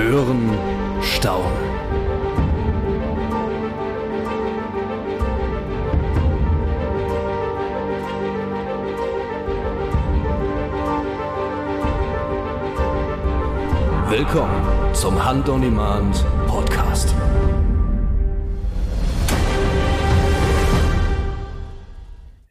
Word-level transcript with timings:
Hören, 0.00 0.50
staunen. 1.02 1.46
Willkommen 14.08 14.94
zum 14.94 15.22
Hand 15.22 15.48
on 15.50 15.60
Demand 15.60 16.24
Podcast. 16.46 17.14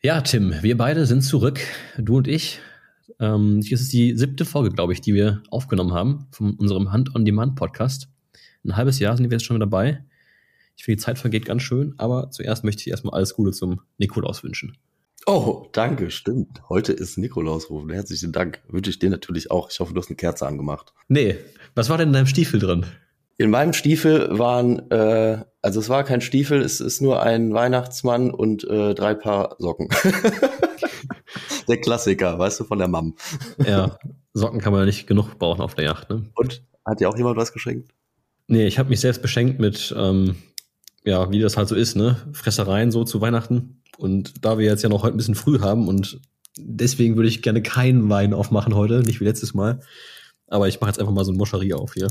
Ja, 0.03 0.21
Tim, 0.21 0.53
wir 0.61 0.77
beide 0.77 1.07
sind 1.07 1.23
zurück, 1.23 1.59
du 1.97 2.17
und 2.17 2.27
ich. 2.27 2.61
Ähm, 3.19 3.61
das 3.61 3.81
ist 3.81 3.93
die 3.93 4.15
siebte 4.17 4.45
Folge, 4.45 4.71
glaube 4.71 4.93
ich, 4.93 5.01
die 5.01 5.13
wir 5.13 5.43
aufgenommen 5.49 5.93
haben 5.93 6.27
von 6.31 6.55
unserem 6.55 6.91
Hand-on-Demand-Podcast. 6.91 8.07
Ein 8.65 8.75
halbes 8.75 8.99
Jahr 8.99 9.15
sind 9.15 9.29
wir 9.29 9.37
jetzt 9.37 9.45
schon 9.45 9.59
dabei. 9.59 10.03
Ich 10.75 10.85
finde, 10.85 10.97
die 10.97 11.03
Zeit 11.03 11.19
vergeht 11.19 11.45
ganz 11.45 11.61
schön, 11.61 11.93
aber 11.97 12.31
zuerst 12.31 12.63
möchte 12.63 12.81
ich 12.81 12.87
erstmal 12.87 13.15
alles 13.15 13.33
Gute 13.33 13.51
zum 13.51 13.81
Nikolaus 13.97 14.43
wünschen. 14.43 14.77
Oh, 15.25 15.67
danke, 15.73 16.09
stimmt. 16.11 16.61
Heute 16.69 16.93
ist 16.93 17.17
Nikolausrufen. 17.17 17.89
Herzlichen 17.89 18.31
Dank. 18.31 18.61
Wünsche 18.69 18.89
ich 18.89 18.99
dir 18.99 19.09
natürlich 19.09 19.51
auch. 19.51 19.69
Ich 19.69 19.79
hoffe, 19.79 19.93
du 19.93 19.99
hast 19.99 20.07
eine 20.07 20.15
Kerze 20.15 20.47
angemacht. 20.47 20.93
Nee, 21.09 21.35
was 21.75 21.89
war 21.89 21.97
denn 21.97 22.09
in 22.09 22.13
deinem 22.13 22.25
Stiefel 22.25 22.59
drin? 22.59 22.85
In 23.37 23.49
meinem 23.49 23.73
Stiefel 23.73 24.37
waren, 24.39 24.89
äh, 24.91 25.43
also 25.61 25.79
es 25.79 25.89
war 25.89 26.03
kein 26.03 26.21
Stiefel, 26.21 26.61
es 26.61 26.79
ist 26.79 27.01
nur 27.01 27.21
ein 27.21 27.53
Weihnachtsmann 27.53 28.31
und 28.31 28.63
äh, 28.63 28.93
drei 28.95 29.13
Paar 29.13 29.55
Socken. 29.59 29.89
der 31.67 31.81
Klassiker, 31.81 32.37
weißt 32.37 32.59
du, 32.59 32.63
von 32.63 32.79
der 32.79 32.87
Mam. 32.87 33.15
Ja, 33.65 33.97
Socken 34.33 34.59
kann 34.59 34.71
man 34.71 34.81
ja 34.81 34.85
nicht 34.85 35.07
genug 35.07 35.37
brauchen 35.39 35.61
auf 35.61 35.75
der 35.75 35.85
Yacht. 35.85 36.09
Ne? 36.09 36.23
Und 36.35 36.63
hat 36.85 36.99
dir 36.99 37.09
auch 37.09 37.17
jemand 37.17 37.37
was 37.37 37.53
geschenkt? 37.53 37.91
Nee, 38.47 38.65
ich 38.65 38.79
habe 38.79 38.89
mich 38.89 38.99
selbst 38.99 39.21
beschenkt 39.21 39.59
mit, 39.59 39.93
ähm, 39.97 40.35
ja, 41.03 41.29
wie 41.31 41.39
das 41.39 41.57
halt 41.57 41.67
so 41.67 41.75
ist, 41.75 41.95
ne? 41.95 42.17
Fressereien 42.33 42.91
so 42.91 43.03
zu 43.03 43.21
Weihnachten. 43.21 43.83
Und 43.97 44.45
da 44.45 44.57
wir 44.57 44.65
jetzt 44.65 44.81
ja 44.81 44.89
noch 44.89 45.03
heute 45.03 45.15
ein 45.15 45.17
bisschen 45.17 45.35
früh 45.35 45.59
haben 45.59 45.87
und 45.87 46.19
deswegen 46.57 47.15
würde 47.15 47.29
ich 47.29 47.41
gerne 47.41 47.61
keinen 47.61 48.09
Wein 48.09 48.33
aufmachen 48.33 48.75
heute, 48.75 49.01
nicht 49.01 49.19
wie 49.19 49.25
letztes 49.25 49.53
Mal. 49.53 49.81
Aber 50.49 50.67
ich 50.67 50.81
mache 50.81 50.89
jetzt 50.89 50.99
einfach 50.99 51.13
mal 51.13 51.23
so 51.23 51.31
ein 51.31 51.37
Moscherie 51.37 51.73
auf 51.73 51.93
hier. 51.93 52.07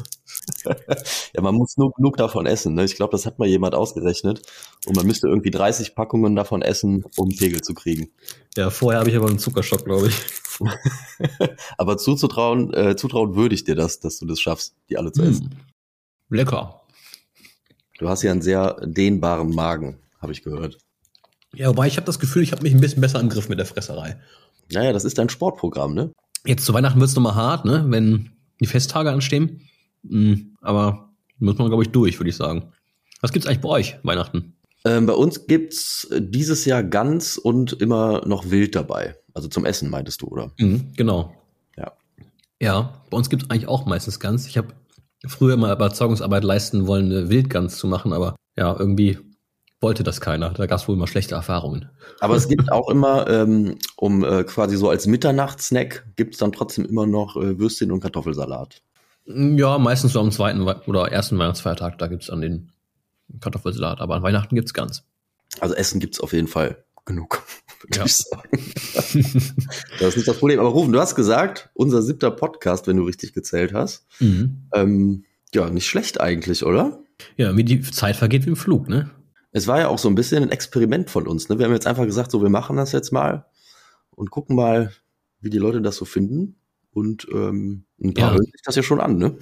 ja, 0.65 1.43
man 1.43 1.55
muss 1.55 1.77
nur 1.77 1.93
genug 1.93 2.17
davon 2.17 2.47
essen. 2.47 2.75
Ne? 2.75 2.85
Ich 2.85 2.95
glaube, 2.95 3.11
das 3.11 3.27
hat 3.27 3.39
mal 3.39 3.49
jemand 3.49 3.75
ausgerechnet. 3.75 4.43
Und 4.87 4.97
man 4.97 5.07
müsste 5.07 5.27
irgendwie 5.27 5.51
30 5.51 5.95
Packungen 5.95 6.37
davon 6.37 6.63
essen, 6.63 7.05
um 7.17 7.29
Pegel 7.31 7.63
zu 7.63 7.75
kriegen. 7.75 8.11
Ja, 8.57 8.71
vorher 8.71 9.01
habe 9.01 9.11
ich 9.11 9.17
aber 9.17 9.29
einen 9.29 9.41
Zuckerschock, 9.41 9.85
glaube 9.85 10.09
ich. 10.09 10.15
aber 11.79 11.99
zuzutrauen, 11.99 12.73
äh, 12.75 12.97
zutrauen 12.97 13.35
würde 13.35 13.55
ich 13.55 13.65
dir 13.65 13.75
das, 13.75 14.01
dass 14.01 14.19
du 14.19 14.27
das 14.27 14.41
schaffst, 14.41 14.75
die 14.89 14.97
alle 14.99 15.13
zu 15.13 15.23
essen. 15.23 15.55
Lecker. 16.31 16.83
Du 17.99 18.09
hast 18.09 18.23
ja 18.23 18.31
einen 18.31 18.43
sehr 18.43 18.77
dehnbaren 18.85 19.51
Magen, 19.51 19.99
habe 20.21 20.33
ich 20.33 20.43
gehört. 20.43 20.79
Ja, 21.55 21.69
wobei 21.69 21.89
ich 21.89 21.97
habe 21.97 22.07
das 22.07 22.21
Gefühl, 22.21 22.43
ich 22.43 22.53
habe 22.53 22.63
mich 22.63 22.75
ein 22.75 22.81
bisschen 22.81 23.01
besser 23.01 23.19
im 23.19 23.29
Griff 23.29 23.49
mit 23.49 23.59
der 23.59 23.67
Fresserei. 23.67 24.21
Naja, 24.71 24.93
das 24.93 25.05
ist 25.05 25.19
dein 25.19 25.29
Sportprogramm, 25.31 25.95
ne? 25.95 26.13
Jetzt 26.45 26.65
zu 26.65 26.75
Weihnachten 26.75 27.01
wird's 27.01 27.15
nochmal 27.15 27.35
hart, 27.35 27.65
ne? 27.65 27.85
Wenn 27.89 28.31
die 28.61 28.67
Festtage 28.67 29.11
anstehen. 29.11 29.63
Mhm, 30.03 30.57
aber 30.61 31.11
muss 31.39 31.59
man, 31.59 31.69
glaube 31.69 31.83
ich, 31.83 31.91
durch, 31.91 32.19
würde 32.19 32.31
ich 32.31 32.37
sagen. 32.37 32.73
Was 33.21 33.33
gibt's 33.33 33.47
eigentlich 33.47 33.61
bei 33.61 33.69
euch, 33.69 33.97
Weihnachten? 34.03 34.55
Ähm, 34.85 35.07
bei 35.07 35.13
uns 35.13 35.47
gibt's 35.47 36.09
dieses 36.19 36.65
Jahr 36.65 36.83
Gans 36.83 37.37
und 37.37 37.73
immer 37.75 38.27
noch 38.27 38.51
Wild 38.51 38.75
dabei. 38.75 39.17
Also 39.35 39.49
zum 39.49 39.65
Essen, 39.65 39.91
meintest 39.91 40.23
du, 40.23 40.29
oder? 40.29 40.53
Mhm, 40.59 40.93
genau. 40.97 41.35
Ja. 41.77 41.93
Ja, 42.61 43.03
bei 43.11 43.17
uns 43.17 43.29
gibt's 43.29 43.51
eigentlich 43.51 43.69
auch 43.69 43.87
meistens 43.87 44.21
Gans. 44.21 44.47
Ich 44.47 44.57
habe 44.57 44.69
früher 45.27 45.57
mal 45.57 45.75
Überzeugungsarbeit 45.75 46.45
leisten 46.45 46.87
wollen, 46.87 47.07
eine 47.07 47.29
Wildgans 47.29 47.79
zu 47.79 47.87
machen, 47.87 48.13
aber 48.13 48.37
ja, 48.57 48.75
irgendwie 48.79 49.19
wollte 49.81 50.03
das 50.03 50.21
keiner. 50.21 50.51
Da 50.51 50.67
gab 50.67 50.79
es 50.79 50.89
wohl 50.89 50.97
immer 50.97 51.07
schlechte 51.07 51.35
Erfahrungen. 51.35 51.89
Aber 52.21 52.35
es 52.35 52.49
gibt 52.49 52.73
auch 52.73 52.89
immer, 52.89 53.29
ähm, 53.29 53.79
um 53.97 54.25
äh, 54.25 54.45
quasi 54.45 54.77
so 54.77 54.91
als 54.91 55.07
Mitternachtssnack, 55.07 56.07
gibt 56.17 56.35
es 56.35 56.41
dann 56.41 56.53
trotzdem 56.53 56.85
immer 56.85 57.07
noch 57.07 57.37
äh, 57.37 57.59
Würstchen 57.59 57.93
und 57.93 58.01
Kartoffelsalat. 58.01 58.83
Ja, 59.27 59.79
meistens 59.79 60.15
so 60.15 60.21
am 60.21 60.31
zweiten 60.33 60.63
oder 60.63 61.13
ersten 61.13 61.39
Weihnachtsfeiertag, 61.39 61.99
da 61.99 62.07
gibt 62.07 62.23
es 62.23 62.29
dann 62.29 62.41
den 62.41 62.73
Kartoffelsalat. 63.41 64.01
Aber 64.01 64.17
an 64.17 64.23
Weihnachten 64.23 64.55
gibt 64.55 64.69
es 64.69 64.75
ganz. 64.75 65.05
Also 65.61 65.75
Essen 65.75 66.01
gibt 66.01 66.15
es 66.15 66.21
auf 66.21 66.33
jeden 66.33 66.49
Fall 66.49 66.85
genug, 67.05 67.43
ja. 67.95 68.05
ich 68.05 68.17
sagen. 68.17 68.49
das 68.53 69.15
ist 69.15 70.17
nicht 70.17 70.29
das 70.29 70.39
Problem. 70.39 70.61
Aber 70.61 70.71
Rufen, 70.71 70.93
du 70.93 71.01
hast 71.01 71.15
gesagt, 71.15 71.71
unser 71.75 72.03
siebter 72.03 72.31
Podcast, 72.31 72.87
wenn 72.87 72.97
du 72.97 73.05
richtig 73.05 73.33
gezählt 73.33 73.73
hast. 73.73 74.07
Mhm. 74.19 74.69
Ähm, 74.75 75.25
ja, 75.55 75.71
nicht 75.71 75.87
schlecht 75.87 76.21
eigentlich, 76.21 76.65
oder? 76.65 77.01
Ja, 77.37 77.57
wie 77.57 77.65
die 77.65 77.81
Zeit 77.81 78.17
vergeht 78.17 78.45
wie 78.45 78.51
im 78.51 78.57
Flug, 78.57 78.89
ne? 78.89 79.11
Es 79.53 79.67
war 79.67 79.79
ja 79.81 79.89
auch 79.89 79.99
so 79.99 80.09
ein 80.09 80.15
bisschen 80.15 80.43
ein 80.43 80.51
Experiment 80.51 81.11
von 81.11 81.27
uns. 81.27 81.49
Ne? 81.49 81.59
Wir 81.59 81.67
haben 81.67 81.73
jetzt 81.73 81.87
einfach 81.87 82.05
gesagt, 82.05 82.31
so 82.31 82.43
wir 82.43 82.51
machen 82.51 82.77
das 82.77 82.93
jetzt 82.93 83.13
mal 83.13 83.47
und 84.11 84.31
gucken 84.31 84.57
mal, 84.57 84.93
wie 85.41 85.51
die 85.51 85.59
Leute 85.59 85.81
das 85.81 85.97
so 85.97 86.05
finden. 86.05 86.57
Und 86.91 87.29
ähm, 87.33 87.85
ein 88.03 88.15
paar 88.15 88.29
ja. 88.29 88.35
hören 88.35 88.45
sich 88.45 88.63
das 88.65 88.75
ja 88.75 88.83
schon 88.83 89.01
an, 89.01 89.19
ne? 89.19 89.37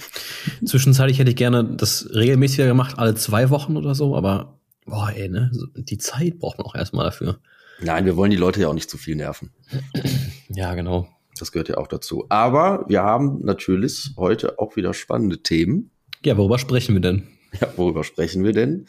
Zwischenzeitlich 0.64 1.18
hätte 1.18 1.30
ich 1.30 1.36
gerne 1.36 1.64
das 1.64 2.10
regelmäßiger 2.12 2.66
gemacht, 2.66 2.98
alle 2.98 3.14
zwei 3.14 3.50
Wochen 3.50 3.76
oder 3.76 3.94
so, 3.94 4.14
aber 4.14 4.60
boah, 4.84 5.10
ey, 5.14 5.28
ne? 5.28 5.50
Die 5.74 5.96
Zeit 5.96 6.38
braucht 6.38 6.58
man 6.58 6.66
auch 6.66 6.74
erstmal 6.74 7.06
dafür. 7.06 7.40
Nein, 7.80 8.04
wir 8.04 8.16
wollen 8.16 8.30
die 8.30 8.36
Leute 8.36 8.60
ja 8.60 8.68
auch 8.68 8.74
nicht 8.74 8.90
zu 8.90 8.98
viel 8.98 9.16
nerven. 9.16 9.50
Ja, 10.48 10.74
genau. 10.74 11.08
Das 11.38 11.50
gehört 11.50 11.68
ja 11.68 11.76
auch 11.76 11.88
dazu. 11.88 12.26
Aber 12.28 12.84
wir 12.88 13.02
haben 13.02 13.40
natürlich 13.42 14.14
heute 14.16 14.60
auch 14.60 14.76
wieder 14.76 14.94
spannende 14.94 15.42
Themen. 15.42 15.90
Ja, 16.24 16.36
worüber 16.36 16.58
sprechen 16.58 16.94
wir 16.94 17.00
denn? 17.00 17.26
Ja, 17.60 17.68
worüber 17.76 18.04
sprechen 18.04 18.44
wir 18.44 18.52
denn? 18.52 18.86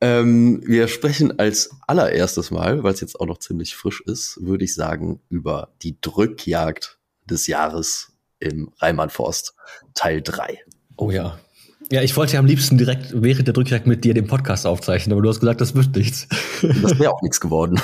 Ähm, 0.00 0.62
wir 0.66 0.88
sprechen 0.88 1.38
als 1.38 1.70
allererstes 1.86 2.50
Mal, 2.50 2.82
weil 2.82 2.92
es 2.92 3.00
jetzt 3.00 3.18
auch 3.18 3.26
noch 3.26 3.38
ziemlich 3.38 3.74
frisch 3.76 4.02
ist, 4.02 4.38
würde 4.42 4.64
ich 4.64 4.74
sagen, 4.74 5.20
über 5.30 5.74
die 5.82 5.98
Drückjagd 6.00 6.98
des 7.24 7.46
Jahres 7.46 8.12
im 8.38 8.70
Reimann-Forst, 8.78 9.54
Teil 9.94 10.20
3. 10.22 10.58
Oh 10.96 11.10
ja. 11.10 11.38
Ja, 11.90 12.02
ich 12.02 12.16
wollte 12.16 12.34
ja 12.34 12.40
am 12.40 12.46
liebsten 12.46 12.78
direkt 12.78 13.12
während 13.14 13.46
der 13.46 13.54
Drückjagd 13.54 13.86
mit 13.86 14.04
dir 14.04 14.12
den 14.12 14.26
Podcast 14.26 14.66
aufzeichnen, 14.66 15.12
aber 15.12 15.22
du 15.22 15.28
hast 15.28 15.38
gesagt, 15.38 15.60
das 15.60 15.74
wird 15.74 15.94
nichts. 15.96 16.28
Das 16.62 16.98
wäre 16.98 17.12
auch 17.12 17.20
nichts 17.20 17.38
geworden. 17.38 17.78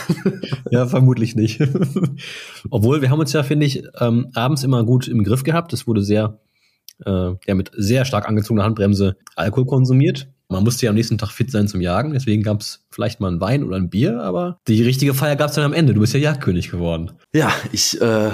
ja, 0.71 0.87
vermutlich 0.87 1.37
nicht. 1.37 1.61
Obwohl, 2.71 3.03
wir 3.03 3.11
haben 3.11 3.21
uns 3.21 3.35
ja, 3.35 3.43
finde 3.43 3.67
ich, 3.67 3.85
ähm, 4.01 4.29
abends 4.35 4.65
immer 4.65 4.83
gut 4.83 5.09
im 5.09 5.25
Griff 5.25 5.45
gehabt. 5.45 5.75
Es 5.75 5.87
wurde 5.87 6.03
sehr, 6.03 6.41
äh, 7.05 7.33
ja, 7.47 7.55
mit 7.55 7.71
sehr 7.77 8.07
stark 8.07 8.27
angezogener 8.27 8.65
Handbremse 8.65 9.17
Alkohol 9.37 9.67
konsumiert. 9.67 10.29
Man 10.53 10.65
musste 10.65 10.87
ja 10.87 10.91
am 10.91 10.97
nächsten 10.97 11.19
Tag 11.19 11.31
fit 11.31 11.51
sein 11.51 11.69
zum 11.69 11.81
Jagen, 11.81 12.13
deswegen 12.13 12.43
gab 12.43 12.61
es 12.61 12.85
vielleicht 12.91 13.21
mal 13.21 13.33
ein 13.33 13.41
Wein 13.41 13.65
oder 13.65 13.77
ein 13.77 13.91
Bier, 13.91 14.23
aber 14.23 14.59
die 14.69 14.83
richtige 14.83 15.15
Feier 15.15 15.37
gab 15.37 15.51
es 15.51 15.57
dann 15.57 15.65
am 15.65 15.73
Ende. 15.73 15.95
Du 15.95 16.01
bist 16.01 16.15
ja 16.15 16.21
Jagdkönig 16.21 16.71
geworden. 16.71 17.13
Ja, 17.33 17.53
ich 17.73 18.01
äh, 18.01 18.31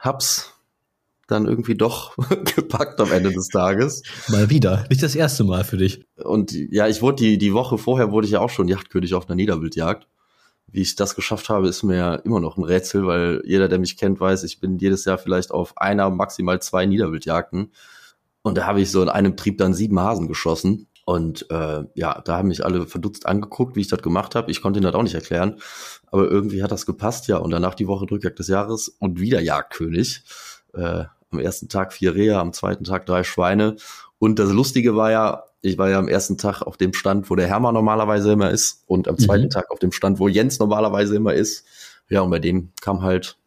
hab's 0.00 0.52
dann 1.32 1.46
irgendwie 1.46 1.74
doch 1.74 2.16
gepackt 2.56 3.00
am 3.00 3.10
Ende 3.10 3.32
des 3.32 3.48
Tages. 3.48 4.02
Mal 4.28 4.50
wieder. 4.50 4.84
Nicht 4.90 5.02
das 5.02 5.14
erste 5.14 5.44
Mal 5.44 5.64
für 5.64 5.78
dich. 5.78 6.04
Und 6.16 6.52
ja, 6.52 6.88
ich 6.88 7.02
wurde 7.02 7.22
die, 7.22 7.38
die 7.38 7.54
Woche 7.54 7.78
vorher 7.78 8.12
wurde 8.12 8.26
ich 8.26 8.32
ja 8.32 8.40
auch 8.40 8.50
schon 8.50 8.68
Jagdkönig 8.68 9.14
auf 9.14 9.28
einer 9.28 9.36
Niederwildjagd. 9.36 10.06
Wie 10.68 10.80
ich 10.80 10.96
das 10.96 11.14
geschafft 11.14 11.48
habe, 11.48 11.68
ist 11.68 11.82
mir 11.82 11.96
ja 11.96 12.14
immer 12.14 12.40
noch 12.40 12.56
ein 12.56 12.64
Rätsel, 12.64 13.06
weil 13.06 13.42
jeder, 13.44 13.68
der 13.68 13.78
mich 13.78 13.96
kennt, 13.96 14.20
weiß, 14.20 14.42
ich 14.44 14.60
bin 14.60 14.78
jedes 14.78 15.04
Jahr 15.04 15.18
vielleicht 15.18 15.50
auf 15.50 15.76
einer, 15.76 16.08
maximal 16.10 16.60
zwei 16.62 16.86
Niederwildjagden. 16.86 17.72
Und 18.42 18.58
da 18.58 18.66
habe 18.66 18.80
ich 18.80 18.90
so 18.90 19.02
in 19.02 19.08
einem 19.08 19.36
Trieb 19.36 19.58
dann 19.58 19.74
sieben 19.74 20.00
Hasen 20.00 20.28
geschossen. 20.28 20.88
Und 21.04 21.50
äh, 21.50 21.84
ja, 21.94 22.20
da 22.20 22.38
haben 22.38 22.48
mich 22.48 22.64
alle 22.64 22.86
verdutzt 22.86 23.26
angeguckt, 23.26 23.74
wie 23.74 23.80
ich 23.80 23.88
das 23.88 24.02
gemacht 24.02 24.34
habe. 24.34 24.50
Ich 24.50 24.62
konnte 24.62 24.78
ihnen 24.78 24.84
das 24.84 24.94
auch 24.94 25.02
nicht 25.02 25.14
erklären. 25.14 25.60
Aber 26.06 26.30
irgendwie 26.30 26.62
hat 26.62 26.70
das 26.70 26.86
gepasst, 26.86 27.26
ja. 27.28 27.38
Und 27.38 27.50
danach 27.50 27.74
die 27.74 27.88
Woche 27.88 28.06
Drückjagd 28.06 28.38
des 28.38 28.48
Jahres 28.48 28.88
und 28.88 29.18
wieder 29.20 29.40
Jagdkönig. 29.40 30.22
Äh, 30.74 31.04
am 31.30 31.38
ersten 31.38 31.68
Tag 31.68 31.92
vier 31.92 32.14
Rehe, 32.14 32.38
am 32.38 32.52
zweiten 32.52 32.84
Tag 32.84 33.06
drei 33.06 33.24
Schweine. 33.24 33.76
Und 34.18 34.38
das 34.38 34.52
Lustige 34.52 34.94
war 34.94 35.10
ja, 35.10 35.44
ich 35.62 35.78
war 35.78 35.90
ja 35.90 35.98
am 35.98 36.08
ersten 36.08 36.38
Tag 36.38 36.62
auf 36.62 36.76
dem 36.76 36.92
Stand, 36.92 37.30
wo 37.30 37.36
der 37.36 37.48
Hermann 37.48 37.74
normalerweise 37.74 38.32
immer 38.32 38.50
ist. 38.50 38.84
Und 38.86 39.08
am 39.08 39.18
zweiten 39.18 39.44
mhm. 39.44 39.50
Tag 39.50 39.70
auf 39.70 39.78
dem 39.78 39.92
Stand, 39.92 40.20
wo 40.20 40.28
Jens 40.28 40.58
normalerweise 40.58 41.16
immer 41.16 41.34
ist. 41.34 41.64
Ja, 42.08 42.20
und 42.20 42.30
bei 42.30 42.38
dem 42.38 42.70
kam 42.80 43.02
halt 43.02 43.38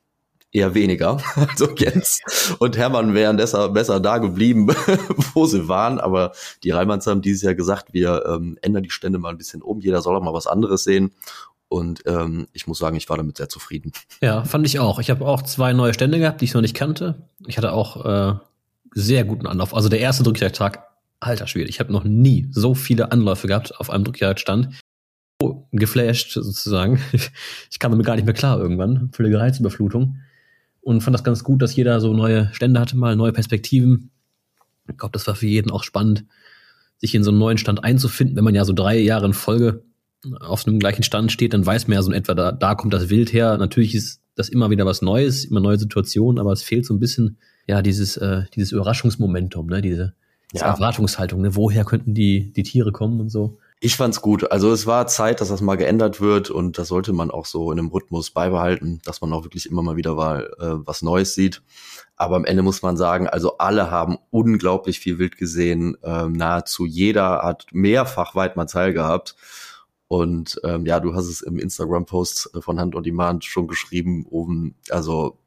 eher 0.56 0.74
weniger. 0.74 1.18
Also 1.36 1.70
Jens 1.76 2.22
und 2.60 2.78
Hermann 2.78 3.14
wären 3.14 3.38
besser, 3.38 3.70
besser 3.70 4.00
da 4.00 4.18
geblieben, 4.18 4.68
wo 5.34 5.46
sie 5.46 5.68
waren. 5.68 6.00
Aber 6.00 6.32
die 6.64 6.72
Reimanns 6.72 7.08
haben 7.08 7.22
dieses 7.22 7.44
Jahr 7.44 7.56
gesagt, 7.56 7.94
wir 7.94 8.26
ähm, 8.28 8.58
ändern 8.62 8.84
die 8.84 8.90
Stände 8.90 9.20
mal 9.20 9.30
ein 9.30 9.38
bisschen 9.38 9.62
um. 9.62 9.80
Jeder 9.80 10.02
soll 10.02 10.16
auch 10.16 10.24
mal 10.24 10.34
was 10.34 10.48
anderes 10.48 10.84
sehen. 10.84 11.12
Und 11.68 12.04
ähm, 12.06 12.48
ich 12.54 12.68
muss 12.68 12.80
sagen, 12.80 12.96
ich 12.96 13.10
war 13.10 13.18
damit 13.18 13.38
sehr 13.38 13.50
zufrieden. 13.50 13.92
Ja, 14.22 14.44
fand 14.44 14.66
ich 14.66 14.80
auch. 14.80 15.00
Ich 15.00 15.10
habe 15.10 15.26
auch 15.26 15.42
zwei 15.42 15.74
neue 15.74 15.94
Stände 15.94 16.20
gehabt, 16.20 16.42
die 16.42 16.46
ich 16.46 16.54
noch 16.54 16.62
nicht 16.62 16.76
kannte. 16.76 17.28
Ich 17.48 17.58
hatte 17.58 17.74
auch 17.74 18.06
äh, 18.06 18.34
sehr 18.94 19.24
guten 19.26 19.48
Anlauf. 19.48 19.74
Also 19.74 19.90
der 19.90 20.00
erste 20.00 20.24
Drückjagdtag, 20.24 20.84
alter 21.20 21.48
Schwede. 21.48 21.70
Ich 21.70 21.80
habe 21.80 21.92
noch 21.92 22.04
nie 22.04 22.48
so 22.52 22.76
viele 22.76 23.12
Anläufe 23.12 23.48
gehabt 23.48 23.80
auf 23.80 23.90
einem 23.90 24.04
Drückjagdstand. 24.04 24.80
Oh, 25.42 25.64
geflasht 25.72 26.32
sozusagen. 26.34 27.02
Ich 27.72 27.80
kam 27.80 27.92
damit 27.92 28.06
gar 28.06 28.16
nicht 28.16 28.26
mehr 28.26 28.34
klar 28.34 28.60
irgendwann. 28.60 29.10
Völlige 29.12 29.40
Reizüberflutung 29.40 30.18
und 30.86 31.02
fand 31.02 31.16
das 31.16 31.24
ganz 31.24 31.44
gut, 31.44 31.64
dass 31.64 31.76
jeder 31.76 32.00
so 32.00 32.14
neue 32.14 32.50
Stände 32.54 32.80
hatte, 32.80 32.96
mal 32.96 33.16
neue 33.16 33.34
Perspektiven. 33.34 34.12
Ich 34.88 34.98
glaube, 34.98 35.14
das 35.14 35.26
war 35.26 35.34
für 35.34 35.48
jeden 35.48 35.72
auch 35.72 35.84
spannend, 35.84 36.26
sich 36.98 37.16
in 37.16 37.24
so 37.24 37.32
einen 37.32 37.40
neuen 37.40 37.58
Stand 37.58 37.84
einzufinden. 37.84 38.36
Wenn 38.36 38.44
man 38.44 38.54
ja 38.54 38.64
so 38.66 38.74
drei 38.74 39.00
Jahre 39.00 39.26
in 39.26 39.34
Folge 39.34 39.84
auf 40.42 40.68
einem 40.68 40.78
gleichen 40.78 41.02
Stand 41.02 41.32
steht, 41.32 41.54
dann 41.54 41.66
weiß 41.66 41.88
man 41.88 41.96
ja 41.96 42.04
so 42.04 42.12
in 42.12 42.18
etwa, 42.18 42.36
da, 42.36 42.52
da 42.52 42.76
kommt 42.76 42.94
das 42.94 43.10
Wild 43.10 43.34
her. 43.34 43.58
Natürlich 43.58 43.96
ist 43.96 44.22
das 44.36 44.48
immer 44.48 44.70
wieder 44.70 44.86
was 44.86 45.02
Neues, 45.02 45.44
immer 45.44 45.60
neue 45.60 45.80
Situationen, 45.80 46.40
aber 46.40 46.52
es 46.52 46.62
fehlt 46.62 46.86
so 46.86 46.94
ein 46.94 47.00
bisschen, 47.00 47.40
ja, 47.66 47.82
dieses, 47.82 48.16
äh, 48.18 48.44
dieses 48.54 48.72
Überraschungsmomentum, 48.72 49.66
ne, 49.66 49.82
diese, 49.82 50.14
diese 50.54 50.66
ja. 50.66 50.72
Erwartungshaltung, 50.72 51.42
ne, 51.42 51.56
woher 51.56 51.84
könnten 51.84 52.14
die, 52.14 52.54
die 52.54 52.64
Tiere 52.64 52.92
kommen 52.92 53.20
und 53.20 53.30
so. 53.30 53.58
Ich 53.86 53.98
fand's 53.98 54.20
gut. 54.20 54.52
Also 54.52 54.72
es 54.72 54.88
war 54.88 55.06
Zeit, 55.06 55.42
dass 55.42 55.50
das 55.50 55.62
mal 55.62 55.76
geändert 55.76 56.20
wird 56.20 56.50
und 56.50 56.80
das 56.80 56.88
sollte 56.88 57.14
man 57.14 57.30
auch 57.30 57.46
so 57.46 57.72
in 57.72 57.78
einem 57.78 57.90
Rhythmus 57.90 58.32
beibehalten, 58.32 59.00
dass 59.06 59.22
man 59.22 59.32
auch 59.32 59.44
wirklich 59.44 59.70
immer 59.70 59.84
mal 59.84 59.96
wieder 59.96 60.16
mal 60.16 60.52
äh, 60.58 60.88
was 60.88 61.04
Neues 61.04 61.36
sieht. 61.36 61.62
Aber 62.16 62.36
am 62.36 62.46
Ende 62.46 62.64
muss 62.64 62.82
man 62.82 62.98
sagen, 62.98 63.28
also 63.28 63.60
alle 63.60 63.92
haben 63.92 64.18
unglaublich 64.32 65.00
viel 65.00 65.20
Wild 65.20 65.38
gesehen. 65.38 65.98
Ähm, 66.02 66.34
nahezu 66.34 66.88
jeder 66.88 67.44
hat 67.44 67.68
mehrfach 67.74 68.34
Weidmanns 68.34 68.74
Heil 68.74 68.92
gehabt. 68.92 69.36
Und 70.08 70.60
ähm, 70.64 70.88
ja, 70.88 71.00
du 71.00 71.14
hast 71.14 71.28
es 71.28 71.42
im 71.42 71.60
Instagram-Post 71.60 72.58
von 72.62 72.80
Hand 72.80 72.96
on 72.96 73.04
Demand 73.04 73.46
schon 73.46 73.68
geschrieben, 73.68 74.26
oben, 74.28 74.74
also 74.90 75.38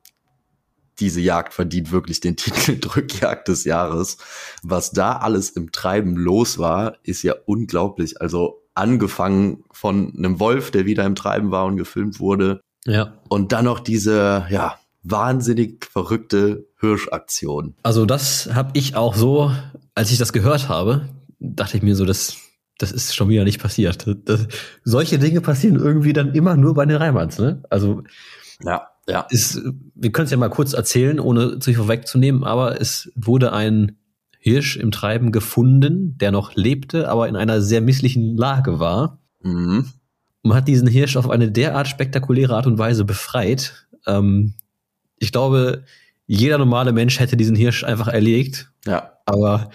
diese 1.00 1.20
Jagd 1.20 1.54
verdient 1.54 1.92
wirklich 1.92 2.20
den 2.20 2.36
Titel 2.36 2.78
Drückjagd 2.78 3.48
des 3.48 3.64
Jahres. 3.64 4.18
Was 4.62 4.90
da 4.92 5.16
alles 5.16 5.50
im 5.50 5.72
Treiben 5.72 6.16
los 6.16 6.58
war, 6.58 6.96
ist 7.02 7.22
ja 7.22 7.34
unglaublich. 7.46 8.20
Also 8.20 8.62
angefangen 8.74 9.64
von 9.72 10.14
einem 10.16 10.40
Wolf, 10.40 10.70
der 10.70 10.86
wieder 10.86 11.04
im 11.04 11.14
Treiben 11.14 11.50
war 11.50 11.66
und 11.66 11.76
gefilmt 11.76 12.20
wurde. 12.20 12.60
Ja. 12.84 13.18
Und 13.28 13.52
dann 13.52 13.64
noch 13.64 13.80
diese, 13.80 14.46
ja, 14.50 14.78
wahnsinnig 15.02 15.86
verrückte 15.86 16.66
Hirschaktion. 16.80 17.74
Also 17.82 18.06
das 18.06 18.50
habe 18.54 18.70
ich 18.74 18.96
auch 18.96 19.14
so, 19.14 19.52
als 19.94 20.10
ich 20.10 20.18
das 20.18 20.32
gehört 20.32 20.68
habe, 20.68 21.08
dachte 21.40 21.76
ich 21.76 21.82
mir 21.82 21.96
so, 21.96 22.04
das, 22.04 22.36
das 22.78 22.92
ist 22.92 23.14
schon 23.14 23.28
wieder 23.28 23.44
nicht 23.44 23.60
passiert. 23.60 24.06
Das, 24.24 24.46
solche 24.84 25.18
Dinge 25.18 25.40
passieren 25.40 25.76
irgendwie 25.76 26.12
dann 26.12 26.34
immer 26.34 26.56
nur 26.56 26.74
bei 26.74 26.86
den 26.86 26.96
Reimanns, 26.96 27.38
ne? 27.38 27.62
Also 27.70 28.02
ja. 28.62 28.87
Ja. 29.08 29.26
Ist, 29.30 29.60
wir 29.94 30.12
können 30.12 30.26
es 30.26 30.30
ja 30.30 30.36
mal 30.36 30.50
kurz 30.50 30.74
erzählen, 30.74 31.18
ohne 31.18 31.60
sich 31.60 31.76
vorwegzunehmen, 31.76 32.44
aber 32.44 32.80
es 32.80 33.10
wurde 33.16 33.52
ein 33.52 33.96
Hirsch 34.38 34.76
im 34.76 34.90
Treiben 34.90 35.32
gefunden, 35.32 36.16
der 36.18 36.30
noch 36.30 36.54
lebte, 36.54 37.08
aber 37.08 37.28
in 37.28 37.34
einer 37.34 37.60
sehr 37.60 37.80
misslichen 37.80 38.36
Lage 38.36 38.78
war. 38.78 39.18
Mhm. 39.42 39.86
Man 40.42 40.56
hat 40.56 40.68
diesen 40.68 40.86
Hirsch 40.86 41.16
auf 41.16 41.28
eine 41.28 41.50
derart 41.50 41.88
spektakuläre 41.88 42.54
Art 42.54 42.66
und 42.66 42.78
Weise 42.78 43.04
befreit. 43.04 43.88
Ähm, 44.06 44.54
ich 45.16 45.32
glaube, 45.32 45.84
jeder 46.26 46.58
normale 46.58 46.92
Mensch 46.92 47.18
hätte 47.18 47.36
diesen 47.36 47.56
Hirsch 47.56 47.84
einfach 47.84 48.08
erlegt. 48.08 48.70
Ja. 48.86 49.12
Aber 49.24 49.70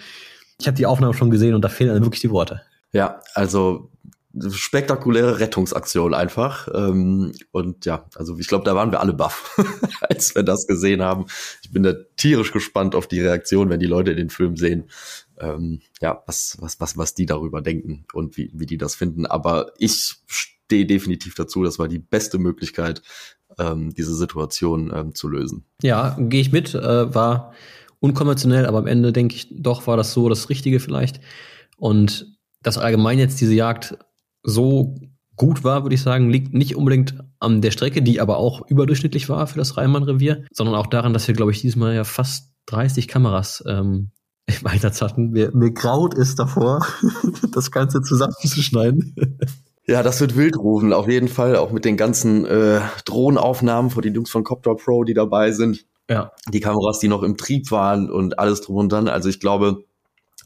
ich 0.60 0.66
habe 0.66 0.76
die 0.76 0.86
Aufnahme 0.86 1.14
schon 1.14 1.30
gesehen 1.30 1.54
und 1.54 1.62
da 1.62 1.68
fehlen 1.68 1.92
dann 1.92 2.04
wirklich 2.04 2.22
die 2.22 2.30
Worte. 2.30 2.62
Ja, 2.92 3.20
also 3.34 3.90
spektakuläre 4.50 5.38
Rettungsaktion 5.38 6.14
einfach. 6.14 6.68
Ähm, 6.74 7.32
und 7.52 7.86
ja, 7.86 8.06
also 8.14 8.38
ich 8.38 8.48
glaube, 8.48 8.64
da 8.64 8.74
waren 8.74 8.90
wir 8.90 9.00
alle 9.00 9.12
baff, 9.12 9.56
als 10.00 10.34
wir 10.34 10.42
das 10.42 10.66
gesehen 10.66 11.02
haben. 11.02 11.26
Ich 11.62 11.70
bin 11.70 11.82
da 11.82 11.94
tierisch 12.16 12.52
gespannt 12.52 12.94
auf 12.94 13.06
die 13.06 13.20
Reaktion, 13.20 13.70
wenn 13.70 13.80
die 13.80 13.86
Leute 13.86 14.14
den 14.14 14.30
Film 14.30 14.56
sehen. 14.56 14.90
Ähm, 15.38 15.80
ja, 16.00 16.22
was, 16.26 16.56
was, 16.60 16.80
was, 16.80 16.96
was 16.96 17.14
die 17.14 17.26
darüber 17.26 17.60
denken 17.62 18.06
und 18.12 18.36
wie, 18.36 18.50
wie 18.54 18.66
die 18.66 18.78
das 18.78 18.94
finden. 18.94 19.26
Aber 19.26 19.72
ich 19.78 20.16
stehe 20.26 20.86
definitiv 20.86 21.34
dazu, 21.34 21.62
das 21.62 21.78
war 21.78 21.88
die 21.88 21.98
beste 21.98 22.38
Möglichkeit, 22.38 23.02
ähm, 23.58 23.94
diese 23.94 24.14
Situation 24.14 24.92
ähm, 24.94 25.14
zu 25.14 25.28
lösen. 25.28 25.64
Ja, 25.82 26.16
gehe 26.18 26.40
ich 26.40 26.52
mit. 26.52 26.74
Äh, 26.74 27.14
war 27.14 27.52
unkonventionell, 28.00 28.66
aber 28.66 28.78
am 28.78 28.86
Ende 28.86 29.12
denke 29.12 29.34
ich, 29.34 29.48
doch 29.50 29.86
war 29.86 29.96
das 29.96 30.12
so 30.12 30.28
das 30.28 30.48
Richtige 30.48 30.80
vielleicht. 30.80 31.20
Und 31.76 32.36
dass 32.62 32.78
allgemein 32.78 33.18
jetzt 33.18 33.40
diese 33.40 33.54
Jagd 33.54 33.96
so 34.44 34.94
gut 35.36 35.64
war, 35.64 35.82
würde 35.82 35.94
ich 35.94 36.02
sagen, 36.02 36.30
liegt 36.30 36.54
nicht 36.54 36.76
unbedingt 36.76 37.16
an 37.40 37.60
der 37.60 37.72
Strecke, 37.72 38.02
die 38.02 38.20
aber 38.20 38.36
auch 38.36 38.66
überdurchschnittlich 38.68 39.28
war 39.28 39.46
für 39.46 39.58
das 39.58 39.76
Rheinmann-Revier, 39.76 40.44
sondern 40.52 40.76
auch 40.76 40.86
daran, 40.86 41.12
dass 41.12 41.26
wir, 41.26 41.34
glaube 41.34 41.50
ich, 41.50 41.60
diesmal 41.60 41.94
ja 41.94 42.04
fast 42.04 42.52
30 42.66 43.08
Kameras 43.08 43.64
ähm, 43.66 44.10
im 44.46 44.66
Einsatz 44.66 45.02
hatten. 45.02 45.30
Mir, 45.30 45.50
mir 45.54 45.72
graut 45.72 46.14
es 46.14 46.36
davor, 46.36 46.86
das 47.52 47.70
Ganze 47.70 48.02
zusammenzuschneiden. 48.02 49.14
Ja, 49.86 50.02
das 50.02 50.18
wird 50.22 50.34
wild 50.34 50.56
rufen, 50.56 50.94
auf 50.94 51.10
jeden 51.10 51.28
Fall, 51.28 51.56
auch 51.56 51.70
mit 51.70 51.84
den 51.84 51.98
ganzen 51.98 52.46
äh, 52.46 52.80
Drohnenaufnahmen 53.04 53.90
von 53.90 54.00
den 54.00 54.14
Jungs 54.14 54.30
von 54.30 54.42
Copter 54.42 54.76
Pro, 54.76 55.04
die 55.04 55.12
dabei 55.12 55.52
sind. 55.52 55.84
Ja. 56.08 56.32
Die 56.50 56.60
Kameras, 56.60 57.00
die 57.00 57.08
noch 57.08 57.22
im 57.22 57.36
Trieb 57.36 57.70
waren 57.70 58.10
und 58.10 58.38
alles 58.38 58.62
drum 58.62 58.76
und 58.76 58.90
dran. 58.90 59.08
Also 59.08 59.28
ich 59.28 59.40
glaube, 59.40 59.84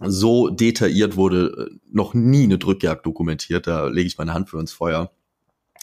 so 0.01 0.49
detailliert 0.49 1.17
wurde 1.17 1.71
äh, 1.71 1.79
noch 1.91 2.15
nie 2.15 2.45
eine 2.45 2.59
Drückjagd 2.59 3.05
dokumentiert. 3.05 3.67
Da 3.67 3.87
lege 3.87 4.07
ich 4.07 4.19
meine 4.19 4.35
Hand 4.35 4.51
für 4.51 4.61
ins 4.61 4.73
Feuer. 4.73 5.11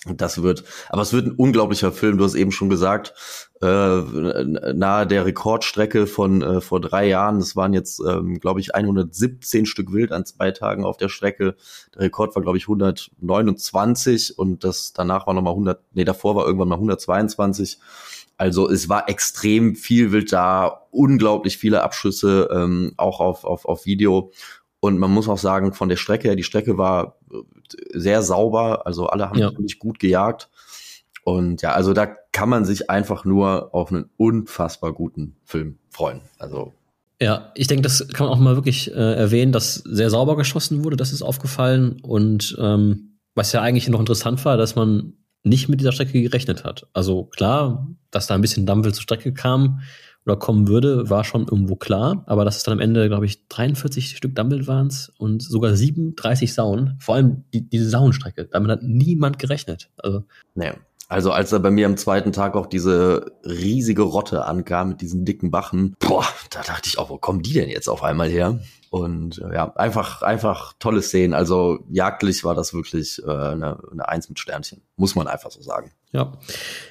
Das 0.07 0.43
wird, 0.43 0.63
aber 0.89 1.01
es 1.01 1.13
wird 1.13 1.25
ein 1.25 1.35
unglaublicher 1.35 1.91
Film. 1.91 2.19
Du 2.19 2.25
hast 2.25 2.35
eben 2.35 2.51
schon 2.51 2.69
gesagt, 2.69 3.15
äh, 3.61 3.65
nahe 3.65 5.07
der 5.07 5.25
Rekordstrecke 5.25 6.05
von 6.05 6.43
äh, 6.43 6.61
vor 6.61 6.79
drei 6.79 7.07
Jahren. 7.07 7.39
Das 7.39 7.55
waren 7.55 7.73
jetzt, 7.73 7.99
ähm, 8.07 8.39
glaube 8.39 8.59
ich, 8.59 8.75
117 8.75 9.65
Stück 9.65 9.91
Wild 9.91 10.11
an 10.11 10.23
zwei 10.23 10.51
Tagen 10.51 10.85
auf 10.85 10.97
der 10.97 11.09
Strecke. 11.09 11.55
Der 11.95 12.01
Rekord 12.01 12.35
war, 12.35 12.43
glaube 12.43 12.59
ich, 12.59 12.65
129 12.65 14.37
und 14.37 14.63
das 14.63 14.93
danach 14.93 15.25
war 15.25 15.33
nochmal 15.33 15.53
100, 15.53 15.81
nee, 15.93 16.05
davor 16.05 16.35
war 16.35 16.45
irgendwann 16.45 16.69
mal 16.69 16.75
122. 16.75 17.79
Also 18.37 18.69
es 18.69 18.89
war 18.89 19.09
extrem 19.09 19.75
viel 19.75 20.11
Wild 20.11 20.31
da, 20.33 20.87
unglaublich 20.91 21.57
viele 21.57 21.83
Abschüsse, 21.83 22.49
ähm, 22.51 22.93
auch 22.97 23.19
auf, 23.19 23.45
auf, 23.45 23.65
auf 23.65 23.85
Video. 23.85 24.31
Und 24.79 24.99
man 24.99 25.11
muss 25.11 25.29
auch 25.29 25.37
sagen, 25.37 25.73
von 25.73 25.89
der 25.89 25.95
Strecke 25.95 26.27
her, 26.27 26.35
die 26.35 26.43
Strecke 26.43 26.77
war 26.77 27.17
äh, 27.31 27.37
sehr 27.93 28.21
sauber, 28.21 28.85
also 28.85 29.07
alle 29.07 29.29
haben 29.29 29.39
ja. 29.39 29.47
natürlich 29.47 29.79
gut 29.79 29.99
gejagt. 29.99 30.49
Und 31.23 31.61
ja, 31.61 31.71
also 31.71 31.93
da 31.93 32.05
kann 32.05 32.49
man 32.49 32.65
sich 32.65 32.89
einfach 32.89 33.25
nur 33.25 33.73
auf 33.73 33.91
einen 33.91 34.09
unfassbar 34.17 34.93
guten 34.93 35.37
Film 35.43 35.79
freuen. 35.89 36.21
Also 36.37 36.73
ja, 37.21 37.51
ich 37.55 37.67
denke, 37.67 37.81
das 37.81 38.07
kann 38.09 38.27
man 38.27 38.37
auch 38.37 38.41
mal 38.41 38.55
wirklich 38.55 38.91
äh, 38.93 39.13
erwähnen, 39.15 39.51
dass 39.53 39.75
sehr 39.75 40.09
sauber 40.09 40.35
geschossen 40.35 40.83
wurde, 40.83 40.97
das 40.97 41.13
ist 41.13 41.21
aufgefallen. 41.21 41.99
Und 42.01 42.55
ähm, 42.59 43.17
was 43.35 43.53
ja 43.53 43.61
eigentlich 43.61 43.87
noch 43.87 43.99
interessant 43.99 44.43
war, 44.43 44.57
dass 44.57 44.75
man 44.75 45.13
nicht 45.45 45.69
mit 45.69 45.79
dieser 45.79 45.91
Strecke 45.91 46.21
gerechnet 46.21 46.63
hat. 46.63 46.87
Also 46.93 47.25
klar, 47.25 47.87
dass 48.11 48.27
da 48.27 48.35
ein 48.35 48.41
bisschen 48.41 48.65
Dampfel 48.65 48.93
zur 48.93 49.03
Strecke 49.03 49.33
kam 49.33 49.81
oder 50.25 50.37
kommen 50.37 50.67
würde, 50.67 51.09
war 51.09 51.23
schon 51.23 51.43
irgendwo 51.43 51.75
klar. 51.75 52.23
Aber 52.25 52.45
dass 52.45 52.57
es 52.57 52.63
dann 52.63 52.73
am 52.73 52.79
Ende, 52.79 53.07
glaube 53.07 53.27
ich, 53.27 53.47
43 53.47 54.17
Stück 54.17 54.35
Dampfel 54.35 54.67
waren 54.67 54.91
und 55.17 55.43
sogar 55.43 55.75
37 55.75 56.53
Sauen. 56.53 56.97
Vor 56.99 57.15
allem 57.15 57.43
die, 57.53 57.69
diese 57.69 57.89
Sauenstrecke. 57.89 58.49
Damit 58.51 58.71
hat 58.71 58.83
niemand 58.83 59.37
gerechnet. 59.37 59.89
Also. 59.97 60.25
Nee. 60.55 60.71
Also 61.07 61.31
als 61.31 61.51
da 61.51 61.59
bei 61.59 61.71
mir 61.71 61.85
am 61.85 61.97
zweiten 61.97 62.31
Tag 62.31 62.55
auch 62.55 62.65
diese 62.65 63.33
riesige 63.43 64.01
Rotte 64.01 64.45
ankam 64.45 64.89
mit 64.89 65.01
diesen 65.01 65.25
dicken 65.25 65.51
Bachen, 65.51 65.95
boah, 65.99 66.25
da 66.49 66.61
dachte 66.61 66.89
ich 66.89 66.97
auch, 66.97 67.09
wo 67.09 67.17
kommen 67.17 67.41
die 67.41 67.53
denn 67.53 67.69
jetzt 67.69 67.87
auf 67.87 68.03
einmal 68.03 68.29
her? 68.29 68.59
Und 68.89 69.39
äh, 69.39 69.53
ja, 69.53 69.75
einfach, 69.75 70.21
einfach 70.21 70.73
tolle 70.79 71.01
Szenen. 71.01 71.33
Also 71.33 71.79
jagdlich 71.89 72.43
war 72.43 72.55
das 72.55 72.73
wirklich 72.73 73.21
äh, 73.23 73.29
eine, 73.29 73.77
eine 73.91 74.07
Eins 74.07 74.29
mit 74.29 74.39
Sternchen. 74.39 74.81
Muss 74.95 75.15
man 75.15 75.27
einfach 75.27 75.51
so 75.51 75.61
sagen. 75.61 75.91
Ja. 76.11 76.33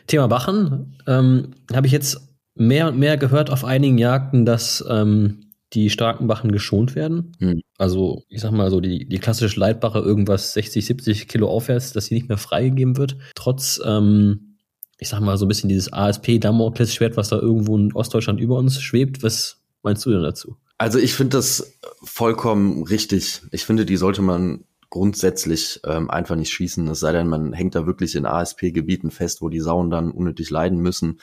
Thema 0.06 0.28
Bachen. 0.28 0.99
Ähm, 1.06 1.52
Habe 1.73 1.87
ich 1.87 1.92
jetzt 1.92 2.21
mehr 2.54 2.88
und 2.88 2.99
mehr 2.99 3.16
gehört 3.16 3.50
auf 3.50 3.64
einigen 3.64 3.99
Jagden, 3.99 4.44
dass 4.44 4.85
ähm, 4.88 5.43
die 5.75 5.90
starken 5.90 6.26
Bachen 6.26 6.52
geschont 6.52 6.95
werden. 6.95 7.33
Hm. 7.38 7.61
Also, 7.78 8.23
ich 8.28 8.40
sag 8.40 8.52
mal 8.52 8.71
so, 8.71 8.81
die, 8.81 9.07
die 9.07 9.19
klassische 9.19 9.59
Leitbache 9.59 9.99
irgendwas 9.99 10.52
60, 10.52 10.87
70 10.87 11.28
Kilo 11.28 11.49
aufwärts, 11.49 11.93
dass 11.93 12.07
sie 12.07 12.14
nicht 12.14 12.28
mehr 12.28 12.38
freigegeben 12.38 12.97
wird. 12.97 13.16
Trotz, 13.35 13.81
ähm, 13.85 14.57
ich 14.99 15.09
sag 15.09 15.21
mal 15.21 15.37
so 15.37 15.45
ein 15.45 15.49
bisschen 15.49 15.69
dieses 15.69 15.93
ASP-Damoklesschwert, 15.93 17.16
was 17.16 17.28
da 17.28 17.38
irgendwo 17.38 17.76
in 17.76 17.93
Ostdeutschland 17.93 18.40
über 18.40 18.57
uns 18.57 18.81
schwebt. 18.81 19.23
Was 19.23 19.62
meinst 19.83 20.07
du 20.07 20.11
denn 20.11 20.23
dazu? 20.23 20.57
Also, 20.78 20.99
ich 20.99 21.14
finde 21.14 21.37
das 21.37 21.78
vollkommen 22.02 22.85
richtig. 22.85 23.43
Ich 23.50 23.64
finde, 23.64 23.85
die 23.85 23.97
sollte 23.97 24.23
man 24.23 24.64
grundsätzlich 24.94 25.80
ähm, 25.84 26.08
einfach 26.08 26.36
nicht 26.36 26.52
schießen, 26.52 26.86
es 26.86 27.00
sei 27.00 27.10
denn, 27.10 27.26
man 27.26 27.52
hängt 27.52 27.74
da 27.74 27.84
wirklich 27.84 28.14
in 28.14 28.26
ASP-Gebieten 28.26 29.10
fest, 29.10 29.42
wo 29.42 29.48
die 29.48 29.58
Sauen 29.58 29.90
dann 29.90 30.12
unnötig 30.12 30.50
leiden 30.50 30.78
müssen. 30.78 31.18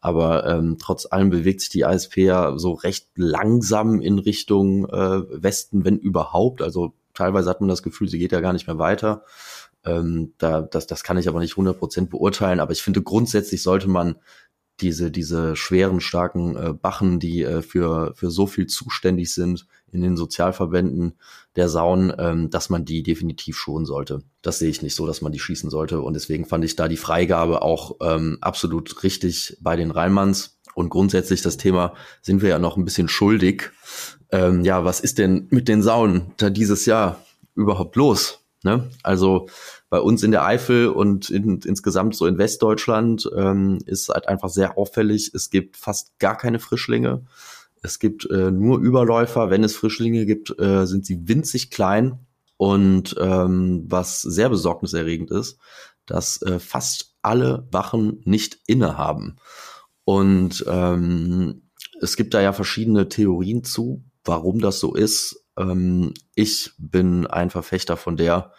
Aber 0.00 0.46
ähm, 0.46 0.76
trotz 0.78 1.06
allem 1.10 1.30
bewegt 1.30 1.60
sich 1.60 1.70
die 1.70 1.84
ASP 1.84 2.18
ja 2.18 2.56
so 2.56 2.74
recht 2.74 3.08
langsam 3.16 4.00
in 4.00 4.20
Richtung 4.20 4.88
äh, 4.88 5.42
Westen, 5.42 5.84
wenn 5.84 5.98
überhaupt. 5.98 6.62
Also 6.62 6.92
teilweise 7.14 7.50
hat 7.50 7.60
man 7.60 7.68
das 7.68 7.82
Gefühl, 7.82 8.08
sie 8.08 8.20
geht 8.20 8.30
ja 8.30 8.38
gar 8.38 8.52
nicht 8.52 8.68
mehr 8.68 8.78
weiter. 8.78 9.24
Ähm, 9.84 10.34
da, 10.38 10.62
das, 10.62 10.86
das 10.86 11.02
kann 11.02 11.18
ich 11.18 11.26
aber 11.28 11.40
nicht 11.40 11.54
100% 11.54 12.06
beurteilen. 12.06 12.60
Aber 12.60 12.70
ich 12.70 12.82
finde, 12.84 13.02
grundsätzlich 13.02 13.60
sollte 13.60 13.88
man 13.88 14.14
diese, 14.80 15.10
diese 15.10 15.56
schweren, 15.56 16.00
starken 16.00 16.56
äh, 16.56 16.72
Bachen, 16.72 17.18
die 17.18 17.42
äh, 17.42 17.62
für, 17.62 18.14
für 18.14 18.30
so 18.30 18.46
viel 18.46 18.66
zuständig 18.66 19.32
sind 19.32 19.66
in 19.90 20.02
den 20.02 20.16
Sozialverbänden 20.16 21.14
der 21.54 21.68
Sauen, 21.68 22.12
ähm, 22.18 22.50
dass 22.50 22.68
man 22.68 22.84
die 22.84 23.02
definitiv 23.02 23.56
schonen 23.56 23.86
sollte. 23.86 24.22
Das 24.42 24.58
sehe 24.58 24.68
ich 24.68 24.82
nicht 24.82 24.94
so, 24.94 25.06
dass 25.06 25.22
man 25.22 25.32
die 25.32 25.38
schießen 25.38 25.70
sollte. 25.70 26.00
Und 26.00 26.14
deswegen 26.14 26.44
fand 26.44 26.64
ich 26.64 26.76
da 26.76 26.88
die 26.88 26.98
Freigabe 26.98 27.62
auch 27.62 27.96
ähm, 28.02 28.38
absolut 28.40 29.02
richtig 29.02 29.56
bei 29.60 29.76
den 29.76 29.90
Rheinmanns. 29.90 30.58
Und 30.74 30.90
grundsätzlich 30.90 31.40
das 31.40 31.56
Thema 31.56 31.94
sind 32.20 32.42
wir 32.42 32.50
ja 32.50 32.58
noch 32.58 32.76
ein 32.76 32.84
bisschen 32.84 33.08
schuldig. 33.08 33.70
Ähm, 34.30 34.62
ja, 34.62 34.84
was 34.84 35.00
ist 35.00 35.18
denn 35.18 35.46
mit 35.50 35.68
den 35.68 35.82
Saunen 35.82 36.34
da 36.36 36.50
dieses 36.50 36.84
Jahr 36.84 37.24
überhaupt 37.54 37.96
los? 37.96 38.40
Ne? 38.62 38.90
Also 39.02 39.48
bei 39.88 40.00
uns 40.00 40.22
in 40.22 40.32
der 40.32 40.44
Eifel 40.44 40.88
und 40.88 41.30
in, 41.30 41.60
insgesamt 41.60 42.16
so 42.16 42.26
in 42.26 42.38
Westdeutschland 42.38 43.30
ähm, 43.36 43.78
ist 43.86 44.08
halt 44.08 44.28
einfach 44.28 44.48
sehr 44.48 44.76
auffällig. 44.76 45.32
Es 45.34 45.50
gibt 45.50 45.76
fast 45.76 46.18
gar 46.18 46.36
keine 46.36 46.58
Frischlinge. 46.58 47.24
Es 47.82 47.98
gibt 47.98 48.28
äh, 48.30 48.50
nur 48.50 48.78
Überläufer. 48.80 49.50
Wenn 49.50 49.62
es 49.62 49.76
Frischlinge 49.76 50.26
gibt, 50.26 50.58
äh, 50.58 50.86
sind 50.86 51.06
sie 51.06 51.28
winzig 51.28 51.70
klein. 51.70 52.26
Und 52.56 53.14
ähm, 53.20 53.84
was 53.86 54.22
sehr 54.22 54.48
besorgniserregend 54.48 55.30
ist, 55.30 55.58
dass 56.06 56.40
äh, 56.42 56.58
fast 56.58 57.14
alle 57.22 57.68
Wachen 57.70 58.22
nicht 58.24 58.58
innehaben. 58.66 59.36
Und 60.04 60.64
ähm, 60.68 61.62
es 62.00 62.16
gibt 62.16 62.34
da 62.34 62.40
ja 62.40 62.52
verschiedene 62.52 63.08
Theorien 63.08 63.62
zu, 63.64 64.04
warum 64.24 64.60
das 64.60 64.80
so 64.80 64.94
ist. 64.94 65.44
Ähm, 65.58 66.14
ich 66.34 66.70
bin 66.78 67.26
ein 67.26 67.50
Verfechter 67.50 67.96
von 67.96 68.16
der, 68.16 68.52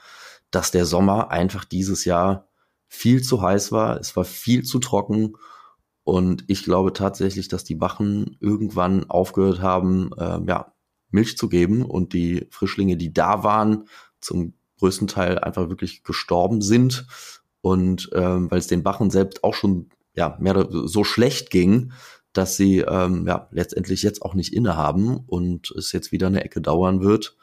dass 0.51 0.71
der 0.71 0.85
Sommer 0.85 1.31
einfach 1.31 1.65
dieses 1.65 2.05
Jahr 2.05 2.47
viel 2.87 3.21
zu 3.21 3.41
heiß 3.41 3.71
war. 3.71 3.99
Es 3.99 4.15
war 4.15 4.23
viel 4.23 4.63
zu 4.63 4.79
trocken. 4.79 5.35
Und 6.03 6.45
ich 6.47 6.63
glaube 6.63 6.93
tatsächlich, 6.93 7.49
dass 7.49 7.63
die 7.63 7.81
Wachen 7.81 8.37
irgendwann 8.39 9.09
aufgehört 9.09 9.61
haben, 9.61 10.11
äh, 10.17 10.39
ja, 10.47 10.73
Milch 11.09 11.37
zu 11.37 11.49
geben 11.49 11.83
und 11.83 12.13
die 12.13 12.47
Frischlinge, 12.49 12.97
die 12.97 13.13
da 13.13 13.43
waren, 13.43 13.87
zum 14.21 14.53
größten 14.79 15.07
Teil 15.07 15.39
einfach 15.39 15.69
wirklich 15.69 16.03
gestorben 16.03 16.61
sind. 16.61 17.07
Und 17.61 18.09
ähm, 18.13 18.49
weil 18.51 18.59
es 18.59 18.67
den 18.67 18.85
Wachen 18.85 19.09
selbst 19.09 19.43
auch 19.43 19.53
schon 19.53 19.89
ja 20.15 20.37
mehr 20.39 20.67
so 20.69 21.03
schlecht 21.03 21.49
ging, 21.49 21.91
dass 22.33 22.55
sie 22.55 22.79
ähm, 22.79 23.25
ja 23.27 23.47
letztendlich 23.51 24.03
jetzt 24.03 24.21
auch 24.21 24.33
nicht 24.33 24.53
innehaben 24.53 25.17
und 25.17 25.71
es 25.71 25.91
jetzt 25.91 26.11
wieder 26.11 26.27
eine 26.27 26.43
Ecke 26.43 26.61
dauern 26.61 27.01
wird, 27.01 27.35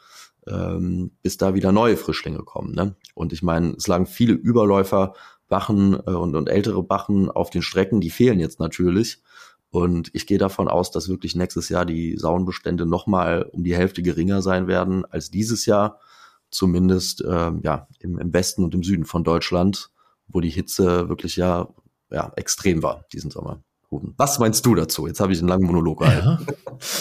ähm, 0.47 1.11
bis 1.21 1.37
da 1.37 1.53
wieder 1.53 1.71
neue 1.71 1.97
Frischlinge 1.97 2.39
kommen. 2.39 2.73
Ne? 2.73 2.95
Und 3.13 3.33
ich 3.33 3.43
meine, 3.43 3.75
es 3.77 3.87
lagen 3.87 4.05
viele 4.05 4.33
Überläufer, 4.33 5.13
Bachen 5.47 5.93
äh, 6.05 6.11
und, 6.11 6.35
und 6.35 6.49
ältere 6.49 6.83
Bachen 6.83 7.29
auf 7.29 7.49
den 7.49 7.61
Strecken, 7.61 8.01
die 8.01 8.09
fehlen 8.09 8.39
jetzt 8.39 8.59
natürlich. 8.59 9.21
Und 9.69 10.09
ich 10.13 10.25
gehe 10.25 10.37
davon 10.37 10.67
aus, 10.67 10.91
dass 10.91 11.09
wirklich 11.09 11.35
nächstes 11.35 11.69
Jahr 11.69 11.85
die 11.85 12.17
Saunbestände 12.17 12.85
nochmal 12.85 13.43
um 13.51 13.63
die 13.63 13.75
Hälfte 13.75 14.01
geringer 14.01 14.41
sein 14.41 14.67
werden 14.67 15.03
als 15.05 15.31
dieses 15.31 15.65
Jahr, 15.65 15.99
zumindest 16.49 17.23
ähm, 17.27 17.59
ja 17.63 17.87
im, 17.99 18.17
im 18.17 18.33
Westen 18.33 18.63
und 18.63 18.73
im 18.73 18.83
Süden 18.83 19.05
von 19.05 19.23
Deutschland, 19.23 19.89
wo 20.27 20.39
die 20.39 20.49
Hitze 20.49 21.09
wirklich 21.09 21.35
ja, 21.35 21.67
ja 22.09 22.31
extrem 22.37 22.83
war 22.83 23.05
diesen 23.11 23.31
Sommer. 23.31 23.61
Was 24.17 24.39
meinst 24.39 24.65
du 24.65 24.75
dazu? 24.75 25.07
Jetzt 25.07 25.19
habe 25.19 25.33
ich 25.33 25.39
einen 25.39 25.47
langen 25.47 25.65
Monolog. 25.65 26.01
Ja, 26.01 26.39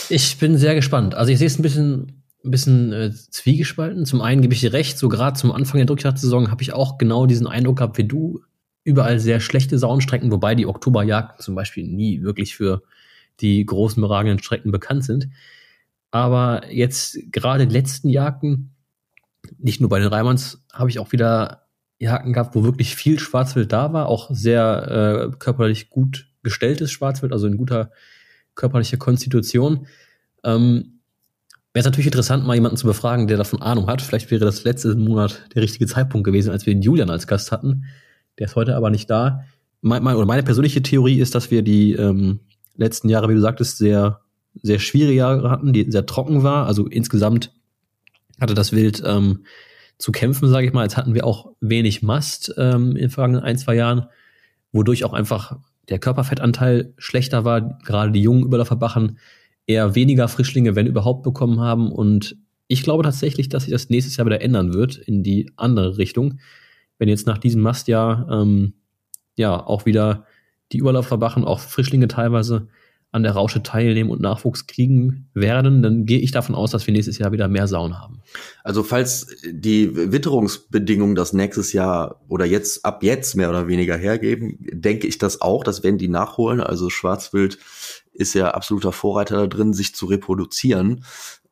ich 0.09 0.39
bin 0.39 0.59
sehr 0.59 0.75
gespannt. 0.75 1.15
Also 1.15 1.33
ich 1.33 1.39
sehe 1.39 1.47
es 1.47 1.59
ein 1.59 1.63
bisschen, 1.63 2.24
ein 2.45 2.51
bisschen 2.51 2.93
äh, 2.93 3.11
zwiegespalten. 3.13 4.05
Zum 4.05 4.21
einen 4.21 4.43
gebe 4.43 4.55
ich 4.55 4.61
dir 4.61 4.73
recht, 4.73 4.99
so 4.99 5.09
gerade 5.09 5.39
zum 5.39 5.51
Anfang 5.51 5.79
der 5.79 5.87
Drückjagdsaison 5.87 6.51
habe 6.51 6.63
ich 6.63 6.73
auch 6.73 6.99
genau 6.99 7.27
diesen 7.27 7.47
Eindruck 7.47 7.79
gehabt 7.79 7.99
wie 7.99 8.05
du. 8.05 8.43
Überall 8.85 9.19
sehr 9.19 9.41
schlechte 9.41 9.79
Saunstrecken, 9.79 10.31
wobei 10.31 10.55
die 10.55 10.67
Oktoberjagden 10.67 11.41
zum 11.41 11.55
Beispiel 11.55 11.87
nie 11.87 12.23
wirklich 12.23 12.55
für 12.55 12.83
die 13.41 13.65
großen 13.65 14.01
beragenden 14.01 14.39
Strecken 14.39 14.71
bekannt 14.71 15.05
sind. 15.05 15.29
Aber 16.11 16.71
jetzt 16.71 17.19
gerade 17.33 17.67
die 17.67 17.73
letzten 17.73 18.09
Jagden, 18.09 18.75
nicht 19.59 19.81
nur 19.81 19.89
bei 19.91 19.99
den 19.99 20.09
Reimanns, 20.09 20.63
habe 20.73 20.91
ich 20.91 20.99
auch 20.99 21.13
wieder 21.13 21.67
Jagden 21.99 22.33
gehabt, 22.33 22.55
wo 22.55 22.63
wirklich 22.63 22.95
viel 22.95 23.19
Schwarzwild 23.19 23.73
da 23.73 23.93
war, 23.93 24.07
auch 24.07 24.31
sehr 24.31 25.31
äh, 25.33 25.37
körperlich 25.39 25.89
gut 25.89 26.29
gestelltes 26.43 26.93
Schwarzwild, 26.93 27.33
also 27.33 27.47
in 27.47 27.57
guter 27.57 27.91
körperlicher 28.55 28.99
Konstitution. 28.99 29.87
Ähm, 30.45 30.94
Wäre 31.75 31.81
es 31.81 31.87
natürlich 31.87 32.07
interessant, 32.07 32.47
mal 32.47 32.55
jemanden 32.55 32.77
zu 32.77 32.87
befragen, 32.87 33.27
der 33.27 33.37
davon 33.37 33.61
Ahnung 33.61 33.89
hat. 33.89 34.01
Vielleicht 34.01 34.31
wäre 34.31 34.45
das 34.45 34.63
letzte 34.63 34.95
Monat 34.95 35.43
der 35.57 35.63
richtige 35.63 35.89
Zeitpunkt 35.89 36.25
gewesen, 36.25 36.51
als 36.51 36.67
wir 36.67 36.73
den 36.73 36.83
Julian 36.83 37.11
als 37.11 37.27
Gast 37.27 37.51
hatten. 37.51 37.87
Der 38.39 38.47
ist 38.47 38.55
heute 38.55 38.77
aber 38.77 38.91
nicht 38.91 39.11
da. 39.11 39.41
Mein, 39.81 40.05
mein, 40.05 40.15
oder 40.15 40.25
meine 40.25 40.45
persönliche 40.45 40.83
Theorie 40.83 41.19
ist, 41.19 41.35
dass 41.35 41.51
wir 41.51 41.63
die 41.63 41.93
ähm, 41.95 42.39
letzten 42.77 43.09
Jahre, 43.09 43.29
wie 43.29 43.35
du 43.35 43.41
sagtest, 43.41 43.79
sehr, 43.79 44.21
sehr 44.63 44.79
schwierige 44.79 45.19
Jahre 45.19 45.51
hatten, 45.51 45.73
die 45.73 45.91
sehr 45.91 46.07
trocken 46.07 46.45
war. 46.45 46.69
Also 46.69 46.87
insgesamt 46.87 47.53
hatte 48.41 48.55
das 48.55 48.73
Wild 48.73 49.03
ähm, 49.05 49.45
zu 49.99 50.13
kämpfen, 50.13 50.49
sage 50.49 50.69
ich 50.69 50.73
mal. 50.73 50.85
Jetzt 50.85 50.97
hatten 50.97 51.15
wir 51.15 51.27
auch 51.27 51.57
wenig 51.61 52.03
Mast 52.03 52.55
ähm, 52.57 52.91
in 52.91 53.03
den 53.03 53.11
vergangenen 53.11 53.43
ein, 53.43 53.59
zwei 53.59 53.75
Jahren, 53.75 54.07
wodurch 54.71 55.05
auch 55.05 55.13
einfach 55.13 55.57
der 55.89 55.99
Körperfettanteil 55.99 56.95
schlechter 56.99 57.45
war, 57.45 57.81
gerade 57.85 58.13
die 58.13 58.23
jungen 58.23 58.45
Überläuferbachen 58.45 59.19
eher 59.67 59.95
weniger 59.95 60.29
Frischlinge, 60.29 60.77
wenn 60.77 60.87
überhaupt, 60.87 61.23
bekommen 61.23 61.61
haben. 61.61 61.91
Und 61.91 62.37
ich 62.69 62.83
glaube 62.83 63.03
tatsächlich, 63.03 63.49
dass 63.49 63.65
sich 63.65 63.73
das 63.73 63.91
nächstes 63.91 64.17
Jahr 64.17 64.27
wieder 64.27 64.43
ändern 64.43 64.73
wird 64.75 64.97
in 64.97 65.23
die 65.23 65.51
andere 65.57 65.99
Richtung. 65.99 66.39
Wenn 66.99 67.09
jetzt 67.09 67.27
nach 67.27 67.39
diesem 67.39 67.63
Mastjahr 67.63 68.29
ähm, 68.31 68.75
ja 69.37 69.55
auch 69.55 69.87
wieder 69.87 70.27
die 70.73 70.79
Überläuferbachen, 70.79 71.45
auch 71.45 71.61
Frischlinge 71.61 72.09
teilweise 72.09 72.69
an 73.15 73.23
der 73.23 73.33
Rausche 73.33 73.63
teilnehmen 73.63 74.11
und 74.11 74.21
Nachwuchs 74.21 74.67
kriegen 74.67 75.29
werden, 75.35 75.83
dann 75.83 76.05
gehe 76.05 76.19
ich 76.19 76.33
davon 76.33 76.57
aus, 76.57 76.73
dass 76.73 76.85
wir 76.89 76.93
nächstes 76.93 77.17
Jahr 77.19 77.31
wieder 77.31 77.47
mehr 77.47 77.69
Sauen 77.69 78.01
haben. 78.01 78.23
Also 78.65 78.83
falls 78.83 79.29
die 79.49 79.95
Witterungsbedingungen 79.95 81.15
das 81.15 81.33
nächstes 81.33 81.73
Jahr 81.73 82.21
oder 82.27 82.45
jetzt 82.45 82.85
ab 82.85 83.05
jetzt 83.05 83.37
mehr 83.37 83.51
oder 83.51 83.69
weniger 83.69 83.97
hergeben, 83.97 84.59
denke 84.73 85.07
ich 85.07 85.19
das 85.19 85.41
auch, 85.41 85.63
dass 85.63 85.85
wenn 85.85 85.97
die 85.97 86.09
nachholen. 86.09 86.61
Also 86.61 86.91
Schwarzwild 86.91 87.59
ist 88.15 88.35
ja 88.35 88.53
absoluter 88.53 88.93
Vorreiter 88.93 89.37
da 89.37 89.47
drin, 89.47 89.75
sich 89.75 89.95
zu 89.95 90.07
reproduzieren. 90.07 91.05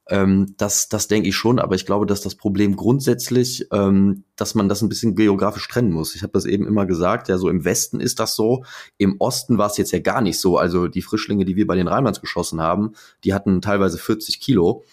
Ähm, 0.08 0.54
das, 0.58 0.88
das 0.88 1.06
denke 1.06 1.28
ich 1.28 1.36
schon, 1.36 1.58
aber 1.60 1.76
ich 1.76 1.86
glaube, 1.86 2.06
dass 2.06 2.20
das 2.20 2.34
Problem 2.34 2.74
grundsätzlich, 2.74 3.68
ähm, 3.72 4.24
dass 4.34 4.54
man 4.54 4.68
das 4.68 4.82
ein 4.82 4.88
bisschen 4.88 5.14
geografisch 5.14 5.68
trennen 5.68 5.92
muss. 5.92 6.16
Ich 6.16 6.22
habe 6.22 6.32
das 6.32 6.44
eben 6.44 6.66
immer 6.66 6.86
gesagt, 6.86 7.28
ja, 7.28 7.38
so 7.38 7.48
im 7.48 7.64
Westen 7.64 8.00
ist 8.00 8.18
das 8.18 8.34
so, 8.34 8.64
im 8.98 9.16
Osten 9.20 9.58
war 9.58 9.68
es 9.68 9.76
jetzt 9.76 9.92
ja 9.92 10.00
gar 10.00 10.20
nicht 10.20 10.40
so. 10.40 10.58
Also 10.58 10.88
die 10.88 11.02
Frischlinge, 11.02 11.44
die 11.44 11.54
wir 11.54 11.66
bei 11.66 11.76
den 11.76 11.86
Rheinlands 11.86 12.20
geschossen 12.20 12.60
haben, 12.60 12.92
die 13.22 13.32
hatten 13.32 13.62
teilweise 13.62 13.96
40 13.96 14.40
Kilo. 14.40 14.84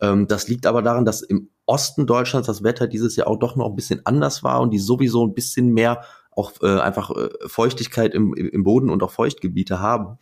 Ähm, 0.00 0.26
das 0.26 0.48
liegt 0.48 0.66
aber 0.66 0.82
daran, 0.82 1.04
dass 1.04 1.22
im 1.22 1.48
Osten 1.64 2.06
Deutschlands 2.06 2.46
das 2.46 2.62
Wetter 2.64 2.88
dieses 2.88 3.14
Jahr 3.16 3.28
auch 3.28 3.38
doch 3.38 3.56
noch 3.56 3.68
ein 3.68 3.76
bisschen 3.76 4.04
anders 4.04 4.42
war 4.42 4.60
und 4.60 4.72
die 4.72 4.78
sowieso 4.78 5.24
ein 5.26 5.34
bisschen 5.34 5.72
mehr 5.72 6.02
auch 6.32 6.52
äh, 6.60 6.80
einfach 6.80 7.10
äh, 7.12 7.28
Feuchtigkeit 7.46 8.14
im, 8.14 8.34
im 8.34 8.62
Boden 8.62 8.90
und 8.90 9.02
auch 9.02 9.10
Feuchtgebiete 9.10 9.80
haben 9.80 10.18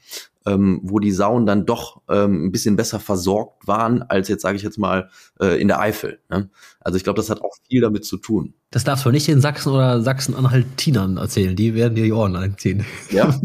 ähm, 0.47 0.81
wo 0.83 0.99
die 0.99 1.13
Sauen 1.13 1.47
dann 1.47 1.67
doch 1.67 2.03
ähm, 2.09 2.47
ein 2.47 2.53
bisschen 2.53 2.77
besser 2.77 3.01
versorgt 3.01 3.67
waren 3.67 4.03
als 4.03 4.29
jetzt, 4.29 4.43
sage 4.43 4.57
ich 4.57 4.63
jetzt 4.63 4.79
mal, 4.79 5.09
äh, 5.41 5.61
in 5.61 5.69
der 5.69 5.81
Eifel. 5.81 6.21
Ne? 6.29 6.51
Also 6.85 6.99
ich 6.99 7.05
glaube, 7.05 7.17
das 7.17 7.31
hat 7.31 7.41
auch 7.41 7.55
viel 7.67 7.81
damit 7.81 8.05
zu 8.05 8.19
tun. 8.19 8.53
Das 8.71 8.85
darfst 8.85 9.07
du 9.07 9.11
nicht 9.11 9.27
den 9.27 9.41
Sachsen 9.41 9.73
oder 9.73 10.03
Sachsen-Anhaltinern 10.03 11.17
erzählen. 11.17 11.57
Die 11.57 11.75
werden 11.75 11.95
dir 11.95 12.05
die 12.05 12.13
Ohren 12.13 12.37
einziehen. 12.37 12.85
Ja. 13.11 13.35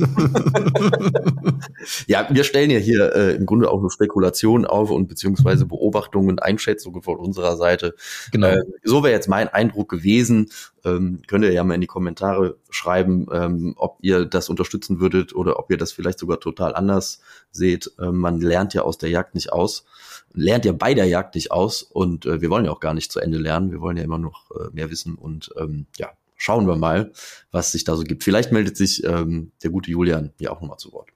ja, 2.07 2.27
wir 2.29 2.43
stellen 2.43 2.69
ja 2.69 2.79
hier 2.79 3.15
äh, 3.15 3.35
im 3.35 3.45
Grunde 3.45 3.71
auch 3.71 3.79
nur 3.79 3.91
Spekulationen 3.91 4.65
auf 4.65 4.91
und 4.91 5.07
beziehungsweise 5.07 5.65
Beobachtungen 5.65 6.31
und 6.31 6.43
Einschätzungen 6.43 7.01
von 7.01 7.15
unserer 7.15 7.55
Seite. 7.55 7.95
Genau. 8.33 8.47
Äh, 8.47 8.63
so 8.83 9.03
wäre 9.03 9.13
jetzt 9.13 9.29
mein 9.29 9.47
Eindruck 9.47 9.87
gewesen. 9.87 10.49
Ähm, 10.83 11.21
könnt 11.27 11.45
ihr 11.45 11.53
ja 11.53 11.63
mal 11.63 11.75
in 11.75 11.81
die 11.81 11.87
Kommentare 11.87 12.57
schreiben, 12.69 13.27
ähm, 13.31 13.73
ob 13.77 13.99
ihr 14.01 14.25
das 14.25 14.49
unterstützen 14.49 14.99
würdet 14.99 15.33
oder 15.33 15.59
ob 15.59 15.71
ihr 15.71 15.77
das 15.77 15.93
vielleicht 15.93 16.19
sogar 16.19 16.41
total 16.41 16.75
anders 16.75 17.21
seht. 17.51 17.91
Ähm, 18.01 18.17
man 18.17 18.41
lernt 18.41 18.73
ja 18.73 18.81
aus 18.81 18.97
der 18.97 19.09
Jagd 19.09 19.35
nicht 19.35 19.53
aus, 19.53 19.85
lernt 20.33 20.65
ja 20.65 20.71
bei 20.71 20.93
der 20.93 21.05
Jagd 21.05 21.35
nicht 21.35 21.51
aus 21.51 21.83
und 21.83 22.25
äh, 22.25 22.41
wir 22.41 22.49
wollen 22.49 22.65
ja 22.65 22.71
auch 22.71 22.79
gar 22.79 22.93
nicht 22.93 23.11
zu 23.11 23.19
Ende 23.19 23.37
lernen. 23.37 23.71
Wir 23.71 23.81
wollen 23.81 23.97
ja 23.97 24.03
immer 24.03 24.17
noch 24.17 24.51
äh, 24.51 24.69
mehr 24.73 24.89
wissen 24.89 25.15
und 25.15 25.51
ähm, 25.57 25.85
ja, 25.97 26.09
schauen 26.35 26.67
wir 26.67 26.75
mal, 26.75 27.11
was 27.51 27.71
sich 27.71 27.83
da 27.83 27.95
so 27.95 28.03
gibt. 28.03 28.23
Vielleicht 28.23 28.51
meldet 28.51 28.77
sich 28.77 29.03
ähm, 29.03 29.51
der 29.63 29.69
gute 29.69 29.91
Julian 29.91 30.31
hier 30.37 30.51
auch 30.51 30.61
nochmal 30.61 30.77
zu 30.77 30.91
Wort. 30.93 31.09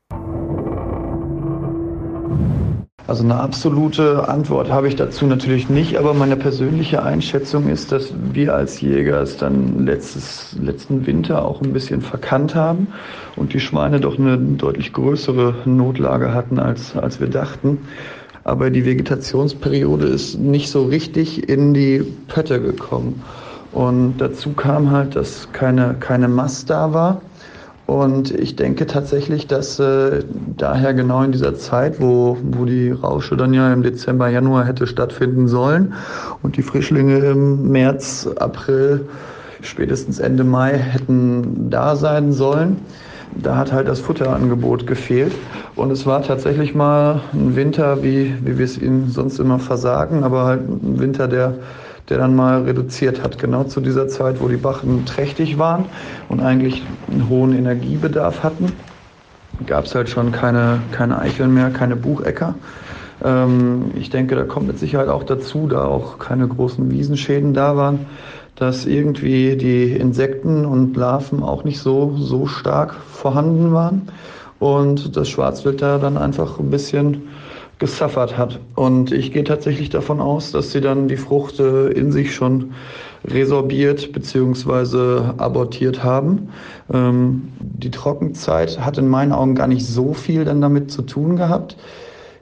Also 3.05 3.25
eine 3.25 3.35
absolute 3.35 4.29
Antwort 4.29 4.71
habe 4.71 4.87
ich 4.87 4.95
dazu 4.95 5.25
natürlich 5.25 5.67
nicht, 5.69 5.97
aber 5.97 6.13
meine 6.13 6.37
persönliche 6.37 7.03
Einschätzung 7.03 7.67
ist, 7.67 7.91
dass 7.91 8.13
wir 8.31 8.55
als 8.55 8.79
Jäger 8.79 9.21
es 9.21 9.35
dann 9.35 9.85
letztes, 9.85 10.55
letzten 10.57 11.05
Winter 11.05 11.43
auch 11.43 11.61
ein 11.61 11.73
bisschen 11.73 12.01
verkannt 12.01 12.55
haben 12.55 12.87
und 13.35 13.53
die 13.53 13.59
Schweine 13.59 13.99
doch 13.99 14.17
eine 14.17 14.37
deutlich 14.37 14.93
größere 14.93 15.63
Notlage 15.65 16.33
hatten, 16.33 16.59
als, 16.59 16.95
als 16.95 17.19
wir 17.19 17.27
dachten. 17.27 17.79
Aber 18.43 18.69
die 18.69 18.85
Vegetationsperiode 18.85 20.07
ist 20.07 20.37
nicht 20.39 20.69
so 20.69 20.85
richtig 20.85 21.47
in 21.47 21.73
die 21.73 22.03
Pötte 22.27 22.61
gekommen. 22.61 23.21
Und 23.71 24.17
dazu 24.17 24.51
kam 24.53 24.91
halt, 24.91 25.15
dass 25.15 25.47
keine, 25.53 25.95
keine 25.99 26.27
Mast 26.27 26.69
da 26.69 26.93
war 26.93 27.21
und 27.85 28.31
ich 28.31 28.55
denke 28.55 28.85
tatsächlich, 28.85 29.47
dass 29.47 29.77
äh, 29.77 30.23
daher 30.57 30.93
genau 30.93 31.21
in 31.23 31.33
dieser 31.33 31.55
Zeit, 31.55 31.99
wo, 31.99 32.37
wo 32.41 32.63
die 32.63 32.91
Rausche 32.91 33.35
dann 33.35 33.53
ja 33.53 33.73
im 33.73 33.83
Dezember, 33.83 34.29
Januar 34.29 34.65
hätte 34.65 34.87
stattfinden 34.87 35.47
sollen 35.49 35.93
und 36.41 36.55
die 36.55 36.61
Frischlinge 36.61 37.17
im 37.17 37.69
März, 37.69 38.29
April, 38.37 39.05
spätestens 39.61 40.19
Ende 40.19 40.45
Mai 40.45 40.77
hätten 40.77 41.69
da 41.69 41.97
sein 41.97 42.31
sollen, 42.31 42.77
da 43.41 43.57
hat 43.57 43.71
halt 43.71 43.87
das 43.87 43.99
Futterangebot 43.99 44.87
gefehlt. 44.87 45.33
Und 45.75 45.91
es 45.91 46.05
war 46.05 46.21
tatsächlich 46.21 46.75
mal 46.75 47.21
ein 47.33 47.55
Winter, 47.55 48.03
wie, 48.03 48.33
wie 48.43 48.57
wir 48.57 48.65
es 48.65 48.77
ihnen 48.77 49.09
sonst 49.09 49.39
immer 49.39 49.59
versagen, 49.59 50.23
aber 50.23 50.45
halt 50.45 50.61
ein 50.61 50.99
Winter, 50.99 51.27
der, 51.27 51.55
der 52.09 52.17
dann 52.17 52.35
mal 52.35 52.63
reduziert 52.63 53.23
hat. 53.23 53.39
Genau 53.39 53.63
zu 53.63 53.81
dieser 53.81 54.07
Zeit, 54.07 54.41
wo 54.41 54.47
die 54.47 54.57
Bachen 54.57 55.05
trächtig 55.05 55.57
waren 55.57 55.85
und 56.29 56.41
eigentlich 56.41 56.83
einen 57.11 57.29
hohen 57.29 57.57
Energiebedarf 57.57 58.43
hatten, 58.43 58.71
gab 59.65 59.85
es 59.85 59.95
halt 59.95 60.09
schon 60.09 60.31
keine, 60.31 60.79
keine 60.91 61.19
Eicheln 61.19 61.53
mehr, 61.53 61.69
keine 61.69 61.95
Buchecker. 61.95 62.55
Ähm, 63.23 63.91
ich 63.95 64.09
denke, 64.09 64.35
da 64.35 64.43
kommt 64.43 64.67
mit 64.67 64.79
Sicherheit 64.79 65.07
auch 65.07 65.23
dazu, 65.23 65.67
da 65.67 65.85
auch 65.85 66.19
keine 66.19 66.47
großen 66.47 66.89
Wiesenschäden 66.91 67.53
da 67.53 67.77
waren, 67.77 68.05
dass 68.55 68.85
irgendwie 68.85 69.55
die 69.55 69.91
Insekten 69.91 70.65
und 70.65 70.95
Larven 70.95 71.43
auch 71.43 71.63
nicht 71.63 71.79
so, 71.79 72.15
so 72.17 72.45
stark 72.45 72.93
vorhanden 72.93 73.73
waren 73.73 74.03
und 74.59 75.17
das 75.17 75.29
Schwarzwild 75.29 75.81
da 75.81 75.97
dann 75.97 76.17
einfach 76.17 76.59
ein 76.59 76.69
bisschen 76.69 77.23
gesuffert 77.79 78.37
hat. 78.37 78.59
Und 78.75 79.11
ich 79.11 79.33
gehe 79.33 79.43
tatsächlich 79.43 79.89
davon 79.89 80.21
aus, 80.21 80.51
dass 80.51 80.71
sie 80.71 80.79
dann 80.79 81.07
die 81.07 81.17
Frucht 81.17 81.59
äh, 81.59 81.87
in 81.87 82.11
sich 82.11 82.33
schon 82.33 82.71
resorbiert 83.25 84.13
bzw. 84.13 85.33
abortiert 85.37 86.03
haben. 86.03 86.49
Ähm, 86.93 87.49
die 87.59 87.91
Trockenzeit 87.91 88.79
hat 88.79 88.97
in 88.97 89.07
meinen 89.07 89.31
Augen 89.31 89.55
gar 89.55 89.67
nicht 89.67 89.85
so 89.85 90.13
viel 90.13 90.45
dann 90.45 90.61
damit 90.61 90.91
zu 90.91 91.01
tun 91.01 91.35
gehabt. 91.35 91.75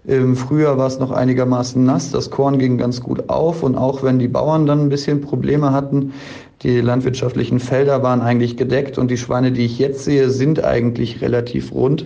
Im 0.05 0.35
Frühjahr 0.35 0.79
war 0.79 0.87
es 0.87 0.97
noch 0.97 1.11
einigermaßen 1.11 1.83
nass, 1.83 2.09
das 2.09 2.31
Korn 2.31 2.57
ging 2.57 2.79
ganz 2.79 3.01
gut 3.01 3.29
auf 3.29 3.61
und 3.61 3.75
auch 3.75 4.01
wenn 4.01 4.17
die 4.17 4.27
Bauern 4.27 4.65
dann 4.65 4.81
ein 4.81 4.89
bisschen 4.89 5.21
Probleme 5.21 5.73
hatten, 5.73 6.13
die 6.63 6.81
landwirtschaftlichen 6.81 7.59
Felder 7.59 8.01
waren 8.01 8.21
eigentlich 8.21 8.57
gedeckt 8.57 8.97
und 8.97 9.11
die 9.11 9.17
Schweine, 9.17 9.51
die 9.51 9.65
ich 9.65 9.77
jetzt 9.77 10.03
sehe, 10.03 10.31
sind 10.31 10.63
eigentlich 10.63 11.21
relativ 11.21 11.71
rund. 11.71 12.05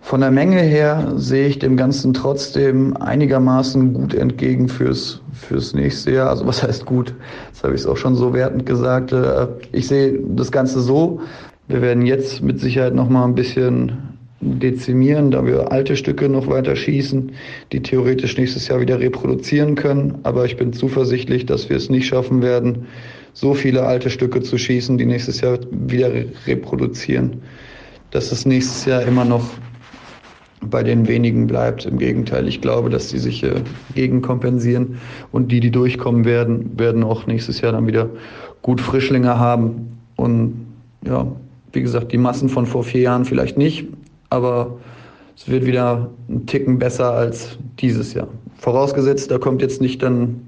Von 0.00 0.20
der 0.20 0.30
Menge 0.30 0.60
her 0.60 1.14
sehe 1.16 1.48
ich 1.48 1.58
dem 1.58 1.76
Ganzen 1.76 2.14
trotzdem 2.14 2.96
einigermaßen 2.96 3.92
gut 3.92 4.14
entgegen 4.14 4.68
fürs, 4.68 5.20
fürs 5.32 5.74
nächste 5.74 6.12
Jahr. 6.12 6.30
Also 6.30 6.46
was 6.46 6.62
heißt 6.62 6.86
gut? 6.86 7.12
Das 7.52 7.64
habe 7.64 7.74
ich 7.74 7.80
es 7.80 7.88
auch 7.88 7.96
schon 7.96 8.14
so 8.14 8.32
wertend 8.32 8.66
gesagt. 8.66 9.12
Äh, 9.12 9.48
ich 9.72 9.88
sehe 9.88 10.20
das 10.28 10.52
Ganze 10.52 10.80
so. 10.80 11.20
Wir 11.66 11.82
werden 11.82 12.06
jetzt 12.06 12.40
mit 12.40 12.60
Sicherheit 12.60 12.94
noch 12.94 13.08
mal 13.08 13.24
ein 13.24 13.34
bisschen 13.34 14.05
dezimieren, 14.40 15.30
da 15.30 15.46
wir 15.46 15.72
alte 15.72 15.96
Stücke 15.96 16.28
noch 16.28 16.46
weiter 16.46 16.76
schießen, 16.76 17.32
die 17.72 17.82
theoretisch 17.82 18.36
nächstes 18.36 18.68
Jahr 18.68 18.80
wieder 18.80 19.00
reproduzieren 19.00 19.74
können. 19.74 20.18
Aber 20.24 20.44
ich 20.44 20.56
bin 20.56 20.72
zuversichtlich, 20.72 21.46
dass 21.46 21.68
wir 21.68 21.76
es 21.76 21.88
nicht 21.88 22.06
schaffen 22.06 22.42
werden, 22.42 22.86
so 23.32 23.54
viele 23.54 23.84
alte 23.84 24.10
Stücke 24.10 24.40
zu 24.42 24.58
schießen, 24.58 24.98
die 24.98 25.06
nächstes 25.06 25.40
Jahr 25.40 25.58
wieder 25.70 26.10
reproduzieren, 26.46 27.42
dass 28.10 28.32
es 28.32 28.46
nächstes 28.46 28.84
Jahr 28.84 29.02
immer 29.02 29.24
noch 29.24 29.44
bei 30.60 30.82
den 30.82 31.06
wenigen 31.06 31.46
bleibt. 31.46 31.86
Im 31.86 31.98
Gegenteil, 31.98 32.48
ich 32.48 32.60
glaube, 32.60 32.90
dass 32.90 33.08
die 33.08 33.18
sich 33.18 33.42
äh, 33.42 33.60
gegenkompensieren 33.94 34.98
und 35.32 35.52
die, 35.52 35.60
die 35.60 35.70
durchkommen 35.70 36.24
werden, 36.24 36.78
werden 36.78 37.04
auch 37.04 37.26
nächstes 37.26 37.60
Jahr 37.60 37.72
dann 37.72 37.86
wieder 37.86 38.08
gut 38.62 38.80
Frischlinge 38.80 39.38
haben. 39.38 39.98
Und 40.16 40.66
ja, 41.06 41.26
wie 41.72 41.82
gesagt, 41.82 42.12
die 42.12 42.18
Massen 42.18 42.48
von 42.48 42.66
vor 42.66 42.84
vier 42.84 43.02
Jahren 43.02 43.24
vielleicht 43.24 43.58
nicht, 43.58 43.86
aber 44.30 44.78
es 45.36 45.48
wird 45.48 45.66
wieder 45.66 46.10
ein 46.28 46.46
Ticken 46.46 46.78
besser 46.78 47.12
als 47.12 47.58
dieses 47.78 48.14
Jahr. 48.14 48.28
Vorausgesetzt, 48.58 49.30
da 49.30 49.38
kommt 49.38 49.60
jetzt 49.62 49.80
nicht 49.80 50.02
dann 50.02 50.40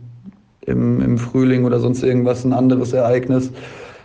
im, 0.62 1.00
im 1.00 1.18
Frühling 1.18 1.64
oder 1.64 1.80
sonst 1.80 2.02
irgendwas 2.02 2.44
ein 2.44 2.52
anderes 2.52 2.92
Ereignis, 2.92 3.50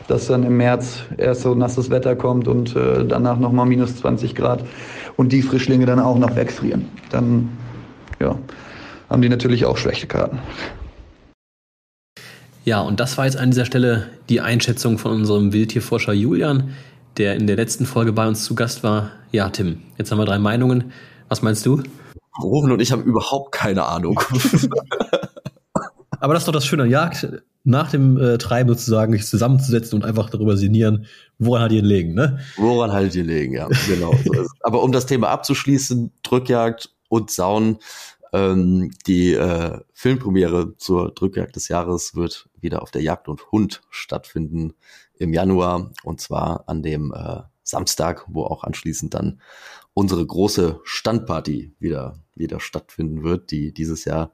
dass 0.07 0.27
dann 0.27 0.43
im 0.43 0.57
März 0.57 1.03
erst 1.17 1.41
so 1.41 1.55
nasses 1.55 1.89
Wetter 1.89 2.15
kommt 2.15 2.47
und 2.47 2.75
äh, 2.75 3.05
danach 3.05 3.39
nochmal 3.39 3.65
minus 3.65 3.95
20 3.97 4.35
Grad 4.35 4.63
und 5.15 5.31
die 5.31 5.41
Frischlinge 5.41 5.85
dann 5.85 5.99
auch 5.99 6.17
noch 6.17 6.35
wegfrieren. 6.35 6.89
Dann 7.09 7.49
ja, 8.19 8.37
haben 9.09 9.21
die 9.21 9.29
natürlich 9.29 9.65
auch 9.65 9.77
schlechte 9.77 10.07
Karten. 10.07 10.39
Ja, 12.65 12.81
und 12.81 12.99
das 12.99 13.17
war 13.17 13.25
jetzt 13.25 13.37
an 13.37 13.51
dieser 13.51 13.65
Stelle 13.65 14.07
die 14.29 14.39
Einschätzung 14.39 14.97
von 14.97 15.11
unserem 15.11 15.51
Wildtierforscher 15.51 16.13
Julian 16.13 16.73
der 17.17 17.35
in 17.35 17.47
der 17.47 17.55
letzten 17.55 17.85
Folge 17.85 18.13
bei 18.13 18.27
uns 18.27 18.43
zu 18.45 18.55
Gast 18.55 18.83
war. 18.83 19.11
Ja, 19.31 19.49
Tim, 19.49 19.81
jetzt 19.97 20.11
haben 20.11 20.17
wir 20.17 20.25
drei 20.25 20.39
Meinungen. 20.39 20.91
Was 21.29 21.41
meinst 21.41 21.65
du? 21.65 21.81
Rufen 22.41 22.71
und 22.71 22.81
ich 22.81 22.91
haben 22.91 23.03
überhaupt 23.03 23.51
keine 23.51 23.85
Ahnung. 23.85 24.19
Aber 26.19 26.33
das 26.33 26.43
ist 26.43 26.47
doch 26.47 26.53
das 26.53 26.65
Schöne 26.65 26.83
an 26.83 26.89
Jagd, 26.89 27.27
nach 27.63 27.91
dem 27.91 28.17
äh, 28.17 28.37
Treiben 28.37 28.69
sozusagen 28.69 29.13
sich 29.13 29.25
zusammenzusetzen 29.25 29.97
und 29.97 30.05
einfach 30.05 30.29
darüber 30.29 30.57
sinnieren, 30.57 31.05
woran 31.37 31.63
halt 31.63 31.71
ihr 31.71 31.81
legen, 31.81 32.13
ne? 32.13 32.39
Woran 32.57 32.91
halt 32.91 33.15
ihr 33.15 33.23
legen, 33.23 33.53
ja, 33.53 33.67
genau. 33.87 34.13
so 34.23 34.45
Aber 34.61 34.83
um 34.83 34.91
das 34.91 35.05
Thema 35.05 35.29
abzuschließen, 35.29 36.11
Drückjagd 36.23 36.89
und 37.09 37.29
Sauen, 37.29 37.77
ähm, 38.33 38.91
die 39.05 39.33
äh, 39.33 39.79
Filmpremiere 39.93 40.75
zur 40.77 41.13
Drückjagd 41.13 41.55
des 41.55 41.67
Jahres 41.67 42.15
wird 42.15 42.49
wieder 42.59 42.81
auf 42.81 42.91
der 42.91 43.01
Jagd 43.01 43.27
und 43.27 43.51
Hund 43.51 43.81
stattfinden 43.89 44.73
im 45.23 45.33
Januar 45.33 45.91
und 46.03 46.21
zwar 46.21 46.63
an 46.67 46.83
dem 46.83 47.13
äh, 47.13 47.41
Samstag, 47.63 48.25
wo 48.27 48.43
auch 48.43 48.63
anschließend 48.63 49.13
dann 49.13 49.41
unsere 49.93 50.25
große 50.25 50.81
Standparty 50.83 51.73
wieder, 51.79 52.19
wieder 52.35 52.59
stattfinden 52.59 53.23
wird, 53.23 53.51
die 53.51 53.73
dieses 53.73 54.05
Jahr 54.05 54.33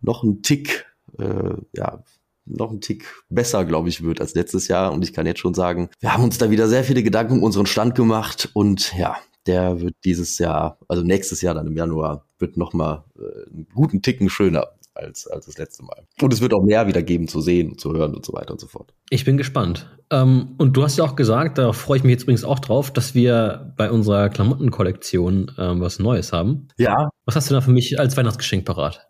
noch 0.00 0.22
ein 0.22 0.42
Tick, 0.42 0.86
äh, 1.18 1.54
ja, 1.72 2.04
noch 2.44 2.70
ein 2.70 2.80
Tick 2.80 3.24
besser, 3.28 3.64
glaube 3.64 3.88
ich, 3.88 4.04
wird 4.04 4.20
als 4.20 4.34
letztes 4.34 4.68
Jahr. 4.68 4.92
Und 4.92 5.02
ich 5.02 5.12
kann 5.12 5.26
jetzt 5.26 5.40
schon 5.40 5.54
sagen, 5.54 5.90
wir 5.98 6.12
haben 6.12 6.22
uns 6.22 6.38
da 6.38 6.50
wieder 6.50 6.68
sehr 6.68 6.84
viele 6.84 7.02
Gedanken 7.02 7.34
um 7.34 7.42
unseren 7.42 7.66
Stand 7.66 7.94
gemacht 7.94 8.50
und 8.52 8.96
ja, 8.96 9.16
der 9.46 9.80
wird 9.80 9.96
dieses 10.04 10.38
Jahr, 10.38 10.78
also 10.88 11.02
nächstes 11.02 11.40
Jahr 11.40 11.54
dann 11.54 11.66
im 11.66 11.76
Januar, 11.76 12.26
wird 12.38 12.56
noch 12.56 12.72
mal 12.72 13.04
äh, 13.18 13.50
einen 13.50 13.66
guten 13.74 14.02
Ticken 14.02 14.28
schöner 14.28 14.72
als, 14.96 15.26
als 15.26 15.46
das 15.46 15.58
letzte 15.58 15.84
Mal. 15.84 16.06
Und 16.20 16.32
es 16.32 16.40
wird 16.40 16.54
auch 16.54 16.62
mehr 16.64 16.86
wieder 16.86 17.02
geben 17.02 17.28
zu 17.28 17.40
sehen 17.40 17.70
und 17.70 17.80
zu 17.80 17.92
hören 17.92 18.14
und 18.14 18.24
so 18.24 18.32
weiter 18.32 18.52
und 18.52 18.60
so 18.60 18.66
fort. 18.66 18.92
Ich 19.10 19.24
bin 19.24 19.36
gespannt. 19.36 19.88
Ähm, 20.10 20.54
und 20.58 20.76
du 20.76 20.82
hast 20.82 20.96
ja 20.96 21.04
auch 21.04 21.16
gesagt, 21.16 21.58
da 21.58 21.72
freue 21.72 21.98
ich 21.98 22.04
mich 22.04 22.12
jetzt 22.12 22.22
übrigens 22.22 22.44
auch 22.44 22.58
drauf, 22.58 22.92
dass 22.92 23.14
wir 23.14 23.72
bei 23.76 23.90
unserer 23.90 24.28
Klamottenkollektion 24.28 25.52
ähm, 25.58 25.80
was 25.80 25.98
Neues 25.98 26.32
haben. 26.32 26.68
Ja. 26.78 27.08
Was 27.24 27.36
hast 27.36 27.50
du 27.50 27.54
da 27.54 27.60
für 27.60 27.72
mich 27.72 27.98
als 27.98 28.16
Weihnachtsgeschenk 28.16 28.64
parat? 28.64 29.06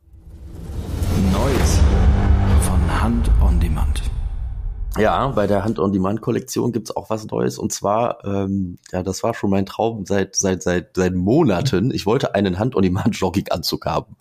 Neues 1.32 1.80
von 2.60 3.02
Hand. 3.02 3.30
Ja, 4.98 5.28
bei 5.28 5.46
der 5.46 5.64
Hand-on-Demand-Kollektion 5.64 6.72
gibt's 6.72 6.94
auch 6.94 7.10
was 7.10 7.26
Neues. 7.26 7.58
Und 7.58 7.72
zwar, 7.72 8.24
ähm, 8.24 8.78
ja, 8.92 9.02
das 9.02 9.22
war 9.22 9.34
schon 9.34 9.50
mein 9.50 9.66
Traum 9.66 10.06
seit, 10.06 10.36
seit, 10.36 10.62
seit, 10.62 10.96
seit 10.96 11.14
Monaten. 11.14 11.90
Ich 11.90 12.06
wollte 12.06 12.34
einen 12.34 12.58
Hand-on-Demand-Jogging-Anzug 12.58 13.84
haben, 13.86 14.16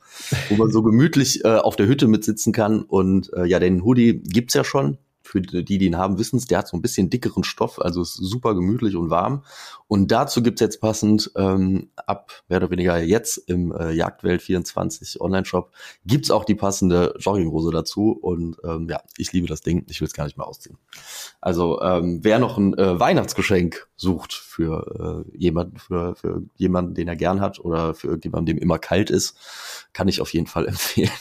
wo 0.49 0.55
man 0.55 0.71
so 0.71 0.81
gemütlich 0.83 1.45
äh, 1.45 1.57
auf 1.57 1.75
der 1.75 1.87
Hütte 1.87 2.07
mitsitzen 2.07 2.51
kann. 2.53 2.81
Und 2.81 3.31
äh, 3.33 3.45
ja, 3.45 3.59
den 3.59 3.83
Hoodie 3.83 4.21
gibt's 4.21 4.53
ja 4.53 4.63
schon 4.63 4.97
für 5.25 5.41
die, 5.41 5.63
die 5.63 5.85
ihn 5.85 5.97
haben, 5.97 6.19
wissen 6.19 6.37
es, 6.37 6.45
der 6.45 6.59
hat 6.59 6.67
so 6.67 6.77
ein 6.77 6.81
bisschen 6.81 7.09
dickeren 7.09 7.43
Stoff, 7.43 7.81
also 7.81 8.01
ist 8.01 8.13
super 8.13 8.53
gemütlich 8.53 8.95
und 8.95 9.09
warm. 9.09 9.43
Und 9.87 10.11
dazu 10.11 10.41
gibt's 10.41 10.61
jetzt 10.61 10.81
passend 10.81 11.31
ähm, 11.35 11.89
ab 11.95 12.43
mehr 12.49 12.57
oder 12.57 12.71
weniger 12.71 12.97
jetzt 12.97 13.37
im 13.37 13.71
äh, 13.71 13.91
Jagdwelt 13.91 14.41
24 14.41 15.21
Online-Shop 15.21 15.71
gibt's 16.05 16.31
auch 16.31 16.43
die 16.43 16.55
passende 16.55 17.13
Jogginghose 17.19 17.71
dazu. 17.71 18.11
Und 18.11 18.57
ähm, 18.63 18.87
ja, 18.89 19.01
ich 19.17 19.31
liebe 19.31 19.47
das 19.47 19.61
Ding. 19.61 19.85
Ich 19.89 20.01
will 20.01 20.07
es 20.07 20.13
gar 20.13 20.25
nicht 20.25 20.37
mehr 20.37 20.47
ausziehen. 20.47 20.77
Also 21.39 21.81
ähm, 21.81 22.19
wer 22.23 22.39
noch 22.39 22.57
ein 22.57 22.75
äh, 22.77 22.99
Weihnachtsgeschenk 22.99 23.87
sucht 23.95 24.33
für 24.33 25.25
äh, 25.31 25.37
jemanden, 25.37 25.77
für, 25.77 26.15
für 26.15 26.41
jemanden, 26.55 26.95
den 26.95 27.07
er 27.07 27.15
gern 27.15 27.39
hat 27.39 27.59
oder 27.59 27.93
für 27.93 28.07
irgendjemanden, 28.07 28.55
dem 28.55 28.57
immer 28.57 28.79
kalt 28.79 29.11
ist, 29.11 29.37
kann 29.93 30.07
ich 30.07 30.19
auf 30.19 30.33
jeden 30.33 30.47
Fall 30.47 30.67
empfehlen, 30.67 31.11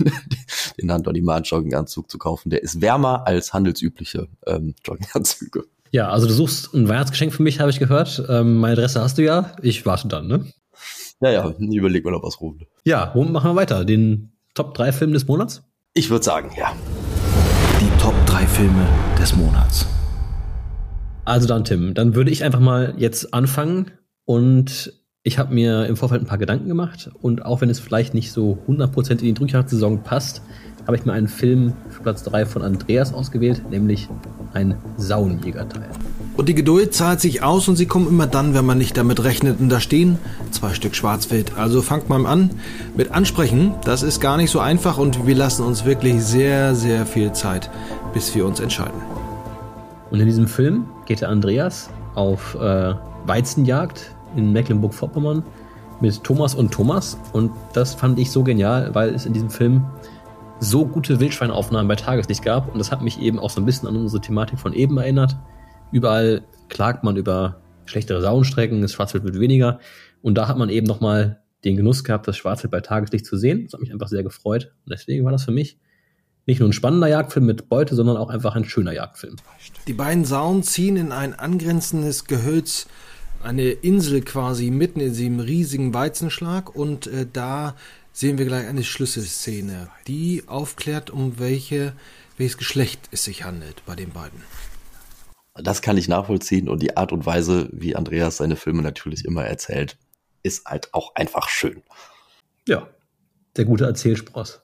den 0.81 0.91
Hand-on-Demand-Jogginganzug 0.91 2.11
zu 2.11 2.17
kaufen. 2.17 2.49
Der 2.49 2.63
ist 2.63 2.81
wärmer 2.81 3.27
als 3.27 3.53
handelsübliche 3.53 4.29
ähm, 4.47 4.75
Jogginganzüge. 4.85 5.67
Ja, 5.95 6.09
also 6.09 6.27
du 6.27 6.33
suchst 6.33 6.75
ein 6.75 6.89
Weihnachtsgeschenk 6.89 7.33
für 7.33 7.45
mich, 7.45 7.61
habe 7.61 7.71
ich 7.71 7.79
gehört. 7.79 8.21
Ähm, 8.29 8.59
meine 8.59 8.73
Adresse 8.73 9.01
hast 9.01 9.17
du 9.17 9.23
ja. 9.23 9.53
Ich 9.63 9.87
warte 9.87 10.09
dann, 10.09 10.27
ne? 10.27 10.45
Ja, 11.21 11.31
ja, 11.31 11.55
überleg 11.57 12.05
mal 12.05 12.11
noch 12.11 12.25
was 12.25 12.41
rufen. 12.41 12.67
Ja, 12.83 13.13
womit 13.15 13.33
machen 13.33 13.53
wir 13.53 13.55
weiter? 13.55 13.85
Den 13.85 14.33
Top 14.55 14.75
3 14.75 14.91
Film 14.91 15.13
des 15.13 15.29
Monats? 15.29 15.63
Ich 15.93 16.11
würde 16.11 16.25
sagen, 16.25 16.51
ja. 16.59 16.73
Die 17.81 18.03
Top 18.03 18.13
3 18.27 18.45
Filme 18.45 18.89
des 19.21 19.37
Monats. 19.37 19.87
Also 21.25 21.47
dann, 21.47 21.63
Tim, 21.63 21.95
dann 21.95 22.17
würde 22.17 22.33
ich 22.33 22.43
einfach 22.43 22.59
mal 22.59 22.95
jetzt 22.99 23.33
anfangen 23.33 23.93
und 24.25 24.93
ich 25.23 25.39
habe 25.39 25.55
mir 25.55 25.87
im 25.87 25.97
Vorfeld 25.97 26.23
ein 26.23 26.27
paar 26.27 26.39
Gedanken 26.39 26.67
gemacht 26.67 27.09
und 27.23 27.45
auch 27.45 27.61
wenn 27.61 27.71
es 27.71 27.79
vielleicht 27.79 28.15
nicht 28.15 28.33
so 28.33 28.59
100% 28.67 29.13
in 29.13 29.19
die 29.19 29.35
Drückjagd-Saison 29.35 30.03
passt, 30.03 30.43
habe 30.87 30.97
ich 30.97 31.05
mir 31.05 31.13
einen 31.13 31.29
Film 31.29 31.73
für 31.91 32.03
Platz 32.03 32.23
3 32.25 32.47
von 32.47 32.63
Andreas 32.63 33.15
ausgewählt, 33.15 33.63
nämlich 33.71 34.09
ein 34.53 34.77
Saunjägerteil. 34.97 35.89
Und 36.37 36.49
die 36.49 36.55
Geduld 36.55 36.95
zahlt 36.95 37.21
sich 37.21 37.43
aus 37.43 37.69
und 37.69 37.77
sie 37.77 37.87
kommen 37.87 38.09
immer 38.09 38.27
dann, 38.27 38.55
wenn 38.55 38.67
man 38.67 38.79
nicht 38.79 38.97
damit 38.97 39.23
rechnet. 39.23 39.61
Und 39.61 39.69
da 39.69 39.81
stehen 39.81 40.19
zwei 40.51 40.75
Stück 40.75 40.95
Schwarzwild. 40.95 41.57
Also 41.57 41.81
fangt 41.81 42.09
mal 42.09 42.27
an 42.27 42.51
mit 42.97 43.13
Ansprechen. 43.13 43.75
Das 43.85 44.03
ist 44.03 44.21
gar 44.21 44.37
nicht 44.37 44.51
so 44.51 44.61
einfach 44.61 44.99
und 44.99 45.27
wir 45.27 45.35
lassen 45.35 45.65
uns 45.65 45.85
wirklich 45.85 46.23
sehr, 46.23 46.75
sehr 46.75 47.07
viel 47.07 47.33
Zeit, 47.33 47.71
bis 48.13 48.35
wir 48.35 48.47
uns 48.47 48.61
entscheiden. 48.61 49.01
Und 50.11 50.21
in 50.21 50.27
diesem 50.27 50.49
Film 50.49 50.87
geht 51.07 51.21
der 51.21 51.29
Andreas 51.29 51.91
auf 52.15 52.55
äh, 52.57 52.95
Weizenjagd 53.27 54.11
in 54.37 54.53
Mecklenburg-Vorpommern 54.53 55.43
mit 56.01 56.23
Thomas 56.25 56.55
und 56.55 56.73
Thomas. 56.73 57.17
Und 57.33 57.53
das 57.73 57.95
fand 57.95 58.19
ich 58.19 58.31
so 58.31 58.43
genial, 58.43 58.95
weil 58.95 59.15
es 59.15 59.27
in 59.27 59.33
diesem 59.33 59.51
Film 59.51 59.85
so 60.65 60.87
gute 60.87 61.21
Wildschweinaufnahmen 61.21 61.89
bei 61.89 61.97
Tageslicht 61.97 62.43
gab. 62.43 62.73
Und 62.73 62.79
das 62.79 62.91
hat 62.91 63.03
mich 63.03 63.21
eben 63.21 63.39
auch 63.39 63.51
so 63.51 63.61
ein 63.61 63.67
bisschen 63.67 63.89
an 63.89 63.97
unsere 63.97 64.21
Thematik 64.21 64.59
von 64.59 64.73
eben 64.73 64.99
erinnert. 64.99 65.37
Überall 65.93 66.43
klagt 66.69 67.05
man 67.05 67.17
über 67.17 67.61
schlechtere 67.85 68.21
Sauenstrecken, 68.21 68.83
das 68.83 68.93
Schwarzwild 68.93 69.25
wird 69.25 69.39
weniger. 69.39 69.79
Und 70.23 70.37
da 70.37 70.49
hat 70.49 70.59
man 70.59 70.71
eben 70.71 70.87
nochmal 70.87 71.43
den 71.65 71.77
Genuss 71.77 72.05
gehabt, 72.05 72.27
das 72.27 72.37
Schwarzwild 72.37 72.71
bei 72.71 72.81
Tageslicht 72.81 73.27
zu 73.27 73.37
sehen. 73.37 73.65
Das 73.65 73.75
hat 73.75 73.81
mich 73.81 73.93
einfach 73.93 74.09
sehr 74.09 74.23
gefreut. 74.23 74.73
Und 74.85 74.93
deswegen 74.93 75.25
war 75.25 75.33
das 75.33 75.45
für 75.45 75.53
mich 75.53 75.79
nicht 76.47 76.61
nur 76.61 76.69
ein 76.69 76.73
spannender 76.73 77.09
Jagdfilm 77.09 77.47
mit 77.47 77.69
Beute, 77.69 77.95
sondern 77.95 78.17
auch 78.17 78.29
einfach 78.29 78.55
ein 78.55 78.65
schöner 78.65 78.93
Jagdfilm. 78.93 79.37
Die 79.87 79.93
beiden 79.93 80.25
Sauen 80.25 80.63
ziehen 80.63 80.97
in 80.97 81.13
ein 81.13 81.35
angrenzendes 81.35 82.27
Gehölz, 82.27 82.87
eine 83.43 83.71
Insel 83.71 84.23
quasi 84.23 84.71
mitten 84.71 85.01
in 85.01 85.13
diesem 85.13 85.41
riesigen 85.41 85.95
Weizenschlag 85.95 86.75
und 86.75 87.07
äh, 87.07 87.27
da 87.31 87.75
sehen 88.15 88.39
wir 88.39 88.47
gleich 88.47 88.67
eine 88.67 88.85
Schlüsselszene, 88.85 89.91
die 90.07 90.45
aufklärt, 90.47 91.11
um 91.11 91.39
welche, 91.39 91.93
welches 92.39 92.57
Geschlecht 92.57 93.09
es 93.11 93.25
sich 93.25 93.45
handelt 93.45 93.85
bei 93.85 93.97
den 93.97 94.11
beiden. 94.11 94.41
Das 95.55 95.83
kann 95.83 95.99
ich 95.99 96.09
nachvollziehen 96.09 96.69
und 96.69 96.81
die 96.81 96.97
Art 96.97 97.13
und 97.13 97.27
Weise, 97.27 97.69
wie 97.73 97.95
Andreas 97.95 98.39
seine 98.39 98.57
Filme 98.57 98.83
natürlich 98.83 99.25
immer 99.25 99.45
erzählt, 99.45 99.99
ist 100.43 100.65
halt 100.65 100.95
auch 100.95 101.15
einfach 101.17 101.49
schön. 101.49 101.83
Ja, 102.67 102.89
der 103.57 103.65
gute 103.65 103.85
Erzählspross. 103.85 104.63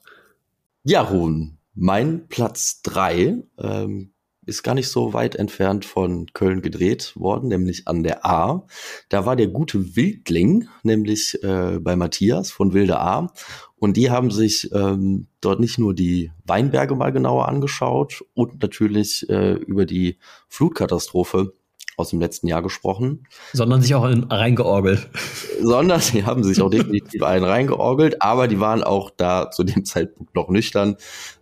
Ja, 0.85 1.03
Ruhn, 1.03 1.59
mein 1.75 2.29
Platz 2.29 2.83
drei 2.83 3.37
ähm, 3.59 4.10
ist 4.51 4.63
gar 4.63 4.75
nicht 4.75 4.89
so 4.89 5.15
weit 5.15 5.37
entfernt 5.37 5.85
von 5.87 6.27
Köln 6.35 6.61
gedreht 6.61 7.13
worden, 7.17 7.49
nämlich 7.49 7.89
an 7.89 8.03
der 8.03 8.27
A. 8.27 8.67
Da 9.09 9.25
war 9.25 9.37
der 9.37 9.47
gute 9.47 9.97
Wildling, 9.97 10.69
nämlich 10.83 11.43
äh, 11.43 11.79
bei 11.81 11.97
Matthias 11.97 12.51
von 12.51 12.75
Wilde 12.75 13.01
A. 13.01 13.33
Und 13.77 13.97
die 13.97 14.11
haben 14.11 14.31
sich 14.31 14.71
ähm, 14.73 15.29
dort 15.41 15.61
nicht 15.61 15.79
nur 15.79 15.95
die 15.95 16.33
Weinberge 16.45 16.95
mal 16.95 17.13
genauer 17.13 17.49
angeschaut 17.49 18.23
und 18.35 18.61
natürlich 18.61 19.27
äh, 19.31 19.55
über 19.55 19.87
die 19.87 20.19
Flutkatastrophe 20.49 21.55
aus 21.97 22.11
dem 22.11 22.21
letzten 22.21 22.49
Jahr 22.49 22.63
gesprochen. 22.63 23.27
Sondern 23.53 23.83
sich 23.83 23.95
auch 23.95 24.05
in, 24.07 24.25
reingeorgelt. 24.25 25.09
Sondern 25.61 26.01
sie 26.01 26.25
haben 26.25 26.43
sich 26.43 26.61
auch 26.63 26.71
definitiv 26.71 27.23
einen 27.23 27.45
reingeorgelt, 27.45 28.23
aber 28.23 28.49
die 28.49 28.61
waren 28.61 28.83
auch 28.83 29.11
da 29.17 29.51
zu 29.51 29.65
dem 29.65 29.85
Zeitpunkt 29.85 30.35
noch 30.35 30.49
nüchtern, 30.49 30.97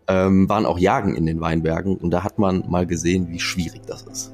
ähm, 0.09 0.49
waren 0.49 0.67
auch 0.67 0.79
Jagen 0.79 1.15
in 1.15 1.27
den 1.27 1.41
Weinbergen 1.41 1.97
und 1.97 2.11
da 2.11 2.25
hat 2.25 2.39
man 2.39 2.65
mal 2.69 2.87
gesehen, 2.87 3.29
wie 3.31 3.41
schwierig 3.41 3.83
das 3.87 4.03
ist. 4.03 4.33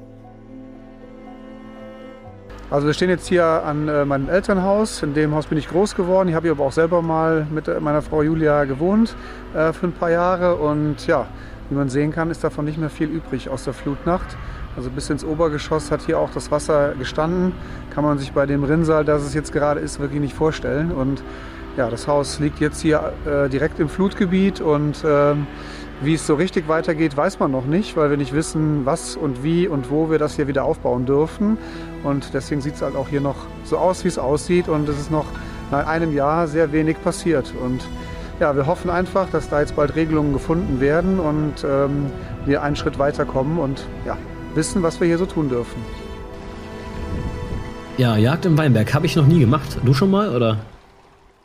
Also 2.70 2.86
wir 2.86 2.94
stehen 2.94 3.10
jetzt 3.10 3.28
hier 3.28 3.44
an 3.44 3.88
äh, 3.88 4.04
meinem 4.04 4.28
Elternhaus. 4.28 5.02
In 5.02 5.14
dem 5.14 5.34
Haus 5.34 5.46
bin 5.46 5.58
ich 5.58 5.68
groß 5.68 5.94
geworden. 5.94 6.28
Ich 6.28 6.34
habe 6.34 6.46
hier 6.46 6.52
aber 6.52 6.64
auch 6.64 6.72
selber 6.72 7.02
mal 7.02 7.46
mit 7.48 7.68
äh, 7.68 7.78
meiner 7.78 8.02
Frau 8.02 8.22
Julia 8.22 8.64
gewohnt 8.64 9.14
äh, 9.54 9.72
für 9.72 9.86
ein 9.86 9.92
paar 9.92 10.10
Jahre. 10.10 10.56
Und 10.56 11.06
ja, 11.06 11.26
wie 11.68 11.76
man 11.76 11.88
sehen 11.88 12.10
kann, 12.10 12.30
ist 12.30 12.42
davon 12.42 12.64
nicht 12.64 12.78
mehr 12.78 12.90
viel 12.90 13.08
übrig 13.08 13.48
aus 13.48 13.64
der 13.64 13.74
Flutnacht. 13.74 14.36
Also 14.76 14.90
bis 14.90 15.10
ins 15.10 15.24
Obergeschoss 15.24 15.90
hat 15.90 16.02
hier 16.02 16.18
auch 16.18 16.30
das 16.30 16.50
Wasser 16.50 16.94
gestanden. 16.98 17.52
Kann 17.90 18.04
man 18.04 18.18
sich 18.18 18.32
bei 18.32 18.46
dem 18.46 18.64
Rinnsal, 18.64 19.04
das 19.04 19.22
es 19.22 19.34
jetzt 19.34 19.52
gerade 19.52 19.80
ist, 19.80 20.00
wirklich 20.00 20.20
nicht 20.20 20.34
vorstellen. 20.34 20.90
Und 20.90 21.22
ja, 21.76 21.90
das 21.90 22.06
Haus 22.06 22.38
liegt 22.40 22.60
jetzt 22.60 22.80
hier 22.80 23.12
äh, 23.26 23.48
direkt 23.48 23.80
im 23.80 23.88
Flutgebiet 23.88 24.60
und 24.60 25.04
ähm, 25.04 25.46
wie 26.02 26.14
es 26.14 26.26
so 26.26 26.34
richtig 26.34 26.68
weitergeht, 26.68 27.16
weiß 27.16 27.38
man 27.38 27.50
noch 27.50 27.66
nicht, 27.66 27.96
weil 27.96 28.10
wir 28.10 28.16
nicht 28.16 28.32
wissen, 28.32 28.84
was 28.84 29.16
und 29.16 29.42
wie 29.42 29.68
und 29.68 29.90
wo 29.90 30.10
wir 30.10 30.18
das 30.18 30.37
hier 30.37 30.48
wieder 30.48 30.64
aufbauen 30.64 31.06
dürfen. 31.06 31.56
Und 32.02 32.34
deswegen 32.34 32.60
sieht 32.60 32.74
es 32.74 32.82
halt 32.82 32.96
auch 32.96 33.08
hier 33.08 33.20
noch 33.20 33.37
so 33.64 33.78
aus, 33.78 34.04
wie 34.04 34.08
es 34.08 34.18
aussieht. 34.18 34.68
Und 34.68 34.88
es 34.88 34.98
ist 34.98 35.10
noch 35.10 35.26
nach 35.70 35.87
einem 35.87 36.12
Jahr 36.12 36.46
sehr 36.46 36.72
wenig 36.72 37.02
passiert. 37.02 37.52
Und 37.64 37.82
ja, 38.40 38.54
wir 38.56 38.66
hoffen 38.66 38.90
einfach, 38.90 39.30
dass 39.30 39.48
da 39.48 39.60
jetzt 39.60 39.76
bald 39.76 39.94
Regelungen 39.94 40.32
gefunden 40.32 40.80
werden 40.80 41.20
und 41.20 41.64
ähm, 41.64 42.06
wir 42.44 42.62
einen 42.62 42.76
Schritt 42.76 42.98
weiterkommen 42.98 43.58
und 43.58 43.87
ja, 44.04 44.16
wissen, 44.54 44.82
was 44.82 45.00
wir 45.00 45.06
hier 45.06 45.18
so 45.18 45.26
tun 45.26 45.48
dürfen. 45.48 45.80
Ja, 47.96 48.16
Jagd 48.16 48.46
im 48.46 48.58
Weinberg 48.58 48.92
habe 48.92 49.06
ich 49.06 49.14
noch 49.14 49.26
nie 49.26 49.38
gemacht. 49.38 49.78
Du 49.84 49.94
schon 49.94 50.10
mal 50.10 50.34
oder? 50.34 50.58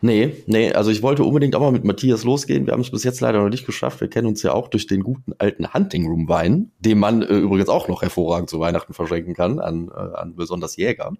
Nee, 0.01 0.43
nee, 0.47 0.71
also 0.71 0.91
ich 0.91 1.01
wollte 1.03 1.23
unbedingt 1.23 1.55
auch 1.55 1.59
mal 1.59 1.71
mit 1.71 1.83
Matthias 1.83 2.23
losgehen. 2.23 2.65
Wir 2.65 2.73
haben 2.73 2.81
es 2.81 2.89
bis 2.89 3.03
jetzt 3.03 3.19
leider 3.19 3.41
noch 3.41 3.49
nicht 3.49 3.65
geschafft. 3.65 3.99
Wir 3.99 4.09
kennen 4.09 4.27
uns 4.27 4.41
ja 4.43 4.53
auch 4.53 4.69
durch 4.69 4.87
den 4.87 5.03
guten 5.03 5.33
alten 5.37 5.73
Hunting 5.73 6.07
Room 6.07 6.29
Wein, 6.29 6.71
den 6.79 6.99
man 6.99 7.21
äh, 7.21 7.37
übrigens 7.37 7.67
auch 7.67 7.89
noch 7.89 8.01
hervorragend 8.01 8.49
zu 8.49 8.59
Weihnachten 8.59 8.93
verschenken 8.93 9.33
kann 9.33 9.59
an, 9.59 9.89
äh, 9.89 10.15
an 10.15 10.35
besonders 10.35 10.77
Jäger. 10.77 11.11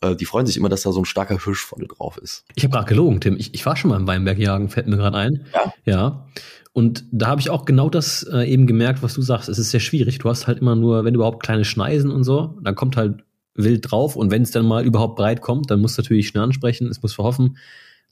Äh, 0.00 0.16
die 0.16 0.24
freuen 0.24 0.46
sich 0.46 0.56
immer, 0.56 0.70
dass 0.70 0.82
da 0.82 0.92
so 0.92 1.02
ein 1.02 1.04
starker 1.04 1.38
Hirsch 1.42 1.64
vorne 1.64 1.86
drauf 1.86 2.16
ist. 2.16 2.44
Ich 2.54 2.64
habe 2.64 2.72
gerade 2.72 2.88
gelogen, 2.88 3.20
Tim. 3.20 3.36
Ich, 3.36 3.52
ich 3.52 3.66
war 3.66 3.76
schon 3.76 3.90
mal 3.90 3.96
im 3.98 4.06
Weinberg 4.06 4.38
jagen, 4.38 4.70
fällt 4.70 4.86
mir 4.86 4.96
gerade 4.96 5.16
ein. 5.16 5.46
Ja. 5.52 5.72
Ja. 5.84 6.26
Und 6.72 7.04
da 7.10 7.28
habe 7.28 7.40
ich 7.40 7.50
auch 7.50 7.64
genau 7.64 7.90
das 7.90 8.22
äh, 8.24 8.44
eben 8.50 8.66
gemerkt, 8.66 9.02
was 9.02 9.14
du 9.14 9.22
sagst. 9.22 9.48
Es 9.48 9.58
ist 9.58 9.70
sehr 9.70 9.80
schwierig. 9.80 10.18
Du 10.18 10.28
hast 10.28 10.46
halt 10.46 10.60
immer 10.60 10.76
nur, 10.76 11.04
wenn 11.04 11.14
überhaupt 11.14 11.42
kleine 11.42 11.64
Schneisen 11.64 12.10
und 12.10 12.24
so, 12.24 12.58
dann 12.62 12.74
kommt 12.74 12.96
halt 12.96 13.24
wild 13.54 13.90
drauf. 13.90 14.14
Und 14.16 14.30
wenn 14.30 14.42
es 14.42 14.50
dann 14.50 14.66
mal 14.66 14.84
überhaupt 14.84 15.16
breit 15.16 15.40
kommt, 15.40 15.70
dann 15.70 15.80
musst 15.80 15.98
du 15.98 16.02
natürlich 16.02 16.28
schnell 16.28 16.44
ansprechen. 16.44 16.88
Es 16.88 17.02
muss 17.02 17.14
verhoffen 17.14 17.56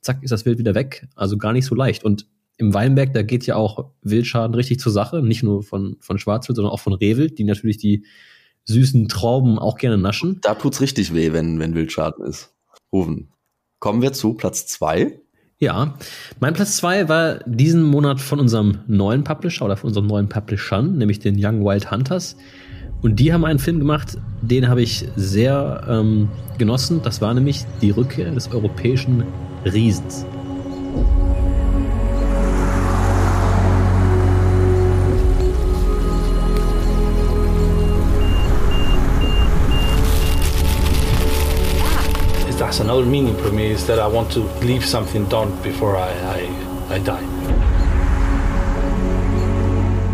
zack, 0.06 0.22
ist 0.22 0.30
das 0.30 0.46
Wild 0.46 0.58
wieder 0.58 0.74
weg. 0.74 1.06
Also 1.14 1.36
gar 1.36 1.52
nicht 1.52 1.66
so 1.66 1.74
leicht. 1.74 2.04
Und 2.04 2.26
im 2.56 2.72
Weinberg, 2.72 3.12
da 3.12 3.22
geht 3.22 3.44
ja 3.44 3.56
auch 3.56 3.90
Wildschaden 4.02 4.54
richtig 4.54 4.80
zur 4.80 4.92
Sache, 4.92 5.20
nicht 5.20 5.42
nur 5.42 5.62
von, 5.62 5.96
von 6.00 6.18
Schwarzwild, 6.18 6.56
sondern 6.56 6.72
auch 6.72 6.80
von 6.80 6.94
Rehwild, 6.94 7.38
die 7.38 7.44
natürlich 7.44 7.76
die 7.76 8.06
süßen 8.64 9.08
Trauben 9.08 9.58
auch 9.58 9.76
gerne 9.76 9.98
naschen. 9.98 10.40
Da 10.42 10.54
tut's 10.54 10.80
richtig 10.80 11.12
weh, 11.12 11.32
wenn, 11.32 11.58
wenn 11.60 11.74
Wildschaden 11.74 12.24
ist. 12.24 12.54
Rufen. 12.92 13.28
Kommen 13.78 14.00
wir 14.00 14.14
zu 14.14 14.34
Platz 14.34 14.66
zwei. 14.66 15.20
Ja, 15.58 15.94
mein 16.38 16.52
Platz 16.52 16.76
zwei 16.76 17.08
war 17.08 17.38
diesen 17.46 17.82
Monat 17.82 18.20
von 18.20 18.40
unserem 18.40 18.80
neuen 18.88 19.24
Publisher 19.24 19.64
oder 19.64 19.78
von 19.78 19.88
unserem 19.88 20.06
neuen 20.06 20.28
Publishern, 20.28 20.98
nämlich 20.98 21.18
den 21.18 21.34
Young 21.42 21.64
Wild 21.64 21.90
Hunters. 21.90 22.36
Und 23.00 23.16
die 23.16 23.32
haben 23.32 23.46
einen 23.46 23.58
Film 23.58 23.78
gemacht, 23.78 24.18
den 24.42 24.68
habe 24.68 24.82
ich 24.82 25.08
sehr 25.16 25.82
ähm, 25.88 26.28
genossen. 26.58 27.00
Das 27.02 27.22
war 27.22 27.32
nämlich 27.32 27.64
die 27.80 27.90
Rückkehr 27.90 28.30
des 28.32 28.52
europäischen 28.52 29.24
Riesens. 29.64 30.26
That's 42.76 42.90
another 42.90 43.06
meaning 43.06 43.34
for 43.38 43.50
me 43.50 43.70
is 43.72 43.86
that 43.86 43.98
I 43.98 44.06
want 44.06 44.30
to 44.32 44.46
leave 44.60 44.84
something 44.84 45.26
done 45.30 45.50
before 45.62 45.96
I, 45.96 46.10
I, 46.36 46.94
I 46.94 47.00
die. 47.00 47.24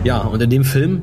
Ja, 0.05 0.19
und 0.19 0.41
in 0.41 0.49
dem 0.49 0.63
Film, 0.63 1.03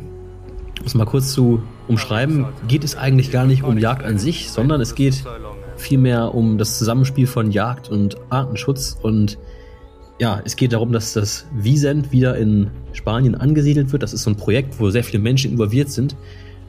um 0.80 0.86
es 0.86 0.96
mal 0.96 1.04
kurz 1.04 1.34
zu 1.34 1.62
umschreiben, 1.90 2.46
geht 2.70 2.86
es 2.86 2.96
eigentlich 2.96 3.30
gar 3.30 3.46
nicht 3.46 3.64
um 3.64 3.78
Jagd 3.78 4.06
an 4.06 4.18
sich, 4.18 4.50
sondern 4.50 4.80
es 4.80 4.96
geht 4.96 5.26
vielmehr 5.76 6.34
um 6.34 6.58
das 6.58 6.78
Zusammenspiel 6.78 7.28
von 7.28 7.52
Jagd 7.52 7.90
und 7.90 8.16
Artenschutz. 8.30 8.98
Und 9.02 9.38
ja, 10.18 10.42
es 10.46 10.56
geht 10.56 10.72
darum, 10.72 10.94
dass 10.94 11.12
das 11.12 11.46
Wiesent 11.54 12.14
wieder 12.14 12.38
in 12.38 12.72
Spanien 12.94 13.36
angesiedelt 13.36 13.92
wird. 13.92 14.02
Das 14.02 14.14
ist 14.14 14.24
so 14.24 14.30
ein 14.30 14.38
Projekt, 14.38 14.80
wo 14.80 14.92
sehr 14.92 15.04
viele 15.04 15.22
Menschen 15.22 15.52
involviert 15.52 15.90
sind. 15.90 16.16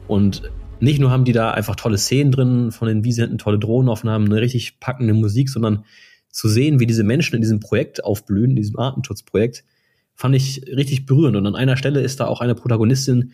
Und 0.09 0.51
nicht 0.81 0.99
nur 0.99 1.11
haben 1.11 1.25
die 1.25 1.31
da 1.31 1.51
einfach 1.51 1.75
tolle 1.75 1.97
Szenen 1.97 2.31
drin 2.31 2.71
von 2.71 2.87
den 2.87 3.03
Wiesenten, 3.03 3.37
tolle 3.37 3.59
Drohnenaufnahmen, 3.59 4.31
eine 4.31 4.41
richtig 4.41 4.79
packende 4.79 5.13
Musik, 5.13 5.49
sondern 5.49 5.85
zu 6.29 6.47
sehen, 6.47 6.79
wie 6.79 6.87
diese 6.87 7.03
Menschen 7.03 7.35
in 7.35 7.41
diesem 7.41 7.59
Projekt 7.59 8.03
aufblühen, 8.03 8.51
in 8.51 8.55
diesem 8.55 8.79
Artenschutzprojekt, 8.79 9.63
fand 10.15 10.35
ich 10.35 10.63
richtig 10.67 11.05
berührend. 11.05 11.37
Und 11.37 11.45
an 11.45 11.55
einer 11.55 11.77
Stelle 11.77 12.01
ist 12.01 12.19
da 12.19 12.25
auch 12.25 12.41
eine 12.41 12.55
Protagonistin, 12.55 13.33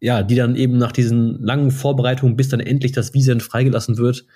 ja, 0.00 0.22
die 0.22 0.34
dann 0.34 0.56
eben 0.56 0.76
nach 0.76 0.92
diesen 0.92 1.42
langen 1.42 1.70
Vorbereitungen, 1.70 2.36
bis 2.36 2.48
dann 2.48 2.60
endlich 2.60 2.92
das 2.92 3.14
Wiesent 3.14 3.42
freigelassen 3.42 3.96
wird, 3.96 4.26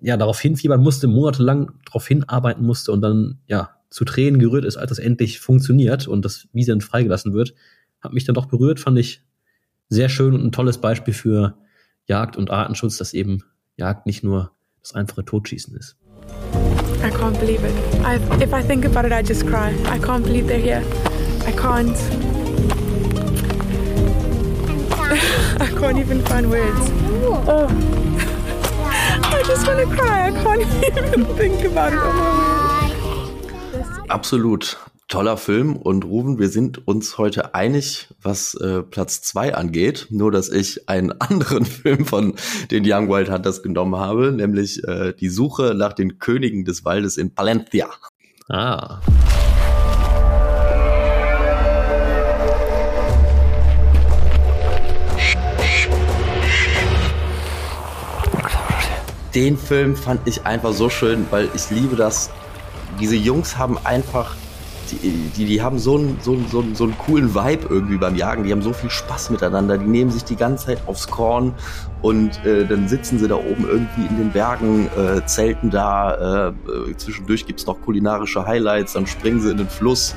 ja, 0.00 0.16
darauf 0.16 0.40
hinfiebern 0.40 0.82
musste, 0.82 1.08
monatelang 1.08 1.72
darauf 1.86 2.06
hinarbeiten 2.06 2.64
musste 2.64 2.92
und 2.92 3.00
dann, 3.00 3.38
ja, 3.46 3.70
zu 3.90 4.04
Tränen 4.04 4.38
gerührt 4.38 4.64
ist, 4.64 4.76
als 4.76 4.90
das 4.90 4.98
endlich 4.98 5.40
funktioniert 5.40 6.06
und 6.06 6.24
das 6.24 6.46
Wiesent 6.52 6.84
freigelassen 6.84 7.32
wird, 7.32 7.54
hat 8.00 8.12
mich 8.12 8.24
dann 8.24 8.34
doch 8.34 8.46
berührt, 8.46 8.80
fand 8.80 8.98
ich 8.98 9.22
sehr 9.88 10.08
schön 10.08 10.34
und 10.34 10.44
ein 10.44 10.52
tolles 10.52 10.78
Beispiel 10.78 11.12
für 11.12 11.56
Jagd 12.10 12.36
und 12.36 12.50
Artenschutz, 12.50 12.98
dass 12.98 13.14
eben 13.14 13.44
Jagd 13.76 14.04
nicht 14.04 14.24
nur 14.24 14.50
das 14.82 14.96
einfache 14.96 15.24
Totschießen 15.24 15.76
ist. 15.76 15.96
I 17.04 17.08
can't 17.08 17.38
believe 17.38 17.64
it. 17.64 17.72
I, 18.04 18.16
if 18.42 18.52
I 18.52 18.60
think 18.62 18.84
about 18.84 19.06
it, 19.06 19.12
I 19.12 19.22
just 19.22 19.46
cry. 19.46 19.72
I 19.86 19.96
can't 19.96 20.24
believe 20.24 20.48
they're 20.48 20.58
here. 20.58 20.82
I 21.46 21.52
can't. 21.52 21.96
I 25.60 25.68
can't 25.68 25.98
even 25.98 26.20
find 26.22 26.50
words. 26.50 26.90
Oh. 27.46 27.68
I 29.22 29.42
just 29.46 29.64
want 29.68 29.78
to 29.78 29.86
cry. 29.86 30.26
I 30.26 30.32
can't 30.32 30.62
even 30.98 31.24
think 31.36 31.64
about 31.64 31.92
it. 31.92 32.00
Oh 32.02 33.30
Absolut. 34.08 34.76
Toller 35.10 35.36
Film 35.36 35.74
und 35.74 36.04
Ruben, 36.04 36.38
wir 36.38 36.48
sind 36.48 36.86
uns 36.86 37.18
heute 37.18 37.52
einig, 37.54 38.08
was 38.22 38.54
äh, 38.54 38.82
Platz 38.82 39.22
zwei 39.22 39.54
angeht. 39.54 40.06
Nur, 40.10 40.30
dass 40.30 40.48
ich 40.48 40.88
einen 40.88 41.12
anderen 41.20 41.66
Film 41.66 42.06
von 42.06 42.34
den 42.70 42.84
Young 42.86 43.08
Wild 43.10 43.28
Hunters 43.28 43.62
genommen 43.62 43.96
habe, 43.96 44.30
nämlich 44.30 44.82
äh, 44.84 45.12
Die 45.12 45.28
Suche 45.28 45.74
nach 45.74 45.94
den 45.94 46.20
Königen 46.20 46.64
des 46.64 46.84
Waldes 46.84 47.16
in 47.16 47.34
Palencia. 47.34 47.88
Ah. 48.48 49.00
Den 59.34 59.58
Film 59.58 59.96
fand 59.96 60.26
ich 60.26 60.46
einfach 60.46 60.72
so 60.72 60.88
schön, 60.88 61.26
weil 61.30 61.48
ich 61.54 61.68
liebe 61.70 61.96
das. 61.96 62.30
Diese 63.00 63.16
Jungs 63.16 63.56
haben 63.56 63.76
einfach 63.78 64.36
die, 64.90 65.30
die, 65.36 65.44
die 65.44 65.62
haben 65.62 65.78
so 65.78 65.96
einen, 65.96 66.18
so, 66.20 66.32
einen, 66.32 66.48
so, 66.48 66.60
einen, 66.60 66.74
so 66.74 66.84
einen 66.84 66.98
coolen 66.98 67.34
Vibe 67.34 67.66
irgendwie 67.68 67.96
beim 67.96 68.16
Jagen. 68.16 68.44
Die 68.44 68.52
haben 68.52 68.62
so 68.62 68.72
viel 68.72 68.90
Spaß 68.90 69.30
miteinander. 69.30 69.78
Die 69.78 69.86
nehmen 69.86 70.10
sich 70.10 70.24
die 70.24 70.36
ganze 70.36 70.66
Zeit 70.66 70.78
aufs 70.86 71.08
Korn 71.08 71.54
und 72.02 72.44
äh, 72.44 72.66
dann 72.66 72.88
sitzen 72.88 73.18
sie 73.18 73.28
da 73.28 73.36
oben 73.36 73.66
irgendwie 73.68 74.06
in 74.06 74.16
den 74.16 74.30
Bergen, 74.30 74.88
äh, 74.96 75.24
zelten 75.26 75.70
da. 75.70 76.48
Äh, 76.48 76.96
zwischendurch 76.96 77.46
gibt's 77.46 77.66
noch 77.66 77.80
kulinarische 77.80 78.46
Highlights. 78.46 78.94
Dann 78.94 79.06
springen 79.06 79.40
sie 79.40 79.50
in 79.50 79.58
den 79.58 79.68
Fluss 79.68 80.14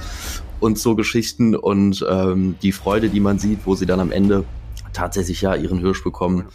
und 0.59 0.77
so 0.77 0.95
Geschichten. 0.95 1.55
Und 1.55 2.05
ähm, 2.09 2.55
die 2.61 2.71
Freude, 2.71 3.09
die 3.09 3.19
man 3.19 3.39
sieht, 3.39 3.59
wo 3.65 3.75
sie 3.75 3.85
dann 3.85 3.99
am 3.99 4.11
Ende 4.11 4.45
tatsächlich 4.93 5.41
ja 5.41 5.55
ihren 5.55 5.79
Hirsch 5.79 6.03
bekommen. 6.03 6.45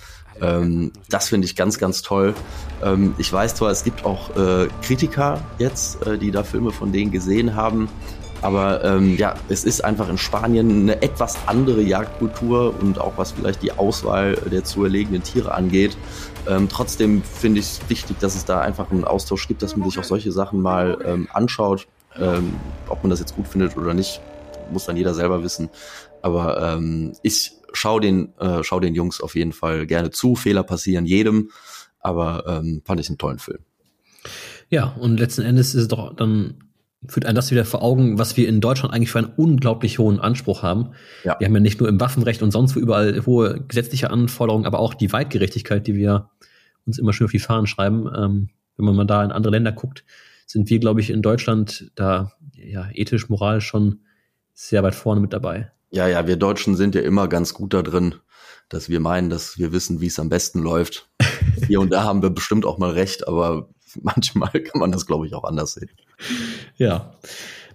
Ähm, 0.40 0.92
das 1.08 1.28
finde 1.28 1.46
ich 1.46 1.56
ganz, 1.56 1.78
ganz 1.78 2.02
toll. 2.02 2.34
Ähm, 2.82 3.14
ich 3.18 3.32
weiß 3.32 3.54
zwar, 3.54 3.70
es 3.70 3.84
gibt 3.84 4.04
auch 4.04 4.36
äh, 4.36 4.68
Kritiker 4.82 5.40
jetzt, 5.58 6.06
äh, 6.06 6.18
die 6.18 6.30
da 6.30 6.42
Filme 6.42 6.70
von 6.70 6.92
denen 6.92 7.10
gesehen 7.10 7.54
haben. 7.54 7.88
Aber 8.40 8.84
ähm, 8.84 9.16
ja, 9.16 9.34
es 9.48 9.64
ist 9.64 9.84
einfach 9.84 10.08
in 10.08 10.16
Spanien 10.16 10.82
eine 10.82 11.02
etwas 11.02 11.36
andere 11.46 11.82
Jagdkultur 11.82 12.74
und 12.80 13.00
auch 13.00 13.14
was 13.16 13.32
vielleicht 13.32 13.62
die 13.62 13.72
Auswahl 13.72 14.36
der 14.36 14.62
zu 14.62 14.84
erlegenen 14.84 15.22
Tiere 15.22 15.52
angeht. 15.52 15.96
Ähm, 16.46 16.68
trotzdem 16.68 17.22
finde 17.22 17.60
ich 17.60 17.66
es 17.66 17.80
wichtig, 17.88 18.18
dass 18.20 18.36
es 18.36 18.44
da 18.44 18.60
einfach 18.60 18.92
einen 18.92 19.04
Austausch 19.04 19.48
gibt, 19.48 19.62
dass 19.62 19.76
man 19.76 19.88
sich 19.90 19.98
auch 19.98 20.04
solche 20.04 20.30
Sachen 20.30 20.62
mal 20.62 20.98
ähm, 21.04 21.28
anschaut. 21.32 21.88
Ähm, 22.16 22.54
ob 22.88 23.02
man 23.02 23.10
das 23.10 23.20
jetzt 23.20 23.34
gut 23.34 23.48
findet 23.48 23.76
oder 23.76 23.92
nicht, 23.92 24.20
muss 24.72 24.86
dann 24.86 24.96
jeder 24.96 25.14
selber 25.14 25.42
wissen. 25.42 25.68
Aber 26.22 26.74
ähm, 26.74 27.12
ich 27.22 27.57
schau 27.72 28.00
den, 28.00 28.34
äh, 28.38 28.62
schau 28.62 28.80
den 28.80 28.94
Jungs 28.94 29.20
auf 29.20 29.34
jeden 29.34 29.52
Fall 29.52 29.86
gerne 29.86 30.10
zu. 30.10 30.34
Fehler 30.34 30.62
passieren 30.62 31.06
jedem, 31.06 31.50
aber 32.00 32.44
ähm, 32.46 32.82
fand 32.84 33.00
ich 33.00 33.08
einen 33.08 33.18
tollen 33.18 33.38
Film. 33.38 33.60
Ja, 34.70 34.94
und 35.00 35.18
letzten 35.18 35.42
Endes 35.42 35.74
ist 35.74 35.82
es 35.82 35.88
doch 35.88 36.14
dann 36.14 36.54
führt 37.06 37.26
ein 37.26 37.34
das 37.34 37.50
wieder 37.50 37.64
vor 37.64 37.82
Augen, 37.82 38.18
was 38.18 38.36
wir 38.36 38.48
in 38.48 38.60
Deutschland 38.60 38.92
eigentlich 38.92 39.10
für 39.10 39.18
einen 39.18 39.32
unglaublich 39.36 39.98
hohen 39.98 40.18
Anspruch 40.18 40.62
haben. 40.62 40.90
Ja. 41.24 41.36
Wir 41.38 41.46
haben 41.46 41.54
ja 41.54 41.60
nicht 41.60 41.78
nur 41.78 41.88
im 41.88 42.00
Waffenrecht 42.00 42.42
und 42.42 42.50
sonst 42.50 42.74
wo 42.74 42.80
überall 42.80 43.24
hohe 43.24 43.60
gesetzliche 43.60 44.10
Anforderungen, 44.10 44.66
aber 44.66 44.80
auch 44.80 44.94
die 44.94 45.12
Weitgerechtigkeit, 45.12 45.86
die 45.86 45.94
wir 45.94 46.30
uns 46.86 46.98
immer 46.98 47.12
schön 47.12 47.26
auf 47.26 47.30
die 47.30 47.38
Fahnen 47.38 47.66
schreiben. 47.66 48.08
Ähm, 48.16 48.48
wenn 48.76 48.84
man 48.84 48.96
mal 48.96 49.04
da 49.04 49.24
in 49.24 49.30
andere 49.30 49.52
Länder 49.52 49.72
guckt, 49.72 50.04
sind 50.46 50.70
wir, 50.70 50.78
glaube 50.80 51.00
ich, 51.00 51.10
in 51.10 51.22
Deutschland 51.22 51.90
da 51.94 52.32
ja 52.54 52.88
ethisch, 52.92 53.28
moralisch 53.28 53.66
schon 53.66 54.00
sehr 54.54 54.82
weit 54.82 54.94
vorne 54.94 55.20
mit 55.20 55.32
dabei. 55.32 55.70
Ja, 55.90 56.06
ja, 56.06 56.26
wir 56.26 56.36
Deutschen 56.36 56.76
sind 56.76 56.94
ja 56.94 57.00
immer 57.00 57.28
ganz 57.28 57.54
gut 57.54 57.72
da 57.72 57.82
drin, 57.82 58.16
dass 58.68 58.88
wir 58.88 59.00
meinen, 59.00 59.30
dass 59.30 59.58
wir 59.58 59.72
wissen, 59.72 60.00
wie 60.00 60.06
es 60.06 60.18
am 60.18 60.28
besten 60.28 60.60
läuft. 60.60 61.08
Hier 61.66 61.80
und 61.80 61.92
da 61.92 62.04
haben 62.04 62.22
wir 62.22 62.30
bestimmt 62.30 62.66
auch 62.66 62.78
mal 62.78 62.90
recht, 62.90 63.26
aber 63.26 63.68
manchmal 64.02 64.50
kann 64.50 64.80
man 64.80 64.92
das, 64.92 65.06
glaube 65.06 65.26
ich, 65.26 65.34
auch 65.34 65.44
anders 65.44 65.74
sehen. 65.74 65.90
Ja. 66.76 67.14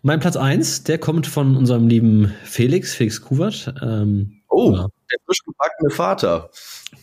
Mein 0.02 0.20
Platz 0.20 0.36
eins, 0.36 0.84
der 0.84 0.98
kommt 0.98 1.28
von 1.28 1.56
unserem 1.56 1.88
lieben 1.88 2.34
Felix, 2.44 2.94
Felix 2.94 3.22
Kuwert. 3.22 3.74
Ähm, 3.82 4.42
oh, 4.50 4.74
ja. 4.74 4.88
der 5.12 5.20
frisch 5.26 5.44
gebackene 5.46 5.90
Vater. 5.92 6.50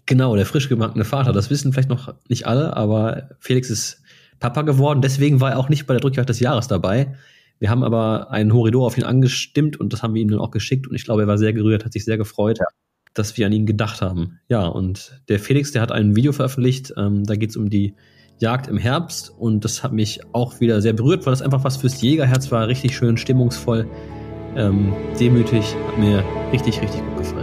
Genau, 0.04 0.36
der 0.36 0.44
frisch 0.44 0.68
gebackene 0.68 1.06
Vater. 1.06 1.32
Das 1.32 1.48
wissen 1.48 1.72
vielleicht 1.72 1.88
noch 1.88 2.14
nicht 2.28 2.46
alle, 2.46 2.76
aber 2.76 3.30
Felix 3.38 3.70
ist 3.70 4.02
Papa 4.38 4.62
geworden. 4.62 5.00
Deswegen 5.00 5.40
war 5.40 5.52
er 5.52 5.58
auch 5.58 5.70
nicht 5.70 5.86
bei 5.86 5.94
der 5.94 6.02
Drückjagd 6.02 6.28
des 6.28 6.40
Jahres 6.40 6.68
dabei. 6.68 7.16
Wir 7.60 7.68
haben 7.68 7.84
aber 7.84 8.30
einen 8.30 8.52
Horidor 8.54 8.86
auf 8.86 8.96
ihn 8.98 9.04
angestimmt 9.04 9.78
und 9.78 9.92
das 9.92 10.02
haben 10.02 10.14
wir 10.14 10.22
ihm 10.22 10.30
dann 10.30 10.40
auch 10.40 10.50
geschickt 10.50 10.88
und 10.88 10.96
ich 10.96 11.04
glaube, 11.04 11.22
er 11.22 11.28
war 11.28 11.38
sehr 11.38 11.52
gerührt, 11.52 11.84
hat 11.84 11.92
sich 11.92 12.06
sehr 12.06 12.16
gefreut, 12.16 12.58
ja. 12.58 12.64
dass 13.12 13.36
wir 13.36 13.46
an 13.46 13.52
ihn 13.52 13.66
gedacht 13.66 14.00
haben. 14.00 14.40
Ja, 14.48 14.66
und 14.66 15.20
der 15.28 15.38
Felix, 15.38 15.70
der 15.70 15.82
hat 15.82 15.92
ein 15.92 16.16
Video 16.16 16.32
veröffentlicht, 16.32 16.94
ähm, 16.96 17.24
da 17.24 17.36
geht 17.36 17.50
es 17.50 17.56
um 17.56 17.68
die 17.68 17.94
Jagd 18.38 18.66
im 18.66 18.78
Herbst 18.78 19.30
und 19.38 19.66
das 19.66 19.84
hat 19.84 19.92
mich 19.92 20.20
auch 20.32 20.60
wieder 20.60 20.80
sehr 20.80 20.94
berührt, 20.94 21.26
weil 21.26 21.32
das 21.32 21.42
einfach 21.42 21.62
was 21.62 21.76
fürs 21.76 22.00
Jägerherz 22.00 22.50
war, 22.50 22.66
richtig 22.66 22.96
schön 22.96 23.18
stimmungsvoll, 23.18 23.86
ähm, 24.56 24.94
demütig, 25.20 25.76
hat 25.86 25.98
mir 25.98 26.24
richtig, 26.50 26.80
richtig 26.80 27.04
gut 27.04 27.18
gefallen. 27.18 27.39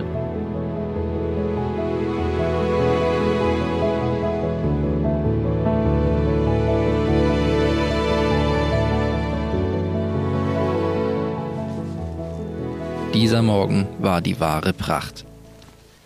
Dieser 13.37 13.45
Morgen 13.45 13.87
war 13.99 14.19
die 14.19 14.39
wahre 14.39 14.73
Pracht. 14.73 15.23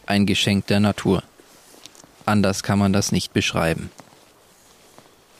Ein 0.05 0.25
Geschenk 0.25 0.67
der 0.67 0.81
Natur. 0.81 1.23
Anders 2.25 2.61
kann 2.61 2.77
man 2.77 2.91
das 2.91 3.13
nicht 3.13 3.31
beschreiben. 3.31 3.89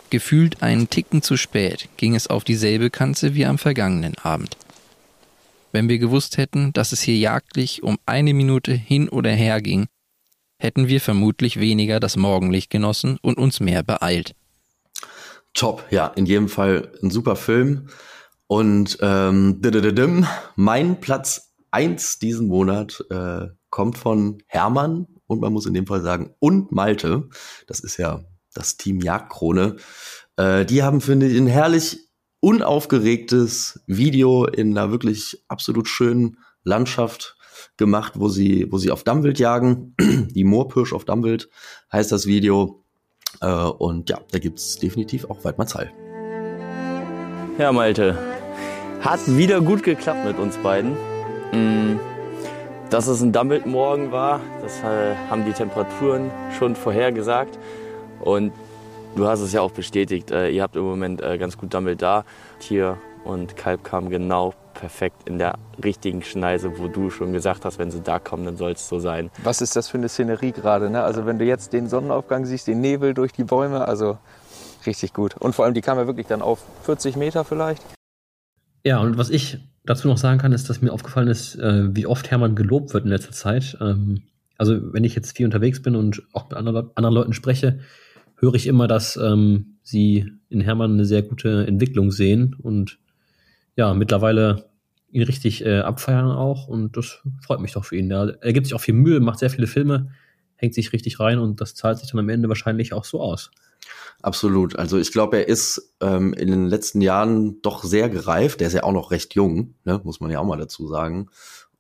Gefühlt 0.10 0.64
einen 0.64 0.90
Ticken 0.90 1.22
zu 1.22 1.36
spät 1.36 1.90
ging 1.98 2.16
es 2.16 2.28
auf 2.28 2.46
dieselbe 2.46 2.92
Kanze 2.92 3.36
wie 3.36 3.46
am 3.46 3.58
vergangenen 3.58 4.18
Abend. 4.20 4.56
Wenn 5.74 5.90
wir 5.90 6.00
gewusst 6.00 6.38
hätten, 6.38 6.72
dass 6.72 6.94
es 6.94 7.02
hier 7.02 7.18
jagdlich 7.18 7.84
um 7.84 7.98
eine 8.06 8.34
Minute 8.34 8.72
hin 8.72 9.10
oder 9.10 9.32
her 9.32 9.60
ging, 9.60 9.88
hätten 10.60 10.88
wir 10.88 11.02
vermutlich 11.02 11.60
weniger 11.60 12.00
das 12.00 12.16
Morgenlicht 12.16 12.70
genossen 12.70 13.20
und 13.22 13.38
uns 13.38 13.60
mehr 13.60 13.84
beeilt. 13.84 14.34
Top, 15.54 15.84
ja, 15.90 16.08
in 16.08 16.26
jedem 16.26 16.48
Fall 16.48 16.94
ein 17.04 17.12
super 17.12 17.36
Film. 17.36 17.90
Und 18.48 18.98
ähm, 19.02 19.60
mein 20.56 21.02
Platz 21.02 21.51
eins 21.72 22.20
diesen 22.20 22.48
Monat 22.48 23.04
äh, 23.10 23.48
kommt 23.70 23.98
von 23.98 24.44
Hermann 24.48 25.08
und 25.28 25.42
man 25.42 25.54
muss 25.54 25.66
in 25.66 25.74
dem 25.74 25.88
Fall 25.88 26.02
sagen 26.02 26.36
und 26.40 26.72
Malte. 26.72 27.30
Das 27.68 27.80
ist 27.80 27.98
ja 27.98 28.24
das 28.54 28.78
Team 28.78 29.00
Jagdkrone. 29.00 29.78
Äh, 30.36 30.66
die 30.66 30.84
haben, 30.84 31.02
finde 31.02 31.28
ich, 31.28 31.38
ein 31.38 31.48
herrlich 31.48 32.10
unaufgeregtes 32.42 33.82
Video 33.88 34.46
in 34.46 34.78
einer 34.78 34.92
wirklich 34.92 35.44
absolut 35.48 35.88
schönen 35.88 36.38
Landschaft 36.64 37.38
gemacht, 37.78 38.14
wo 38.16 38.28
sie, 38.28 38.68
wo 38.72 38.78
sie 38.78 38.92
auf 38.92 39.04
Dammwild 39.04 39.40
jagen. 39.40 39.96
Die 40.00 40.44
Moorpirsch 40.44 40.94
auf 40.94 41.06
Dammwild 41.06 41.50
heißt 41.92 42.12
das 42.12 42.26
Video. 42.26 42.84
Äh, 43.40 43.48
und 43.48 44.10
ja, 44.10 44.20
da 44.32 44.40
gibt's 44.40 44.78
definitiv 44.78 45.26
auch 45.26 45.44
Weidmannsheil. 45.44 45.92
Ja, 47.58 47.72
Malte. 47.72 48.18
Hat 49.02 49.20
wieder 49.28 49.62
gut 49.62 49.84
geklappt 49.84 50.26
mit 50.26 50.38
uns 50.38 50.58
beiden. 50.58 50.96
Mm, 51.52 52.00
dass 52.90 53.08
es 53.08 53.22
ein 53.22 53.32
Dammelt-Morgen 53.32 54.12
war, 54.12 54.42
das 54.62 54.80
äh, 54.84 55.16
haben 55.30 55.46
die 55.46 55.54
Temperaturen 55.54 56.30
schon 56.58 56.76
vorhergesagt. 56.76 57.58
Und 58.20 58.52
du 59.16 59.28
hast 59.28 59.40
es 59.42 59.54
ja 59.54 59.62
auch 59.62 59.72
bestätigt, 59.72 60.32
äh, 60.32 60.50
ihr 60.50 60.62
habt 60.62 60.76
im 60.76 60.84
Moment 60.84 61.22
äh, 61.22 61.38
ganz 61.38 61.58
gut 61.58 61.74
Dammelt 61.74 62.02
da. 62.02 62.26
Tier 62.60 62.98
und 63.24 63.56
Kalb 63.56 63.84
kamen 63.84 64.10
genau 64.10 64.54
perfekt 64.74 65.30
in 65.30 65.38
der 65.38 65.56
richtigen 65.84 66.24
Schneise, 66.24 66.80
wo 66.80 66.88
du 66.88 67.10
schon 67.10 67.34
gesagt 67.34 67.66
hast, 67.66 67.78
wenn 67.80 67.92
sie 67.92 68.02
da 68.02 68.20
kommen, 68.20 68.46
dann 68.46 68.58
soll 68.58 68.72
es 68.72 68.88
so 68.88 69.00
sein. 69.00 69.30
Was 69.44 69.62
ist 69.62 69.76
das 69.76 69.90
für 69.90 69.98
eine 69.98 70.10
Szenerie 70.10 70.52
gerade? 70.52 70.90
Ne? 70.90 71.04
Also 71.04 71.26
wenn 71.26 71.38
du 71.38 71.46
jetzt 71.46 71.74
den 71.74 71.88
Sonnenaufgang 71.88 72.46
siehst, 72.46 72.68
den 72.68 72.82
Nebel 72.82 73.14
durch 73.14 73.32
die 73.32 73.44
Bäume, 73.44 73.88
also 73.88 74.18
richtig 74.86 75.14
gut. 75.14 75.36
Und 75.38 75.54
vor 75.54 75.66
allem, 75.66 75.74
die 75.74 75.82
kamen 75.82 76.02
ja 76.02 76.08
wirklich 76.08 76.28
dann 76.28 76.42
auf 76.42 76.60
40 76.84 77.16
Meter 77.16 77.44
vielleicht. 77.46 77.84
Ja, 78.84 79.00
und 79.00 79.18
was 79.18 79.30
ich 79.30 79.60
dazu 79.84 80.08
noch 80.08 80.18
sagen 80.18 80.40
kann, 80.40 80.54
ist, 80.54 80.70
dass 80.70 80.82
mir 80.82 80.94
aufgefallen 80.94 81.28
ist, 81.28 81.56
äh, 81.56 81.96
wie 81.96 82.06
oft 82.06 82.30
Hermann 82.30 82.56
gelobt 82.56 82.94
wird 82.94 83.06
in 83.06 83.10
letzter 83.10 83.32
Zeit. 83.32 83.78
Ähm, 83.82 84.24
also 84.58 84.94
wenn 84.94 85.04
ich 85.04 85.16
jetzt 85.16 85.36
viel 85.36 85.46
unterwegs 85.46 85.82
bin 85.82 85.96
und 85.96 86.24
auch 86.34 86.50
mit 86.50 86.58
anderen, 86.58 86.92
anderen 86.96 87.16
Leuten 87.16 87.34
spreche, 87.34 87.80
höre 88.38 88.56
ich 88.56 88.68
immer, 88.68 88.88
dass 88.88 89.18
ähm, 89.18 89.78
sie 89.82 90.32
in 90.50 90.62
Hermann 90.62 90.94
eine 90.94 91.06
sehr 91.06 91.24
gute 91.24 91.66
Entwicklung 91.66 92.12
sehen 92.12 92.56
und 92.60 93.00
ja, 93.76 93.94
mittlerweile 93.94 94.66
ihn 95.12 95.24
richtig 95.24 95.66
äh, 95.66 95.80
abfeiern 95.80 96.32
auch 96.32 96.68
und 96.68 96.96
das 96.96 97.22
freut 97.42 97.60
mich 97.60 97.74
doch 97.74 97.86
für 97.86 97.98
ihn. 97.98 98.10
Ja. 98.10 98.28
Er 98.28 98.54
gibt 98.54 98.68
sich 98.68 98.74
auch 98.74 98.82
viel 98.82 98.94
Mühe, 98.94 99.20
macht 99.20 99.40
sehr 99.40 99.50
viele 99.50 99.68
Filme, 99.68 100.12
hängt 100.56 100.74
sich 100.74 100.94
richtig 100.94 101.20
rein 101.20 101.40
und 101.40 101.60
das 101.60 101.76
zahlt 101.76 101.98
sich 101.98 102.10
dann 102.10 102.20
am 102.20 102.30
Ende 102.30 102.48
wahrscheinlich 102.48 102.94
auch 102.94 103.04
so 103.04 103.22
aus. 103.22 103.52
Absolut. 104.22 104.78
Also 104.78 104.98
ich 104.98 105.12
glaube, 105.12 105.38
er 105.38 105.48
ist 105.48 105.96
ähm, 106.00 106.34
in 106.34 106.50
den 106.50 106.68
letzten 106.68 107.02
Jahren 107.02 107.62
doch 107.62 107.84
sehr 107.84 108.10
gereift. 108.10 108.60
Der 108.60 108.68
ist 108.68 108.74
ja 108.74 108.84
auch 108.84 108.92
noch 108.92 109.12
recht 109.12 109.34
jung, 109.34 109.76
ne? 109.84 110.00
muss 110.04 110.20
man 110.20 110.32
ja 110.32 110.40
auch 110.40 110.46
mal 110.46 110.58
dazu 110.58 110.88
sagen. 110.88 111.30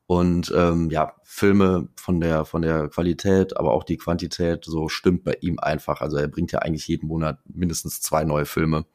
Und 0.08 0.52
ähm, 0.56 0.89
ja, 0.89 1.13
Filme 1.24 1.88
von 1.95 2.19
der 2.19 2.43
von 2.43 2.62
der 2.62 2.89
Qualität, 2.89 3.56
aber 3.56 3.71
auch 3.71 3.86
die 3.86 3.95
Quantität, 3.95 4.65
so 4.65 4.89
stimmt 4.89 5.24
bei 5.24 5.38
ihm 5.39 5.58
einfach. 5.60 6.02
Also 6.02 6.17
er 6.17 6.28
bringt 6.28 6.52
ja 6.52 6.60
eigentlich 6.60 6.88
jeden 6.88 7.08
Monat 7.08 7.39
mindestens 7.45 8.02
zwei 8.02 8.26
neue 8.26 8.45
Filme. 8.45 8.86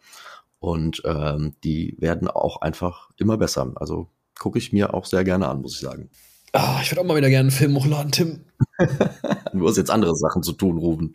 Und 0.58 1.02
ähm, 1.04 1.54
die 1.64 1.96
werden 1.98 2.28
auch 2.28 2.60
einfach 2.60 3.10
immer 3.16 3.36
besser. 3.38 3.72
Also 3.76 4.08
gucke 4.38 4.58
ich 4.58 4.72
mir 4.72 4.94
auch 4.94 5.06
sehr 5.06 5.24
gerne 5.24 5.48
an, 5.48 5.62
muss 5.62 5.74
ich 5.74 5.80
sagen. 5.80 6.10
Ah, 6.52 6.80
ich 6.82 6.90
würde 6.90 7.00
auch 7.00 7.06
mal 7.06 7.16
wieder 7.16 7.30
gerne 7.30 7.48
einen 7.48 7.50
Film 7.50 7.76
hochladen, 7.76 8.12
Tim. 8.12 8.44
du 9.52 9.68
hast 9.68 9.76
jetzt 9.76 9.90
andere 9.90 10.16
Sachen 10.16 10.42
zu 10.42 10.52
tun, 10.52 10.78
Ruben. 10.78 11.12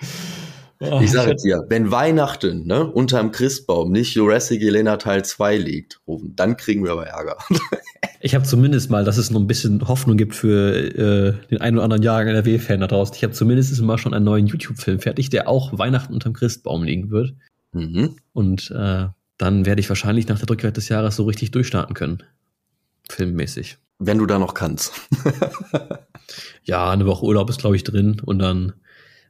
Ja, 0.81 0.99
ich 0.99 1.11
sage 1.11 1.35
dir, 1.43 1.65
wenn 1.69 1.91
Weihnachten 1.91 2.65
ne, 2.65 2.85
unterm 2.85 3.31
Christbaum 3.31 3.91
nicht 3.91 4.15
Jurassic 4.15 4.61
Elena 4.61 4.97
Teil 4.97 5.23
2 5.23 5.57
liegt, 5.57 6.01
Ruben, 6.07 6.35
dann 6.35 6.57
kriegen 6.57 6.83
wir 6.83 6.91
aber 6.91 7.07
Ärger. 7.07 7.37
Ich 8.23 8.35
habe 8.35 8.45
zumindest 8.45 8.91
mal, 8.91 9.03
dass 9.03 9.17
es 9.17 9.31
noch 9.31 9.39
ein 9.39 9.47
bisschen 9.47 9.87
Hoffnung 9.87 10.15
gibt 10.15 10.35
für 10.35 10.75
äh, 10.75 11.47
den 11.49 11.59
einen 11.59 11.77
oder 11.77 11.85
anderen 11.85 12.03
Jahrgang 12.03 12.35
NRW-Fan 12.35 12.79
da 12.79 12.85
draußen. 12.85 13.15
Ich 13.15 13.23
habe 13.23 13.33
zumindest 13.33 13.81
mal 13.81 13.97
schon 13.97 14.13
einen 14.13 14.25
neuen 14.25 14.45
YouTube-Film 14.45 14.99
fertig, 14.99 15.31
der 15.31 15.47
auch 15.47 15.75
Weihnachten 15.79 16.13
unterm 16.13 16.33
Christbaum 16.33 16.83
liegen 16.83 17.09
wird. 17.09 17.33
Mhm. 17.71 18.17
Und 18.31 18.69
äh, 18.69 19.07
dann 19.39 19.65
werde 19.65 19.79
ich 19.79 19.89
wahrscheinlich 19.89 20.27
nach 20.27 20.37
der 20.37 20.45
Drückkeit 20.45 20.77
des 20.77 20.87
Jahres 20.87 21.15
so 21.15 21.23
richtig 21.23 21.49
durchstarten 21.49 21.95
können. 21.95 22.21
Filmmäßig. 23.09 23.79
Wenn 23.97 24.19
du 24.19 24.27
da 24.27 24.37
noch 24.37 24.53
kannst. 24.53 24.93
ja, 26.63 26.91
eine 26.91 27.07
Woche 27.07 27.25
Urlaub 27.25 27.49
ist, 27.49 27.59
glaube 27.59 27.75
ich, 27.75 27.83
drin. 27.83 28.21
Und 28.23 28.37
dann 28.37 28.73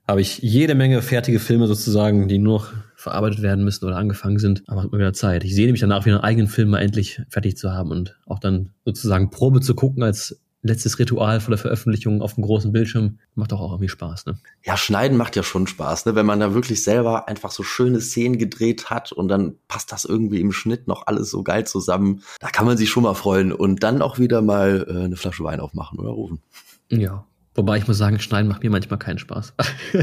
habe 0.08 0.22
ich 0.22 0.40
jede 0.40 0.76
Menge 0.76 1.02
fertige 1.02 1.40
Filme 1.40 1.68
sozusagen, 1.68 2.28
die 2.28 2.38
nur 2.38 2.60
noch 2.60 2.74
verarbeitet 2.96 3.42
werden 3.42 3.64
müssen 3.64 3.86
oder 3.86 3.98
angefangen 3.98 4.40
sind. 4.40 4.64
Aber 4.68 4.84
hat 4.84 4.92
mal 4.92 5.00
wieder 5.00 5.14
Zeit. 5.14 5.44
Ich 5.44 5.56
sehe 5.56 5.66
nämlich 5.66 5.82
danach 5.82 6.06
wieder 6.06 6.16
einen 6.16 6.24
eigenen 6.24 6.48
Film 6.48 6.70
mal 6.70 6.80
endlich 6.80 7.22
fertig 7.30 7.58
zu 7.58 7.72
haben 7.74 7.92
und 7.92 8.18
auch 8.26 8.40
dann 8.40 8.70
sozusagen 8.86 9.30
Probe 9.30 9.62
zu 9.62 9.74
gucken 9.74 10.04
als 10.04 10.40
letztes 10.64 11.00
Ritual 11.00 11.40
vor 11.40 11.52
der 11.52 11.58
Veröffentlichung 11.58 12.22
auf 12.22 12.36
dem 12.36 12.44
großen 12.44 12.72
Bildschirm. 12.72 13.18
Macht 13.34 13.52
doch 13.52 13.60
auch 13.60 13.72
irgendwie 13.72 13.90
Spaß, 13.90 14.28
ne? 14.28 14.38
Ja, 14.64 14.78
Schneiden 14.78 15.18
macht 15.18 15.36
ja 15.36 15.44
schon 15.44 15.66
Spaß, 15.66 16.06
ne? 16.06 16.16
Wenn 16.16 16.26
man 16.26 16.40
da 16.40 16.54
wirklich 16.54 16.84
selber 16.84 17.28
einfach 17.28 17.52
so 17.52 17.64
schöne 17.64 18.00
Szenen 18.00 18.38
gedreht 18.38 18.90
hat 18.90 19.12
und 19.12 19.28
dann 19.28 19.56
passt 19.68 19.92
das 19.92 20.06
irgendwie 20.06 20.40
im 20.40 20.52
Schnitt 20.52 20.88
noch 20.88 21.08
alles 21.08 21.32
so 21.32 21.44
geil 21.44 21.66
zusammen. 21.66 22.22
Da 22.40 22.50
kann 22.50 22.66
man 22.66 22.78
sich 22.78 22.90
schon 22.90 23.04
mal 23.04 23.16
freuen 23.16 23.52
und 23.52 23.82
dann 23.82 24.02
auch 24.02 24.20
wieder 24.20 24.42
mal 24.42 24.86
äh, 24.88 25.06
eine 25.06 25.16
Flasche 25.16 25.44
Wein 25.44 25.60
aufmachen 25.60 26.00
oder 26.00 26.12
rufen. 26.12 26.42
Ja. 26.90 27.26
Wobei 27.54 27.78
ich 27.78 27.88
muss 27.88 27.98
sagen, 27.98 28.18
Schneiden 28.20 28.48
macht 28.48 28.64
mir 28.64 28.70
manchmal 28.70 28.98
keinen 29.00 29.18
Spaß. 29.20 29.54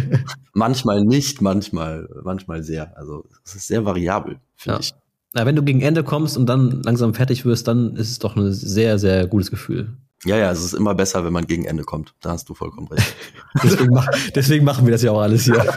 manchmal 0.52 1.02
nicht, 1.02 1.40
manchmal, 1.40 2.08
manchmal 2.22 2.62
sehr. 2.62 2.96
Also 2.96 3.24
es 3.44 3.54
ist 3.54 3.68
sehr 3.68 3.84
variabel, 3.84 4.36
finde 4.56 4.76
Ja. 4.76 4.80
ich. 4.80 4.94
Ja, 5.34 5.46
wenn 5.46 5.56
du 5.56 5.62
gegen 5.62 5.80
Ende 5.82 6.04
kommst 6.04 6.36
und 6.36 6.46
dann 6.46 6.82
langsam 6.82 7.14
fertig 7.14 7.44
wirst, 7.44 7.68
dann 7.68 7.96
ist 7.96 8.10
es 8.10 8.18
doch 8.18 8.34
ein 8.36 8.52
sehr, 8.52 8.98
sehr 8.98 9.26
gutes 9.26 9.50
Gefühl. 9.50 9.92
Ja, 10.24 10.36
ja, 10.36 10.50
es 10.50 10.64
ist 10.64 10.72
immer 10.72 10.94
besser, 10.94 11.24
wenn 11.24 11.32
man 11.32 11.46
gegen 11.46 11.64
Ende 11.64 11.84
kommt. 11.84 12.14
Da 12.20 12.30
hast 12.30 12.48
du 12.48 12.54
vollkommen 12.54 12.88
recht. 12.88 13.14
Deswegen, 13.62 13.94
mach, 13.94 14.08
deswegen 14.34 14.64
machen 14.64 14.86
wir 14.86 14.92
das 14.92 15.02
ja 15.02 15.12
auch 15.12 15.20
alles 15.20 15.44
hier. 15.44 15.64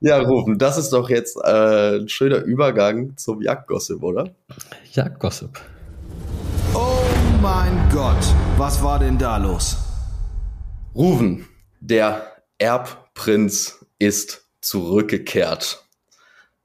ja, 0.00 0.18
Rufen, 0.18 0.58
das 0.58 0.76
ist 0.78 0.90
doch 0.90 1.08
jetzt 1.08 1.36
äh, 1.42 1.98
ein 2.00 2.08
schöner 2.08 2.38
Übergang 2.38 3.16
zum 3.16 3.40
Jagdgossip, 3.42 4.02
oder? 4.02 4.30
Ja, 4.92 5.08
Gossip. 5.08 5.50
Oh 5.58 5.75
mein 7.42 7.88
Gott, 7.92 8.16
was 8.56 8.82
war 8.82 8.98
denn 8.98 9.18
da 9.18 9.36
los? 9.36 9.76
Ruven, 10.94 11.46
der 11.80 12.32
Erbprinz 12.58 13.84
ist 13.98 14.46
zurückgekehrt. 14.60 15.84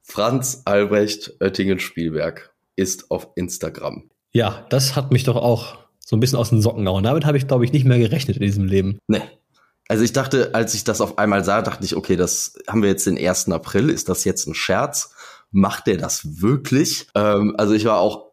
Franz 0.02 0.62
Albrecht 0.66 1.34
Oettingen-Spielberg 1.40 2.54
ist 2.76 3.12
auf 3.12 3.30
Instagram. 3.36 4.10
Ja, 4.32 4.66
das 4.70 4.96
hat 4.96 5.12
mich 5.12 5.24
doch 5.24 5.36
auch 5.36 5.78
so 6.00 6.16
ein 6.16 6.20
bisschen 6.20 6.38
aus 6.38 6.50
den 6.50 6.62
Socken 6.62 6.86
gehauen. 6.86 7.04
Damit 7.04 7.26
habe 7.26 7.38
ich, 7.38 7.48
glaube 7.48 7.66
ich, 7.66 7.74
nicht 7.74 7.86
mehr 7.86 8.00
gerechnet 8.00 8.38
in 8.38 8.44
diesem 8.44 8.66
Leben. 8.66 9.00
Nee. 9.08 9.22
Also 9.88 10.04
ich 10.04 10.14
dachte, 10.14 10.56
als 10.56 10.74
ich 10.74 10.86
das 10.86 11.02
auf 11.02 11.18
einmal 11.18 11.44
sah, 11.44 11.62
dachte 11.62 11.84
ich, 11.84 11.96
okay, 11.98 12.16
das 12.16 12.54
haben 12.68 12.82
wir 12.82 12.90
jetzt 12.90 13.06
den 13.06 13.18
1. 13.18 13.50
April. 13.50 13.90
Ist 13.90 14.08
das 14.08 14.24
jetzt 14.24 14.48
ein 14.48 14.54
Scherz? 14.54 15.14
Macht 15.52 15.88
der 15.88 15.98
das 15.98 16.42
wirklich? 16.42 17.08
Ähm, 17.14 17.56
also 17.58 17.74
ich 17.74 17.84
war 17.84 18.00
auch 18.00 18.31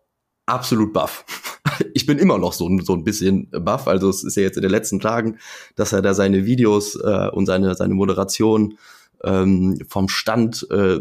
absolut 0.49 0.93
baff. 0.93 1.25
Ich 1.95 2.07
bin 2.07 2.19
immer 2.19 2.39
noch 2.39 2.55
so, 2.55 2.69
so 2.81 2.95
ein 2.95 3.05
bisschen 3.05 3.51
baff. 3.51 3.87
Also 3.87 4.09
es 4.09 4.25
ist 4.25 4.37
ja 4.37 4.43
jetzt 4.43 4.57
in 4.57 4.63
den 4.63 4.71
letzten 4.71 4.99
Tagen, 4.99 5.39
dass 5.77 5.93
er 5.93 6.01
da 6.01 6.15
seine 6.15 6.45
Videos 6.45 6.97
äh, 6.97 7.29
und 7.29 7.47
seine, 7.47 7.75
seine 7.75 7.95
Moderation 7.95 8.79
ähm, 9.23 9.79
vom 9.89 10.09
Stand 10.09 10.67
äh, 10.71 11.01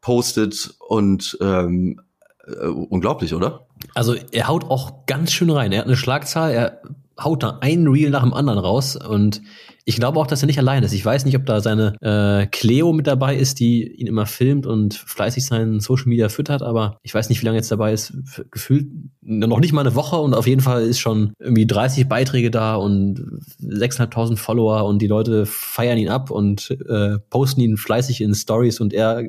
postet 0.00 0.74
und 0.78 1.38
ähm, 1.40 2.00
äh, 2.46 2.66
unglaublich, 2.66 3.34
oder? 3.34 3.66
Also 3.94 4.14
er 4.32 4.48
haut 4.48 4.64
auch 4.64 5.06
ganz 5.06 5.32
schön 5.32 5.50
rein. 5.50 5.72
Er 5.72 5.80
hat 5.80 5.86
eine 5.86 5.96
Schlagzahl, 5.96 6.52
er 6.52 6.82
haut 7.22 7.42
da 7.42 7.58
einen 7.60 7.88
Reel 7.88 8.10
nach 8.10 8.22
dem 8.22 8.34
anderen 8.34 8.58
raus 8.58 8.96
und 8.96 9.42
ich 9.86 9.96
glaube 9.96 10.18
auch, 10.18 10.26
dass 10.26 10.42
er 10.42 10.46
nicht 10.46 10.58
allein 10.58 10.82
ist. 10.82 10.94
Ich 10.94 11.04
weiß 11.04 11.26
nicht, 11.26 11.36
ob 11.36 11.44
da 11.44 11.60
seine 11.60 11.94
äh, 12.00 12.46
Cleo 12.46 12.92
mit 12.94 13.06
dabei 13.06 13.36
ist, 13.36 13.60
die 13.60 13.86
ihn 13.86 14.06
immer 14.06 14.24
filmt 14.24 14.66
und 14.66 14.94
fleißig 14.94 15.44
seinen 15.44 15.80
Social 15.80 16.06
Media 16.06 16.30
füttert, 16.30 16.62
aber 16.62 16.98
ich 17.02 17.14
weiß 17.14 17.28
nicht, 17.28 17.42
wie 17.42 17.46
lange 17.46 17.58
jetzt 17.58 17.70
dabei 17.70 17.92
ist. 17.92 18.14
Gefühlt 18.50 18.86
noch 19.20 19.60
nicht 19.60 19.72
mal 19.72 19.82
eine 19.82 19.94
Woche 19.94 20.16
und 20.16 20.32
auf 20.34 20.46
jeden 20.46 20.62
Fall 20.62 20.84
ist 20.84 21.00
schon 21.00 21.34
irgendwie 21.38 21.66
30 21.66 22.08
Beiträge 22.08 22.50
da 22.50 22.76
und 22.76 23.20
6.500 23.62 24.36
Follower 24.38 24.86
und 24.86 25.00
die 25.00 25.06
Leute 25.06 25.44
feiern 25.44 25.98
ihn 25.98 26.08
ab 26.08 26.30
und 26.30 26.70
äh, 26.88 27.18
posten 27.28 27.60
ihn 27.60 27.76
fleißig 27.76 28.22
in 28.22 28.34
Stories 28.34 28.80
und 28.80 28.94
er 28.94 29.24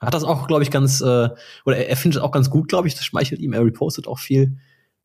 hat 0.00 0.14
das 0.14 0.24
auch, 0.24 0.46
glaube 0.46 0.62
ich, 0.62 0.70
ganz, 0.70 1.00
äh, 1.00 1.28
oder 1.64 1.76
er, 1.76 1.88
er 1.88 1.96
findet 1.96 2.18
es 2.18 2.22
auch 2.22 2.30
ganz 2.30 2.50
gut, 2.50 2.68
glaube 2.68 2.86
ich. 2.86 2.94
Das 2.94 3.04
schmeichelt 3.04 3.40
ihm. 3.40 3.52
Er 3.52 3.64
repostet 3.64 4.06
auch 4.06 4.18
viel, 4.18 4.58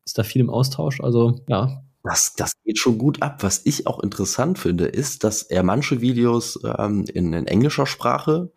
ist 0.04 0.18
da 0.18 0.22
viel 0.22 0.42
im 0.42 0.50
Austausch. 0.50 1.00
Also 1.00 1.40
ja, 1.48 1.82
Das, 2.02 2.34
das 2.34 2.52
geht 2.64 2.78
schon 2.78 2.98
gut 2.98 3.22
ab. 3.22 3.42
Was 3.42 3.62
ich 3.64 3.86
auch 3.86 4.00
interessant 4.00 4.58
finde, 4.58 4.86
ist, 4.86 5.24
dass 5.24 5.42
er 5.42 5.62
manche 5.62 6.00
Videos 6.00 6.58
ähm, 6.78 7.04
in, 7.12 7.32
in 7.32 7.46
englischer 7.46 7.86
Sprache 7.86 8.50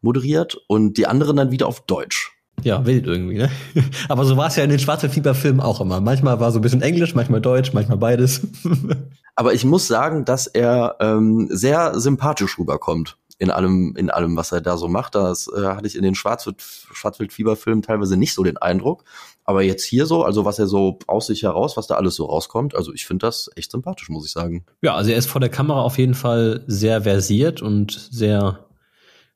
moderiert 0.00 0.56
und 0.68 0.96
die 0.98 1.06
anderen 1.06 1.36
dann 1.36 1.50
wieder 1.50 1.66
auf 1.66 1.84
Deutsch. 1.86 2.32
ja, 2.62 2.86
wild 2.86 3.06
irgendwie, 3.06 3.38
ne? 3.38 3.50
Aber 4.08 4.24
so 4.24 4.36
war 4.36 4.48
es 4.48 4.56
ja 4.56 4.64
in 4.64 4.70
den 4.70 4.78
Schwarze-Fieber-Filmen 4.78 5.60
auch 5.60 5.80
immer. 5.80 6.00
Manchmal 6.00 6.38
war 6.38 6.52
so 6.52 6.58
ein 6.58 6.62
bisschen 6.62 6.82
Englisch, 6.82 7.14
manchmal 7.14 7.40
Deutsch, 7.40 7.72
manchmal 7.72 7.98
beides. 7.98 8.46
Aber 9.34 9.54
ich 9.54 9.64
muss 9.64 9.86
sagen, 9.88 10.24
dass 10.24 10.46
er 10.46 10.96
ähm, 11.00 11.48
sehr 11.50 11.98
sympathisch 11.98 12.58
rüberkommt 12.58 13.16
in 13.38 13.50
allem, 13.50 13.94
in 13.96 14.10
allem, 14.10 14.36
was 14.36 14.52
er 14.52 14.60
da 14.60 14.76
so 14.76 14.86
macht. 14.86 15.16
Das 15.16 15.48
äh, 15.48 15.66
hatte 15.66 15.88
ich 15.88 15.96
in 15.96 16.04
den 16.04 16.14
Schwarzwild, 16.14 16.60
Schwarzwildfieber-Filmen 16.60 17.82
teilweise 17.82 18.16
nicht 18.16 18.34
so 18.34 18.44
den 18.44 18.58
Eindruck. 18.58 19.04
Aber 19.44 19.62
jetzt 19.62 19.84
hier 19.84 20.06
so, 20.06 20.22
also 20.22 20.44
was 20.44 20.58
er 20.58 20.66
so 20.66 20.98
aus 21.06 21.26
sich 21.26 21.42
heraus, 21.42 21.76
was 21.76 21.86
da 21.86 21.96
alles 21.96 22.14
so 22.14 22.26
rauskommt, 22.26 22.74
also 22.74 22.92
ich 22.92 23.06
finde 23.06 23.26
das 23.26 23.50
echt 23.56 23.72
sympathisch, 23.72 24.08
muss 24.08 24.26
ich 24.26 24.32
sagen. 24.32 24.64
ja, 24.82 24.94
also 24.94 25.10
er 25.10 25.16
ist 25.16 25.26
vor 25.26 25.40
der 25.40 25.50
Kamera 25.50 25.82
auf 25.82 25.98
jeden 25.98 26.14
Fall 26.14 26.62
sehr 26.66 27.02
versiert 27.02 27.60
und 27.60 28.08
sehr, 28.10 28.66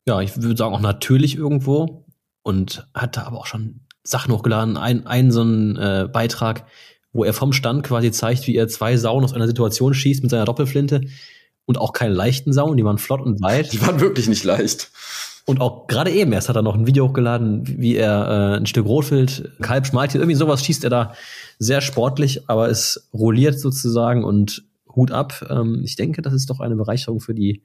ja, 0.07 0.21
ich 0.21 0.41
würde 0.41 0.57
sagen 0.57 0.75
auch 0.75 0.81
natürlich 0.81 1.37
irgendwo 1.37 2.05
und 2.43 2.87
hat 2.95 3.17
da 3.17 3.25
aber 3.25 3.39
auch 3.39 3.47
schon 3.47 3.81
Sachen 4.05 4.33
hochgeladen. 4.33 4.77
Ein, 4.77 5.07
ein 5.07 5.33
so 5.33 5.43
ein 5.43 5.77
äh, 5.77 6.09
Beitrag, 6.13 6.67
wo 7.13 7.25
er 7.25 7.33
vom 7.33 7.53
Stand 7.53 7.83
quasi 7.83 8.13
zeigt, 8.13 8.47
wie 8.47 8.55
er 8.55 8.69
zwei 8.69 8.97
Sauen 8.97 9.25
aus 9.25 9.33
einer 9.33 9.49
Situation 9.49 9.95
schießt 9.95 10.23
mit 10.23 10.31
seiner 10.31 10.45
Doppelflinte 10.45 11.01
und 11.65 11.79
auch 11.79 11.93
keine 11.93 12.15
leichten 12.15 12.53
Sauen, 12.53 12.77
die 12.77 12.85
waren 12.85 12.99
flott 12.99 13.21
und 13.21 13.43
weit. 13.43 13.73
Die 13.73 13.81
waren 13.83 14.01
wirklich 14.01 14.29
nicht 14.29 14.45
leicht. 14.45 14.91
Und 15.47 15.61
auch 15.61 15.87
gerade 15.87 16.11
eben 16.11 16.33
erst 16.33 16.49
hat 16.49 16.57
er 16.57 16.63
noch 16.63 16.75
ein 16.75 16.87
Video 16.87 17.09
hochgeladen, 17.09 17.63
wie 17.81 17.95
er 17.95 18.55
äh, 18.55 18.57
ein 18.59 18.67
Stück 18.67 18.85
Rotwild, 18.87 19.53
Kalb, 19.63 19.87
Schmaltier, 19.87 20.21
irgendwie 20.21 20.37
sowas 20.37 20.65
schießt 20.65 20.83
er 20.85 20.91
da 20.91 21.13
sehr 21.59 21.81
sportlich, 21.81 22.49
aber 22.51 22.69
es 22.69 23.09
rolliert 23.15 23.59
sozusagen 23.61 24.25
und 24.25 24.65
Hut 24.95 25.13
ab. 25.13 25.47
Ähm, 25.49 25.83
ich 25.85 25.95
denke, 25.97 26.21
das 26.21 26.35
ist 26.35 26.51
doch 26.51 26.59
eine 26.61 26.75
Bereicherung 26.75 27.21
für 27.21 27.33
die 27.35 27.63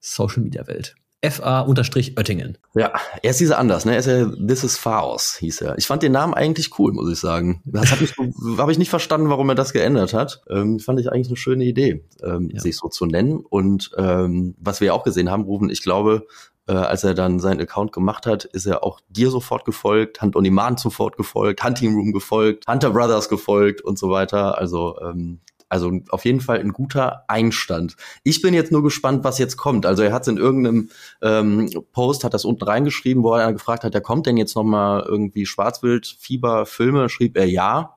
Social-Media-Welt. 0.00 0.94
FA-Oettingen. 1.24 2.58
Ja, 2.74 2.92
er 3.22 3.30
ist 3.30 3.40
dieser 3.40 3.58
anders, 3.58 3.84
ne? 3.86 3.92
Er 3.92 3.98
ist 3.98 4.06
ja 4.06 4.26
This 4.46 4.62
is 4.62 4.76
Faust, 4.76 5.38
hieß 5.38 5.62
er. 5.62 5.78
Ich 5.78 5.86
fand 5.86 6.02
den 6.02 6.12
Namen 6.12 6.34
eigentlich 6.34 6.78
cool, 6.78 6.92
muss 6.92 7.10
ich 7.10 7.18
sagen. 7.18 7.62
Das 7.64 7.90
habe 7.92 8.04
ich, 8.04 8.14
hab 8.58 8.68
ich 8.68 8.78
nicht 8.78 8.90
verstanden, 8.90 9.30
warum 9.30 9.48
er 9.48 9.54
das 9.54 9.72
geändert 9.72 10.12
hat. 10.12 10.42
Ähm, 10.50 10.78
fand 10.80 11.00
ich 11.00 11.10
eigentlich 11.10 11.28
eine 11.28 11.36
schöne 11.36 11.64
Idee, 11.64 12.04
ähm, 12.22 12.50
Ja. 12.52 12.60
sich 12.60 12.76
so 12.76 12.88
zu 12.88 13.06
nennen. 13.06 13.38
Und 13.38 13.90
ähm, 13.96 14.54
was 14.58 14.80
wir 14.80 14.94
auch 14.94 15.04
gesehen 15.04 15.30
haben, 15.30 15.44
Ruben, 15.44 15.70
ich 15.70 15.82
glaube, 15.82 16.26
äh, 16.66 16.72
als 16.72 17.04
er 17.04 17.14
dann 17.14 17.40
seinen 17.40 17.60
Account 17.60 17.92
gemacht 17.92 18.26
hat, 18.26 18.44
ist 18.44 18.66
er 18.66 18.84
auch 18.84 19.00
dir 19.08 19.30
sofort 19.30 19.64
gefolgt, 19.64 20.22
Hunt 20.22 20.36
on 20.36 20.44
Demand 20.44 20.80
sofort 20.80 21.16
gefolgt, 21.16 21.62
Hunting 21.62 21.94
Room 21.94 22.12
gefolgt, 22.12 22.66
Hunter 22.68 22.90
Brothers 22.90 23.28
gefolgt 23.28 23.82
und 23.82 23.98
so 23.98 24.10
weiter. 24.10 24.58
Also 24.58 24.98
ähm, 25.00 25.40
also 25.68 25.90
auf 26.10 26.24
jeden 26.24 26.40
Fall 26.40 26.60
ein 26.60 26.72
guter 26.72 27.24
Einstand. 27.26 27.96
Ich 28.22 28.42
bin 28.42 28.54
jetzt 28.54 28.70
nur 28.70 28.84
gespannt, 28.84 29.24
was 29.24 29.38
jetzt 29.38 29.56
kommt. 29.56 29.86
Also 29.86 30.02
er 30.04 30.12
hat 30.12 30.22
es 30.22 30.28
in 30.28 30.36
irgendeinem 30.36 30.90
ähm, 31.20 31.68
Post, 31.92 32.22
hat 32.22 32.32
das 32.32 32.44
unten 32.44 32.62
reingeschrieben, 32.62 33.24
wo 33.24 33.34
er 33.34 33.52
gefragt 33.52 33.82
hat, 33.82 33.92
ja, 33.92 34.00
kommt 34.00 34.26
denn 34.26 34.36
jetzt 34.36 34.54
noch 34.54 34.62
mal 34.62 35.04
irgendwie 35.04 35.46
Schwarzwild-Fieber-Filme? 35.46 37.08
Schrieb 37.08 37.36
er 37.36 37.48
ja. 37.48 37.96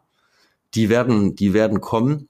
Die 0.74 0.89
werden, 0.89 1.36
die 1.36 1.53
werden 1.53 1.80
kommen. 1.80 2.30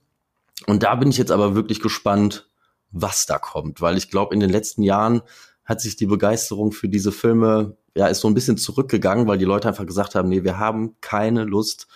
Und 0.66 0.82
da 0.82 0.94
bin 0.96 1.08
ich 1.08 1.16
jetzt 1.16 1.32
aber 1.32 1.54
wirklich 1.54 1.80
gespannt, 1.80 2.50
was 2.90 3.24
da 3.24 3.38
kommt, 3.38 3.80
weil 3.80 3.96
ich 3.96 4.10
glaube, 4.10 4.34
in 4.34 4.40
den 4.40 4.50
letzten 4.50 4.82
Jahren 4.82 5.22
hat 5.68 5.82
sich 5.82 5.96
die 5.96 6.06
Begeisterung 6.06 6.72
für 6.72 6.88
diese 6.88 7.12
Filme, 7.12 7.76
ja, 7.94 8.06
ist 8.06 8.20
so 8.20 8.28
ein 8.28 8.34
bisschen 8.34 8.56
zurückgegangen, 8.56 9.26
weil 9.26 9.36
die 9.36 9.44
Leute 9.44 9.68
einfach 9.68 9.84
gesagt 9.84 10.14
haben, 10.14 10.30
nee, 10.30 10.42
wir 10.42 10.58
haben 10.58 10.96
keine 11.02 11.44
Lust, 11.44 11.86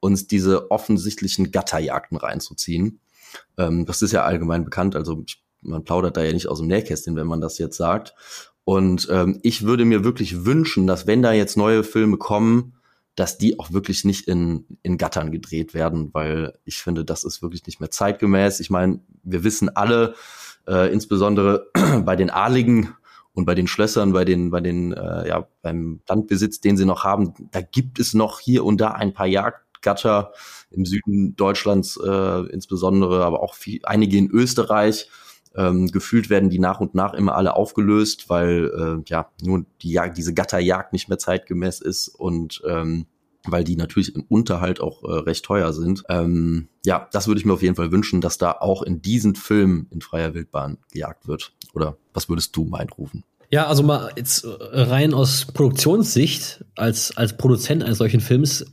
uns 0.00 0.26
diese 0.26 0.70
offensichtlichen 0.72 1.52
Gatterjagden 1.52 2.18
reinzuziehen. 2.18 3.00
Ähm, 3.56 3.86
das 3.86 4.02
ist 4.02 4.10
ja 4.12 4.24
allgemein 4.24 4.64
bekannt, 4.64 4.96
also 4.96 5.24
man 5.62 5.84
plaudert 5.84 6.16
da 6.16 6.24
ja 6.24 6.32
nicht 6.32 6.48
aus 6.48 6.58
dem 6.58 6.66
Nähkästchen, 6.66 7.14
wenn 7.14 7.26
man 7.26 7.40
das 7.40 7.58
jetzt 7.58 7.76
sagt. 7.76 8.14
Und 8.64 9.08
ähm, 9.10 9.38
ich 9.42 9.62
würde 9.62 9.84
mir 9.84 10.02
wirklich 10.02 10.44
wünschen, 10.44 10.86
dass 10.86 11.06
wenn 11.06 11.22
da 11.22 11.32
jetzt 11.32 11.56
neue 11.56 11.84
Filme 11.84 12.16
kommen, 12.16 12.74
dass 13.14 13.38
die 13.38 13.58
auch 13.60 13.72
wirklich 13.72 14.04
nicht 14.04 14.26
in, 14.26 14.64
in 14.82 14.98
Gattern 14.98 15.30
gedreht 15.30 15.74
werden, 15.74 16.10
weil 16.12 16.58
ich 16.64 16.78
finde, 16.78 17.04
das 17.04 17.22
ist 17.22 17.42
wirklich 17.42 17.66
nicht 17.66 17.78
mehr 17.78 17.90
zeitgemäß. 17.90 18.58
Ich 18.58 18.70
meine, 18.70 19.00
wir 19.22 19.44
wissen 19.44 19.68
alle, 19.68 20.14
äh, 20.66 20.92
insbesondere 20.92 21.68
bei 22.04 22.16
den 22.16 22.30
Adligen 22.30 22.94
und 23.32 23.44
bei 23.44 23.54
den 23.54 23.66
Schlössern, 23.66 24.12
bei 24.12 24.24
den, 24.24 24.50
bei 24.50 24.60
den, 24.60 24.92
äh, 24.92 25.28
ja, 25.28 25.46
beim 25.62 26.00
Landbesitz, 26.08 26.60
den 26.60 26.76
sie 26.76 26.84
noch 26.84 27.04
haben, 27.04 27.34
da 27.52 27.60
gibt 27.60 27.98
es 27.98 28.14
noch 28.14 28.40
hier 28.40 28.64
und 28.64 28.80
da 28.80 28.92
ein 28.92 29.12
paar 29.12 29.26
Jagdgatter 29.26 30.32
im 30.70 30.84
Süden 30.84 31.36
Deutschlands 31.36 31.96
äh, 31.96 32.46
insbesondere, 32.52 33.24
aber 33.24 33.42
auch 33.42 33.54
viel, 33.54 33.80
einige 33.84 34.18
in 34.18 34.30
Österreich. 34.30 35.08
Ähm, 35.56 35.88
gefühlt 35.88 36.30
werden 36.30 36.48
die 36.48 36.60
nach 36.60 36.78
und 36.78 36.94
nach 36.94 37.12
immer 37.12 37.34
alle 37.34 37.56
aufgelöst, 37.56 38.28
weil 38.28 38.70
äh, 38.72 39.10
ja 39.10 39.30
nur 39.42 39.64
die 39.82 39.90
Jagd, 39.90 40.16
diese 40.16 40.32
Gatterjagd 40.32 40.92
nicht 40.92 41.08
mehr 41.08 41.18
zeitgemäß 41.18 41.80
ist 41.80 42.08
und 42.08 42.62
ähm, 42.68 43.06
weil 43.46 43.64
die 43.64 43.76
natürlich 43.76 44.14
im 44.14 44.24
Unterhalt 44.28 44.80
auch 44.80 45.02
äh, 45.04 45.12
recht 45.20 45.44
teuer 45.44 45.72
sind. 45.72 46.04
Ähm, 46.08 46.68
ja, 46.84 47.08
das 47.12 47.26
würde 47.26 47.40
ich 47.40 47.46
mir 47.46 47.54
auf 47.54 47.62
jeden 47.62 47.76
Fall 47.76 47.92
wünschen, 47.92 48.20
dass 48.20 48.38
da 48.38 48.52
auch 48.52 48.82
in 48.82 49.02
diesen 49.02 49.34
Filmen 49.34 49.86
in 49.90 50.00
freier 50.00 50.34
Wildbahn 50.34 50.78
gejagt 50.92 51.26
wird. 51.26 51.52
Oder 51.74 51.96
was 52.12 52.28
würdest 52.28 52.56
du 52.56 52.64
meinen 52.64 52.90
rufen? 52.90 53.24
Ja, 53.50 53.66
also 53.66 53.82
mal 53.82 54.12
jetzt 54.16 54.46
rein 54.46 55.12
aus 55.12 55.46
Produktionssicht, 55.46 56.64
als, 56.76 57.16
als 57.16 57.36
Produzent 57.36 57.82
eines 57.82 57.98
solchen 57.98 58.20
Films, 58.20 58.64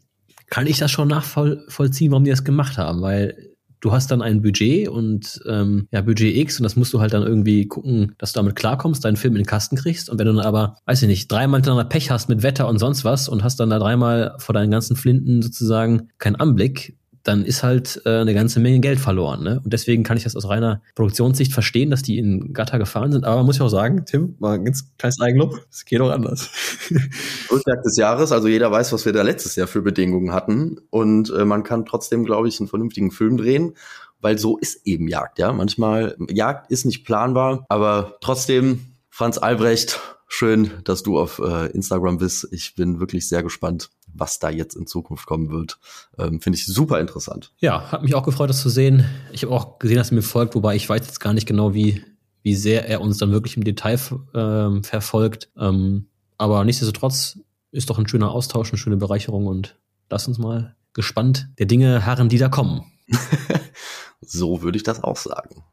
kann 0.49 0.67
ich 0.67 0.77
das 0.77 0.91
schon 0.91 1.07
nachvollziehen, 1.07 2.11
warum 2.11 2.23
die 2.23 2.29
das 2.29 2.43
gemacht 2.43 2.77
haben, 2.77 3.01
weil 3.01 3.55
du 3.79 3.91
hast 3.91 4.11
dann 4.11 4.21
ein 4.21 4.41
Budget 4.41 4.87
und 4.89 5.41
ähm, 5.47 5.87
ja, 5.91 6.01
Budget 6.01 6.35
X 6.35 6.59
und 6.59 6.63
das 6.63 6.75
musst 6.75 6.93
du 6.93 6.99
halt 6.99 7.13
dann 7.13 7.23
irgendwie 7.23 7.67
gucken, 7.67 8.13
dass 8.17 8.33
du 8.33 8.39
damit 8.39 8.55
klarkommst, 8.55 9.03
deinen 9.05 9.17
Film 9.17 9.35
in 9.35 9.43
den 9.43 9.47
Kasten 9.47 9.75
kriegst. 9.75 10.09
Und 10.09 10.19
wenn 10.19 10.27
du 10.27 10.33
dann 10.33 10.45
aber, 10.45 10.77
weiß 10.85 11.01
ich 11.03 11.07
nicht, 11.07 11.31
dreimal 11.31 11.59
hintereinander 11.59 11.89
Pech 11.89 12.11
hast 12.11 12.29
mit 12.29 12.43
Wetter 12.43 12.67
und 12.67 12.79
sonst 12.79 13.05
was 13.05 13.29
und 13.29 13.43
hast 13.43 13.59
dann 13.59 13.69
da 13.69 13.79
dreimal 13.79 14.35
vor 14.39 14.53
deinen 14.53 14.71
ganzen 14.71 14.95
Flinten 14.95 15.41
sozusagen 15.41 16.09
keinen 16.17 16.35
Anblick, 16.35 16.97
dann 17.27 17.43
ist 17.43 17.61
halt 17.61 18.01
äh, 18.05 18.21
eine 18.21 18.33
ganze 18.33 18.59
Menge 18.59 18.79
Geld 18.79 18.99
verloren. 18.99 19.43
Ne? 19.43 19.59
Und 19.63 19.73
deswegen 19.73 20.03
kann 20.03 20.15
ich 20.15 20.23
das 20.23 20.35
aus 20.35 20.47
reiner 20.47 20.81
Produktionssicht 20.95 21.51
verstehen, 21.51 21.89
dass 21.89 22.01
die 22.01 22.17
in 22.17 22.53
Gatter 22.53 22.79
gefahren 22.79 23.11
sind. 23.11 23.25
Aber 23.25 23.43
muss 23.43 23.57
ja 23.57 23.65
auch 23.65 23.69
sagen, 23.69 24.05
Tim, 24.05 24.35
mal 24.39 24.55
ein 24.55 24.65
ganz 24.65 24.85
kleines 24.97 25.19
Eigenlob, 25.19 25.59
es 25.69 25.83
geht 25.83 25.99
auch 25.99 26.09
anders. 26.09 26.49
Rückwerk 27.51 27.83
des 27.83 27.97
Jahres, 27.97 28.31
also 28.31 28.47
jeder 28.47 28.71
weiß, 28.71 28.93
was 28.93 29.05
wir 29.05 29.13
da 29.13 29.23
letztes 29.23 29.55
Jahr 29.57 29.67
für 29.67 29.81
Bedingungen 29.81 30.31
hatten. 30.31 30.79
Und 30.89 31.29
äh, 31.31 31.43
man 31.43 31.63
kann 31.63 31.85
trotzdem, 31.85 32.23
glaube 32.23 32.47
ich, 32.47 32.59
einen 32.59 32.69
vernünftigen 32.69 33.11
Film 33.11 33.37
drehen. 33.37 33.73
Weil 34.19 34.39
so 34.39 34.57
ist 34.57 34.87
eben 34.87 35.07
Jagd, 35.07 35.37
ja. 35.37 35.53
Manchmal, 35.53 36.17
Jagd 36.31 36.71
ist 36.71 36.85
nicht 36.85 37.05
planbar, 37.05 37.65
aber 37.69 38.17
trotzdem, 38.19 38.87
Franz 39.11 39.37
Albrecht, 39.37 39.99
schön, 40.27 40.71
dass 40.85 41.03
du 41.03 41.19
auf 41.19 41.39
äh, 41.39 41.67
Instagram 41.71 42.17
bist. 42.17 42.47
Ich 42.51 42.73
bin 42.73 42.99
wirklich 42.99 43.29
sehr 43.29 43.43
gespannt, 43.43 43.89
was 44.19 44.39
da 44.39 44.49
jetzt 44.49 44.75
in 44.75 44.87
Zukunft 44.87 45.25
kommen 45.25 45.49
wird. 45.49 45.79
Ähm, 46.17 46.41
Finde 46.41 46.57
ich 46.57 46.65
super 46.65 46.99
interessant. 46.99 47.53
Ja, 47.59 47.91
hat 47.91 48.03
mich 48.03 48.15
auch 48.15 48.23
gefreut, 48.23 48.49
das 48.49 48.61
zu 48.61 48.69
sehen. 48.69 49.05
Ich 49.31 49.43
habe 49.43 49.53
auch 49.53 49.79
gesehen, 49.79 49.97
dass 49.97 50.11
er 50.11 50.15
mir 50.15 50.21
folgt, 50.21 50.55
wobei 50.55 50.75
ich 50.75 50.87
weiß 50.87 51.05
jetzt 51.05 51.19
gar 51.19 51.33
nicht 51.33 51.47
genau, 51.47 51.73
wie, 51.73 52.03
wie 52.43 52.55
sehr 52.55 52.87
er 52.87 53.01
uns 53.01 53.17
dann 53.17 53.31
wirklich 53.31 53.57
im 53.57 53.63
Detail 53.63 53.99
ähm, 54.33 54.83
verfolgt. 54.83 55.49
Ähm, 55.57 56.07
aber 56.37 56.63
nichtsdestotrotz 56.63 57.39
ist 57.71 57.89
doch 57.89 57.99
ein 57.99 58.07
schöner 58.07 58.31
Austausch, 58.31 58.71
eine 58.71 58.77
schöne 58.77 58.97
Bereicherung 58.97 59.47
und 59.47 59.77
lass 60.09 60.27
uns 60.27 60.37
mal 60.37 60.75
gespannt 60.93 61.49
der 61.59 61.65
Dinge 61.65 62.05
harren, 62.05 62.29
die 62.29 62.37
da 62.37 62.49
kommen. 62.49 62.83
so 64.21 64.61
würde 64.61 64.77
ich 64.77 64.83
das 64.83 65.03
auch 65.03 65.17
sagen. 65.17 65.63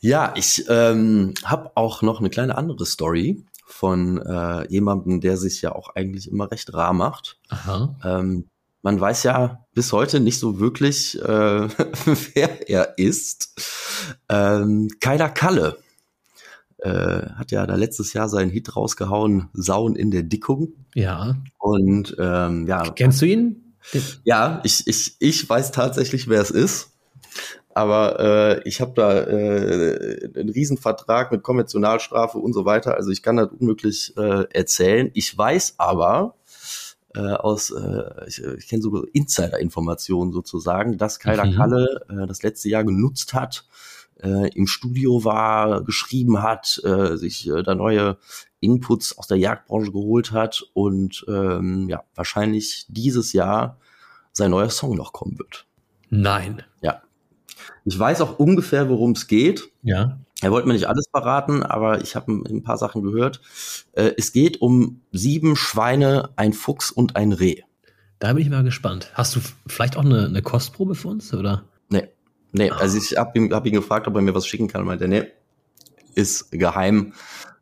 Ja, 0.00 0.34
ich 0.36 0.64
ähm, 0.68 1.34
habe 1.44 1.72
auch 1.76 2.02
noch 2.02 2.20
eine 2.20 2.30
kleine 2.30 2.56
andere 2.56 2.84
Story 2.84 3.44
von 3.64 4.18
äh, 4.18 4.70
jemandem, 4.70 5.20
der 5.20 5.36
sich 5.36 5.62
ja 5.62 5.74
auch 5.74 5.94
eigentlich 5.94 6.30
immer 6.30 6.50
recht 6.50 6.72
rar 6.74 6.92
macht. 6.92 7.38
Ähm, 8.04 8.48
man 8.82 9.00
weiß 9.00 9.22
ja 9.22 9.64
bis 9.72 9.92
heute 9.92 10.20
nicht 10.20 10.38
so 10.38 10.60
wirklich, 10.60 11.20
äh, 11.20 11.68
wer 12.34 12.68
er 12.68 12.98
ist. 12.98 14.14
Ähm, 14.28 14.90
Kyla 15.00 15.30
Kalle 15.30 15.78
äh, 16.78 17.30
hat 17.34 17.50
ja 17.50 17.66
da 17.66 17.76
letztes 17.76 18.12
Jahr 18.12 18.28
seinen 18.28 18.50
Hit 18.50 18.76
rausgehauen, 18.76 19.48
Sauen 19.54 19.96
in 19.96 20.10
der 20.10 20.22
Dickung. 20.22 20.74
Ja. 20.94 21.36
Und 21.58 22.14
ähm, 22.18 22.66
ja. 22.66 22.90
Kennst 22.90 23.22
du 23.22 23.26
ihn? 23.26 23.76
Ja, 24.24 24.60
ich, 24.64 24.86
ich, 24.86 25.16
ich 25.18 25.48
weiß 25.48 25.72
tatsächlich, 25.72 26.28
wer 26.28 26.40
es 26.40 26.50
ist. 26.50 26.90
Aber 27.74 28.20
äh, 28.20 28.68
ich 28.68 28.80
habe 28.80 28.92
da 28.94 29.20
äh, 29.22 30.30
einen 30.36 30.48
Riesenvertrag 30.48 31.32
mit 31.32 31.42
Konventionalstrafe 31.42 32.38
und 32.38 32.52
so 32.52 32.64
weiter. 32.64 32.94
Also 32.94 33.10
ich 33.10 33.22
kann 33.22 33.36
das 33.36 33.48
unmöglich 33.50 34.16
äh, 34.16 34.44
erzählen. 34.52 35.10
Ich 35.14 35.36
weiß 35.36 35.74
aber 35.78 36.36
äh, 37.16 37.20
aus, 37.20 37.70
äh, 37.70 38.28
ich, 38.28 38.42
ich 38.42 38.68
kenne 38.68 38.82
so 38.82 39.04
Insider-Informationen 39.04 40.32
sozusagen, 40.32 40.98
dass 40.98 41.18
Kyla 41.18 41.46
mhm. 41.46 41.56
Kalle 41.56 42.06
äh, 42.08 42.26
das 42.28 42.44
letzte 42.44 42.68
Jahr 42.68 42.84
genutzt 42.84 43.34
hat, 43.34 43.66
äh, 44.22 44.48
im 44.54 44.68
Studio 44.68 45.24
war, 45.24 45.82
geschrieben 45.82 46.42
hat, 46.42 46.80
äh, 46.84 47.16
sich 47.16 47.48
äh, 47.48 47.64
da 47.64 47.74
neue 47.74 48.18
Inputs 48.60 49.18
aus 49.18 49.26
der 49.26 49.38
Jagdbranche 49.38 49.90
geholt 49.90 50.30
hat 50.30 50.64
und 50.74 51.24
ähm, 51.28 51.88
ja, 51.88 52.04
wahrscheinlich 52.14 52.86
dieses 52.88 53.32
Jahr 53.32 53.78
sein 54.32 54.50
neuer 54.50 54.70
Song 54.70 54.96
noch 54.96 55.12
kommen 55.12 55.38
wird. 55.38 55.66
Nein. 56.10 56.62
Ja, 56.80 57.02
ich 57.84 57.98
weiß 57.98 58.20
auch 58.20 58.38
ungefähr, 58.38 58.88
worum 58.88 59.12
es 59.12 59.26
geht. 59.26 59.70
Ja. 59.82 60.18
Er 60.40 60.50
wollte 60.50 60.68
mir 60.68 60.74
nicht 60.74 60.88
alles 60.88 61.06
verraten, 61.10 61.62
aber 61.62 62.02
ich 62.02 62.16
habe 62.16 62.32
ein 62.32 62.62
paar 62.62 62.76
Sachen 62.76 63.02
gehört. 63.02 63.40
Äh, 63.92 64.12
es 64.18 64.32
geht 64.32 64.60
um 64.60 65.00
sieben 65.12 65.56
Schweine, 65.56 66.30
ein 66.36 66.52
Fuchs 66.52 66.90
und 66.90 67.16
ein 67.16 67.32
Reh. 67.32 67.62
Da 68.18 68.32
bin 68.32 68.42
ich 68.42 68.50
mal 68.50 68.64
gespannt. 68.64 69.10
Hast 69.14 69.36
du 69.36 69.40
vielleicht 69.66 69.96
auch 69.96 70.04
eine, 70.04 70.26
eine 70.26 70.42
Kostprobe 70.42 70.94
für 70.94 71.08
uns, 71.08 71.32
oder? 71.32 71.64
Nee. 71.88 72.08
Nee, 72.52 72.70
oh. 72.70 72.74
also 72.74 72.98
ich 72.98 73.16
habe 73.16 73.38
ihn, 73.38 73.52
hab 73.52 73.66
ihn 73.66 73.74
gefragt, 73.74 74.06
ob 74.06 74.14
er 74.14 74.22
mir 74.22 74.34
was 74.34 74.46
schicken 74.46 74.68
kann. 74.68 74.84
Meinte, 74.84 75.08
nee, 75.08 75.24
ist 76.14 76.50
geheim. 76.50 77.12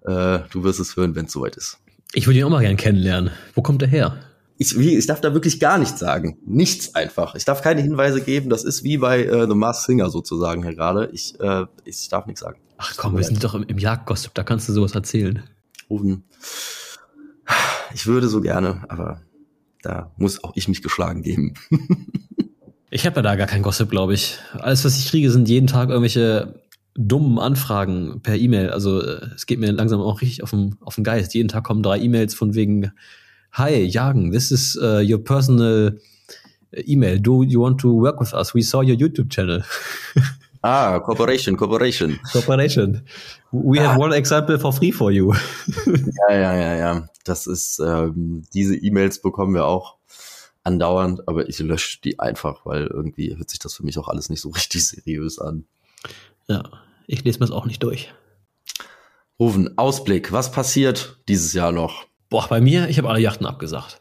Äh, 0.03 0.41
du 0.51 0.65
wirst 0.65 0.81
es 0.81 0.97
hören, 0.97 1.15
wenn 1.15 1.27
es 1.27 1.33
soweit 1.33 1.57
ist. 1.57 1.79
Ich 2.15 2.27
würde 2.27 2.41
ihn 2.41 2.45
auch 2.45 2.51
mal 2.51 2.61
gern 2.61 2.77
kennenlernen. 2.77 3.31
Wo 3.55 3.63
kommt 3.63 3.83
er 3.83 3.89
her? 3.89 4.19
Ich, 4.63 4.79
wie, 4.79 4.97
ich 4.97 5.07
darf 5.07 5.21
da 5.21 5.35
wirklich 5.35 5.59
gar 5.59 5.77
nichts 5.77 5.99
sagen. 5.99 6.39
Nichts 6.47 6.95
einfach. 6.95 7.35
Ich 7.35 7.45
darf 7.45 7.63
keine 7.63 7.83
Hinweise 7.83 8.23
geben. 8.23 8.49
Das 8.49 8.63
ist 8.63 8.85
wie 8.85 8.97
bei 8.97 9.25
äh, 9.25 9.49
The 9.49 9.55
Masked 9.55 9.87
Singer 9.87 10.09
sozusagen 10.09 10.63
hier 10.63 10.75
gerade. 10.75 11.11
Ich, 11.13 11.39
äh, 11.41 11.67
ich 11.85 12.09
darf 12.09 12.27
nichts 12.27 12.41
sagen. 12.41 12.61
Ach 12.79 12.95
komm, 12.97 13.17
wir 13.17 13.25
sind 13.25 13.43
doch 13.43 13.55
im, 13.55 13.65
im 13.65 13.79
Jagdgossip, 13.79 14.35
da 14.35 14.45
kannst 14.45 14.69
du 14.69 14.73
sowas 14.73 14.95
erzählen. 14.95 15.43
Rufen. 15.91 16.25
Ich 17.95 18.07
würde 18.07 18.29
so 18.29 18.41
gerne, 18.41 18.85
aber 18.89 19.21
da 19.83 20.13
muss 20.17 20.43
auch 20.43 20.53
ich 20.55 20.69
mich 20.69 20.81
geschlagen 20.81 21.23
geben. 21.23 21.55
ich 22.91 23.05
habe 23.05 23.17
ja 23.17 23.23
da 23.23 23.35
gar 23.35 23.49
kein 23.49 23.63
Gossip, 23.63 23.91
glaube 23.91 24.15
ich. 24.15 24.39
Alles, 24.55 24.85
was 24.85 24.97
ich 24.97 25.09
kriege, 25.09 25.31
sind 25.31 25.49
jeden 25.49 25.67
Tag 25.67 25.89
irgendwelche 25.89 26.63
dummen 26.95 27.39
Anfragen 27.39 28.21
per 28.23 28.37
E-Mail. 28.37 28.71
Also 28.71 29.03
äh, 29.03 29.27
es 29.35 29.47
geht 29.47 29.59
mir 29.59 29.73
langsam 29.73 30.01
auch 30.01 30.21
richtig 30.21 30.45
auf 30.45 30.51
den, 30.51 30.77
auf 30.81 30.95
den 30.95 31.05
Geist. 31.05 31.35
Jeden 31.35 31.49
Tag 31.49 31.65
kommen 31.65 31.83
drei 31.83 31.99
E-Mails 31.99 32.35
von 32.35 32.55
wegen 32.55 32.93
Hi, 33.57 33.87
Jagen, 33.87 34.33
this 34.33 34.51
is 34.51 34.79
uh, 34.81 35.03
your 35.05 35.19
personal 35.19 35.91
email. 36.89 37.19
Do 37.19 37.45
you 37.47 37.61
want 37.61 37.79
to 37.81 37.93
work 37.93 38.19
with 38.19 38.33
us? 38.33 38.55
We 38.55 38.63
saw 38.63 38.81
your 38.81 38.97
YouTube 38.97 39.31
channel. 39.31 39.61
ah, 40.65 40.99
cooperation, 41.01 41.59
cooperation. 41.59 42.19
Cooperation. 42.33 43.05
We 43.53 43.79
ah. 43.79 43.91
have 43.91 43.99
one 43.99 44.15
example 44.15 44.57
for 44.57 44.73
free 44.73 44.91
for 44.91 45.13
you. 45.13 45.35
ja, 45.87 46.35
ja, 46.35 46.55
ja, 46.55 46.77
ja. 46.77 47.09
Das 47.25 47.47
ist, 47.47 47.79
ähm, 47.79 48.43
diese 48.55 48.75
E-Mails 48.75 49.21
bekommen 49.21 49.53
wir 49.53 49.67
auch 49.67 49.97
andauernd, 50.65 51.29
aber 51.29 51.47
ich 51.47 51.59
lösche 51.59 52.01
die 52.01 52.19
einfach, 52.21 52.65
weil 52.65 52.87
irgendwie 52.87 53.37
hört 53.37 53.51
sich 53.51 53.59
das 53.59 53.75
für 53.75 53.85
mich 53.85 53.99
auch 53.99 54.09
alles 54.09 54.31
nicht 54.31 54.41
so 54.41 54.49
richtig 54.49 54.89
seriös 54.89 55.39
an. 55.39 55.67
Ja, 56.49 56.63
ich 57.07 57.23
lese 57.23 57.39
mir 57.39 57.49
das 57.49 57.55
auch 57.55 57.67
nicht 57.67 57.83
durch. 57.83 58.15
Rufen, 59.39 59.77
Ausblick, 59.77 60.33
was 60.33 60.51
passiert 60.53 61.19
dieses 61.29 61.53
Jahr 61.53 61.73
noch? 61.73 62.07
Boah, 62.33 62.49
bei 62.49 62.63
mir, 62.63 62.89
ich 62.89 62.97
habe 62.97 63.11
alle 63.11 63.21
Yachten 63.21 63.45
abgesagt. 63.45 63.99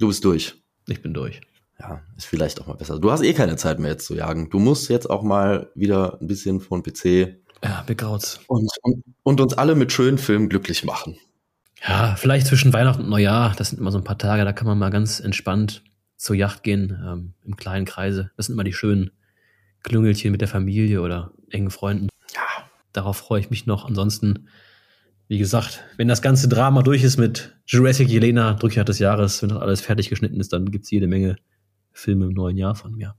Du 0.00 0.08
bist 0.08 0.24
durch. 0.24 0.56
Ich 0.88 1.02
bin 1.02 1.14
durch. 1.14 1.40
Ja, 1.78 2.02
ist 2.16 2.26
vielleicht 2.26 2.60
auch 2.60 2.66
mal 2.66 2.74
besser. 2.74 2.98
Du 2.98 3.12
hast 3.12 3.22
eh 3.22 3.32
keine 3.32 3.54
Zeit 3.54 3.78
mehr 3.78 3.92
jetzt 3.92 4.06
zu 4.06 4.16
jagen. 4.16 4.50
Du 4.50 4.58
musst 4.58 4.90
jetzt 4.90 5.08
auch 5.08 5.22
mal 5.22 5.70
wieder 5.76 6.18
ein 6.20 6.26
bisschen 6.26 6.60
von 6.60 6.82
PC. 6.82 7.36
Ja, 7.62 7.84
begraut's. 7.86 8.40
Und, 8.48 8.68
und, 8.82 9.04
und 9.22 9.40
uns 9.40 9.54
alle 9.54 9.76
mit 9.76 9.92
schönen 9.92 10.18
Filmen 10.18 10.48
glücklich 10.48 10.82
machen. 10.82 11.16
Ja, 11.86 12.16
vielleicht 12.16 12.48
zwischen 12.48 12.72
Weihnachten 12.72 13.02
und 13.02 13.10
Neujahr. 13.10 13.54
Das 13.56 13.68
sind 13.68 13.78
immer 13.78 13.92
so 13.92 13.98
ein 13.98 14.04
paar 14.04 14.18
Tage, 14.18 14.44
da 14.44 14.52
kann 14.52 14.66
man 14.66 14.76
mal 14.76 14.90
ganz 14.90 15.20
entspannt 15.20 15.84
zur 16.16 16.34
Yacht 16.34 16.64
gehen, 16.64 17.00
ähm, 17.06 17.34
im 17.44 17.54
kleinen 17.54 17.84
Kreise. 17.84 18.32
Das 18.36 18.46
sind 18.46 18.54
immer 18.54 18.64
die 18.64 18.72
schönen 18.72 19.12
Klüngelchen 19.84 20.32
mit 20.32 20.40
der 20.40 20.48
Familie 20.48 21.02
oder 21.02 21.30
engen 21.50 21.70
Freunden. 21.70 22.08
Ja. 22.34 22.42
Darauf 22.92 23.18
freue 23.18 23.38
ich 23.38 23.50
mich 23.50 23.64
noch. 23.64 23.84
Ansonsten 23.84 24.48
wie 25.28 25.38
gesagt, 25.38 25.84
wenn 25.96 26.08
das 26.08 26.22
ganze 26.22 26.48
Drama 26.48 26.82
durch 26.82 27.02
ist 27.02 27.16
mit 27.16 27.56
Jurassic 27.66 28.08
Jelena, 28.08 28.54
Drückjagd 28.54 28.88
des 28.88 28.98
Jahres, 28.98 29.42
wenn 29.42 29.48
das 29.48 29.58
alles 29.58 29.80
fertig 29.80 30.10
geschnitten 30.10 30.40
ist, 30.40 30.52
dann 30.52 30.70
gibt's 30.70 30.90
jede 30.90 31.06
Menge 31.06 31.36
Filme 31.92 32.26
im 32.26 32.32
neuen 32.32 32.56
Jahr 32.56 32.74
von 32.74 32.92
mir. 32.94 33.14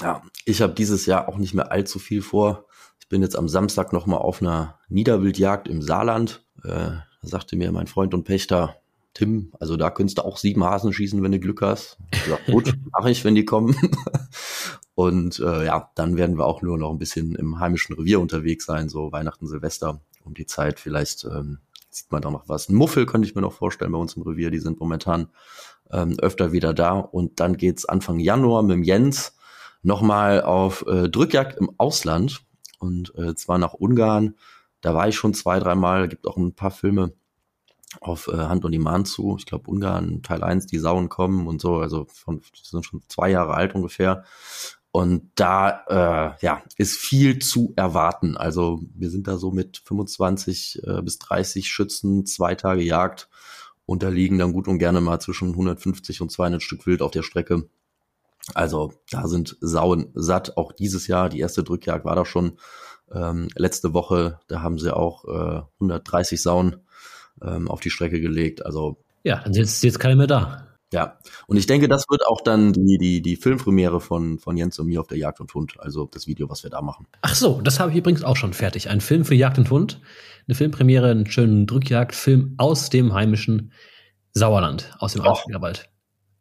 Ja, 0.00 0.22
ich 0.44 0.62
habe 0.62 0.72
dieses 0.74 1.06
Jahr 1.06 1.28
auch 1.28 1.36
nicht 1.36 1.54
mehr 1.54 1.70
allzu 1.70 1.98
viel 1.98 2.22
vor. 2.22 2.66
Ich 3.00 3.08
bin 3.08 3.22
jetzt 3.22 3.36
am 3.36 3.48
Samstag 3.48 3.92
noch 3.92 4.06
mal 4.06 4.16
auf 4.16 4.40
einer 4.40 4.78
Niederwildjagd 4.88 5.68
im 5.68 5.82
Saarland. 5.82 6.44
Äh, 6.64 6.68
Da 6.70 7.02
sagte 7.22 7.56
mir 7.56 7.70
mein 7.72 7.86
Freund 7.86 8.14
und 8.14 8.24
Pächter, 8.24 8.76
Tim, 9.12 9.52
also 9.60 9.76
da 9.76 9.90
könntest 9.90 10.18
du 10.18 10.22
auch 10.24 10.36
sieben 10.38 10.64
Hasen 10.64 10.92
schießen, 10.92 11.22
wenn 11.22 11.32
du 11.32 11.38
Glück 11.38 11.62
hast. 11.62 11.98
Ich 12.12 12.24
sag, 12.24 12.44
gut, 12.50 12.74
mache 12.92 13.10
ich, 13.10 13.24
wenn 13.24 13.34
die 13.34 13.44
kommen. 13.44 13.76
Und 14.96 15.40
äh, 15.40 15.66
ja, 15.66 15.90
dann 15.96 16.16
werden 16.16 16.38
wir 16.38 16.46
auch 16.46 16.62
nur 16.62 16.78
noch 16.78 16.90
ein 16.90 16.98
bisschen 16.98 17.34
im 17.34 17.58
heimischen 17.58 17.96
Revier 17.96 18.20
unterwegs 18.20 18.64
sein, 18.64 18.88
so 18.88 19.10
Weihnachten, 19.10 19.46
Silvester 19.48 20.00
um 20.24 20.34
die 20.34 20.46
Zeit. 20.46 20.80
Vielleicht 20.80 21.24
ähm, 21.24 21.58
sieht 21.90 22.10
man 22.10 22.22
da 22.22 22.30
noch 22.30 22.48
was. 22.48 22.68
Ein 22.68 22.74
Muffel 22.74 23.06
könnte 23.06 23.28
ich 23.28 23.34
mir 23.34 23.40
noch 23.40 23.52
vorstellen 23.52 23.92
bei 23.92 23.98
uns 23.98 24.14
im 24.14 24.22
Revier. 24.22 24.50
Die 24.50 24.58
sind 24.58 24.80
momentan 24.80 25.28
ähm, 25.90 26.16
öfter 26.20 26.52
wieder 26.52 26.74
da. 26.74 26.98
Und 26.98 27.40
dann 27.40 27.56
geht's 27.56 27.84
Anfang 27.84 28.18
Januar 28.18 28.62
mit 28.62 28.72
dem 28.72 28.82
Jens 28.82 29.36
nochmal 29.82 30.42
auf 30.42 30.84
äh, 30.86 31.08
Drückjagd 31.08 31.58
im 31.58 31.70
Ausland. 31.78 32.42
Und 32.78 33.14
äh, 33.16 33.34
zwar 33.34 33.58
nach 33.58 33.74
Ungarn. 33.74 34.34
Da 34.80 34.94
war 34.94 35.08
ich 35.08 35.16
schon 35.16 35.34
zwei, 35.34 35.58
dreimal. 35.58 36.08
Gibt 36.08 36.26
auch 36.26 36.36
ein 36.36 36.54
paar 36.54 36.70
Filme 36.70 37.12
auf 38.00 38.28
äh, 38.28 38.36
Hand 38.36 38.64
und 38.64 38.72
Iman 38.72 39.04
zu. 39.04 39.36
Ich 39.38 39.46
glaube, 39.46 39.70
Ungarn 39.70 40.22
Teil 40.22 40.42
1, 40.42 40.66
die 40.66 40.78
Sauen 40.78 41.08
kommen 41.08 41.46
und 41.46 41.60
so. 41.60 41.78
Also 41.78 42.06
von, 42.08 42.42
sind 42.60 42.84
schon 42.84 43.02
zwei 43.08 43.30
Jahre 43.30 43.54
alt 43.54 43.74
ungefähr. 43.74 44.24
Und 44.94 45.32
da 45.34 46.36
äh, 46.38 46.46
ja, 46.46 46.62
ist 46.76 46.96
viel 46.96 47.40
zu 47.40 47.72
erwarten. 47.74 48.36
Also 48.36 48.80
wir 48.94 49.10
sind 49.10 49.26
da 49.26 49.38
so 49.38 49.50
mit 49.50 49.82
25 49.84 50.82
äh, 50.84 51.02
bis 51.02 51.18
30 51.18 51.66
Schützen, 51.66 52.26
zwei 52.26 52.54
Tage 52.54 52.82
Jagd. 52.82 53.28
Und 53.86 54.04
da 54.04 54.08
liegen 54.08 54.38
dann 54.38 54.52
gut 54.52 54.68
und 54.68 54.78
gerne 54.78 55.00
mal 55.00 55.18
zwischen 55.18 55.48
150 55.48 56.20
und 56.20 56.30
200 56.30 56.62
Stück 56.62 56.86
Wild 56.86 57.02
auf 57.02 57.10
der 57.10 57.24
Strecke. 57.24 57.68
Also 58.54 58.92
da 59.10 59.26
sind 59.26 59.56
Sauen 59.60 60.12
satt. 60.14 60.56
Auch 60.56 60.70
dieses 60.70 61.08
Jahr, 61.08 61.28
die 61.28 61.40
erste 61.40 61.64
Drückjagd 61.64 62.04
war 62.04 62.14
da 62.14 62.24
schon 62.24 62.60
ähm, 63.12 63.48
letzte 63.56 63.94
Woche. 63.94 64.38
Da 64.46 64.62
haben 64.62 64.78
sie 64.78 64.96
auch 64.96 65.24
äh, 65.24 65.62
130 65.80 66.40
Sauen 66.40 66.76
ähm, 67.42 67.68
auf 67.68 67.80
die 67.80 67.90
Strecke 67.90 68.20
gelegt. 68.20 68.64
Also 68.64 68.98
ja, 69.24 69.40
dann 69.42 69.54
ist 69.54 69.82
jetzt 69.82 69.98
keiner 69.98 70.14
mehr 70.14 70.28
da. 70.28 70.73
Ja, 70.94 71.18
und 71.48 71.56
ich 71.56 71.66
denke, 71.66 71.88
das 71.88 72.04
wird 72.08 72.24
auch 72.24 72.40
dann 72.40 72.72
die, 72.72 72.98
die, 72.98 73.20
die 73.20 73.34
Filmpremiere 73.34 74.00
von, 74.00 74.38
von 74.38 74.56
Jens 74.56 74.78
und 74.78 74.86
mir 74.86 75.00
auf 75.00 75.08
der 75.08 75.18
Jagd 75.18 75.40
und 75.40 75.52
Hund, 75.52 75.74
also 75.80 76.04
das 76.04 76.28
Video, 76.28 76.48
was 76.48 76.62
wir 76.62 76.70
da 76.70 76.82
machen. 76.82 77.08
Ach 77.20 77.34
so, 77.34 77.60
das 77.60 77.80
habe 77.80 77.90
ich 77.90 77.96
übrigens 77.96 78.22
auch 78.22 78.36
schon 78.36 78.52
fertig. 78.52 78.88
Ein 78.88 79.00
Film 79.00 79.24
für 79.24 79.34
Jagd 79.34 79.58
und 79.58 79.68
Hund, 79.70 80.00
eine 80.46 80.54
Filmpremiere, 80.54 81.10
einen 81.10 81.26
schönen 81.26 81.66
Drückjagdfilm 81.66 82.54
aus 82.58 82.90
dem 82.90 83.12
heimischen 83.12 83.72
Sauerland, 84.34 84.94
aus 85.00 85.14
dem 85.14 85.22
Alpenwald. 85.22 85.90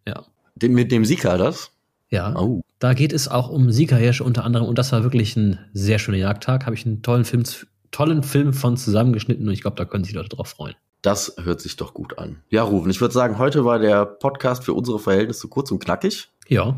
Ja. 0.07 0.23
Dem, 0.53 0.73
mit 0.73 0.91
dem 0.91 1.03
Sika 1.03 1.39
das? 1.39 1.71
Ja. 2.11 2.35
Oh. 2.39 2.61
Da 2.77 2.93
geht 2.93 3.11
es 3.11 3.27
auch 3.27 3.49
um 3.49 3.71
Sika-Hirsche 3.71 4.23
unter 4.23 4.43
anderem 4.43 4.67
und 4.67 4.77
das 4.77 4.91
war 4.91 5.01
wirklich 5.01 5.35
ein 5.35 5.57
sehr 5.73 5.97
schöner 5.97 6.19
Jagdtag. 6.19 6.67
Habe 6.67 6.75
ich 6.75 6.85
einen 6.85 7.01
tollen 7.01 7.25
Film, 7.25 7.43
tollen 7.89 8.21
Film 8.21 8.53
von 8.53 8.77
zusammengeschnitten 8.77 9.47
und 9.47 9.53
ich 9.53 9.61
glaube, 9.61 9.77
da 9.77 9.85
können 9.85 10.03
sich 10.03 10.13
Leute 10.13 10.29
drauf 10.29 10.49
freuen. 10.49 10.75
Das 11.03 11.35
hört 11.43 11.59
sich 11.59 11.75
doch 11.75 11.93
gut 11.93 12.17
an. 12.17 12.41
Ja, 12.49 12.63
Rufen, 12.63 12.89
ich 12.89 13.01
würde 13.01 13.13
sagen, 13.13 13.37
heute 13.37 13.65
war 13.65 13.77
der 13.77 14.05
Podcast 14.05 14.63
für 14.63 14.73
unsere 14.73 14.99
Verhältnisse 14.99 15.49
kurz 15.49 15.69
und 15.69 15.83
knackig. 15.83 16.29
Ja. 16.47 16.77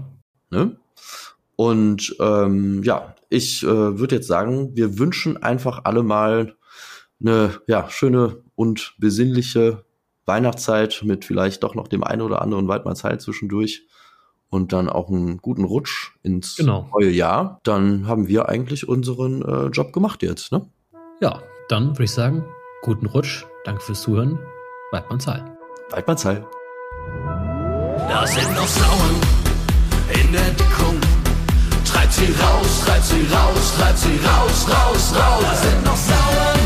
Ne? 0.50 0.78
Und 1.56 2.16
ähm, 2.20 2.82
ja, 2.84 3.16
ich 3.30 3.62
äh, 3.64 3.68
würde 3.68 4.16
jetzt 4.16 4.28
sagen, 4.28 4.76
wir 4.76 4.98
wünschen 4.98 5.42
einfach 5.44 5.82
alle 5.84 6.02
mal 6.02 6.56
eine 7.22 7.62
ja, 7.68 7.88
schöne 7.90 8.42
und 8.56 8.96
besinnliche 8.98 9.86
Weihnachtszeit 10.26 11.04
mit 11.06 11.24
vielleicht 11.24 11.62
doch 11.62 11.76
noch 11.76 11.88
dem 11.88 12.04
einen 12.04 12.24
oder 12.24 12.42
anderen 12.42 12.68
Waldmannsheil 12.68 13.20
zwischendurch 13.20 13.88
und 14.50 14.74
dann 14.74 14.90
auch 14.90 15.10
einen 15.10 15.38
guten 15.38 15.66
Rutsch 15.66 16.14
ins 16.24 16.56
genau. 16.56 16.90
neue 16.92 17.12
Jahr. 17.12 17.60
Dann 17.62 18.08
haben 18.08 18.28
wir 18.28 18.50
eigentlich 18.50 18.90
unseren 18.90 19.44
äh, 19.44 19.68
Job 19.68 19.94
gemacht 19.94 20.24
jetzt, 20.24 20.52
ne? 20.52 20.66
Ja, 21.22 21.44
dann 21.70 21.90
würde 21.90 22.06
ich 22.06 22.12
sagen, 22.12 22.44
guten 22.82 23.06
Rutsch 23.06 23.46
Danke 23.66 23.82
fürs 23.82 24.02
Zuhören. 24.02 24.40
Weidmannsheil. 24.92 25.44
Weidmannsheil. 25.90 26.46
Da 28.08 28.28
sind 28.28 28.56
noch 28.56 28.68
Sauen 28.68 29.16
in 30.14 30.32
der 30.32 30.52
Deckung. 30.52 31.02
Treibt 31.84 32.14
sie 32.14 32.26
raus, 32.26 32.86
treibt 32.86 33.06
sie 33.06 33.28
raus, 33.34 33.74
treibt 33.78 33.98
sie 33.98 34.20
raus, 34.24 34.68
raus, 34.70 35.14
raus. 35.16 35.44
Da 35.44 35.56
sind 35.56 35.84
noch 35.84 35.98
Sauen 35.98 36.65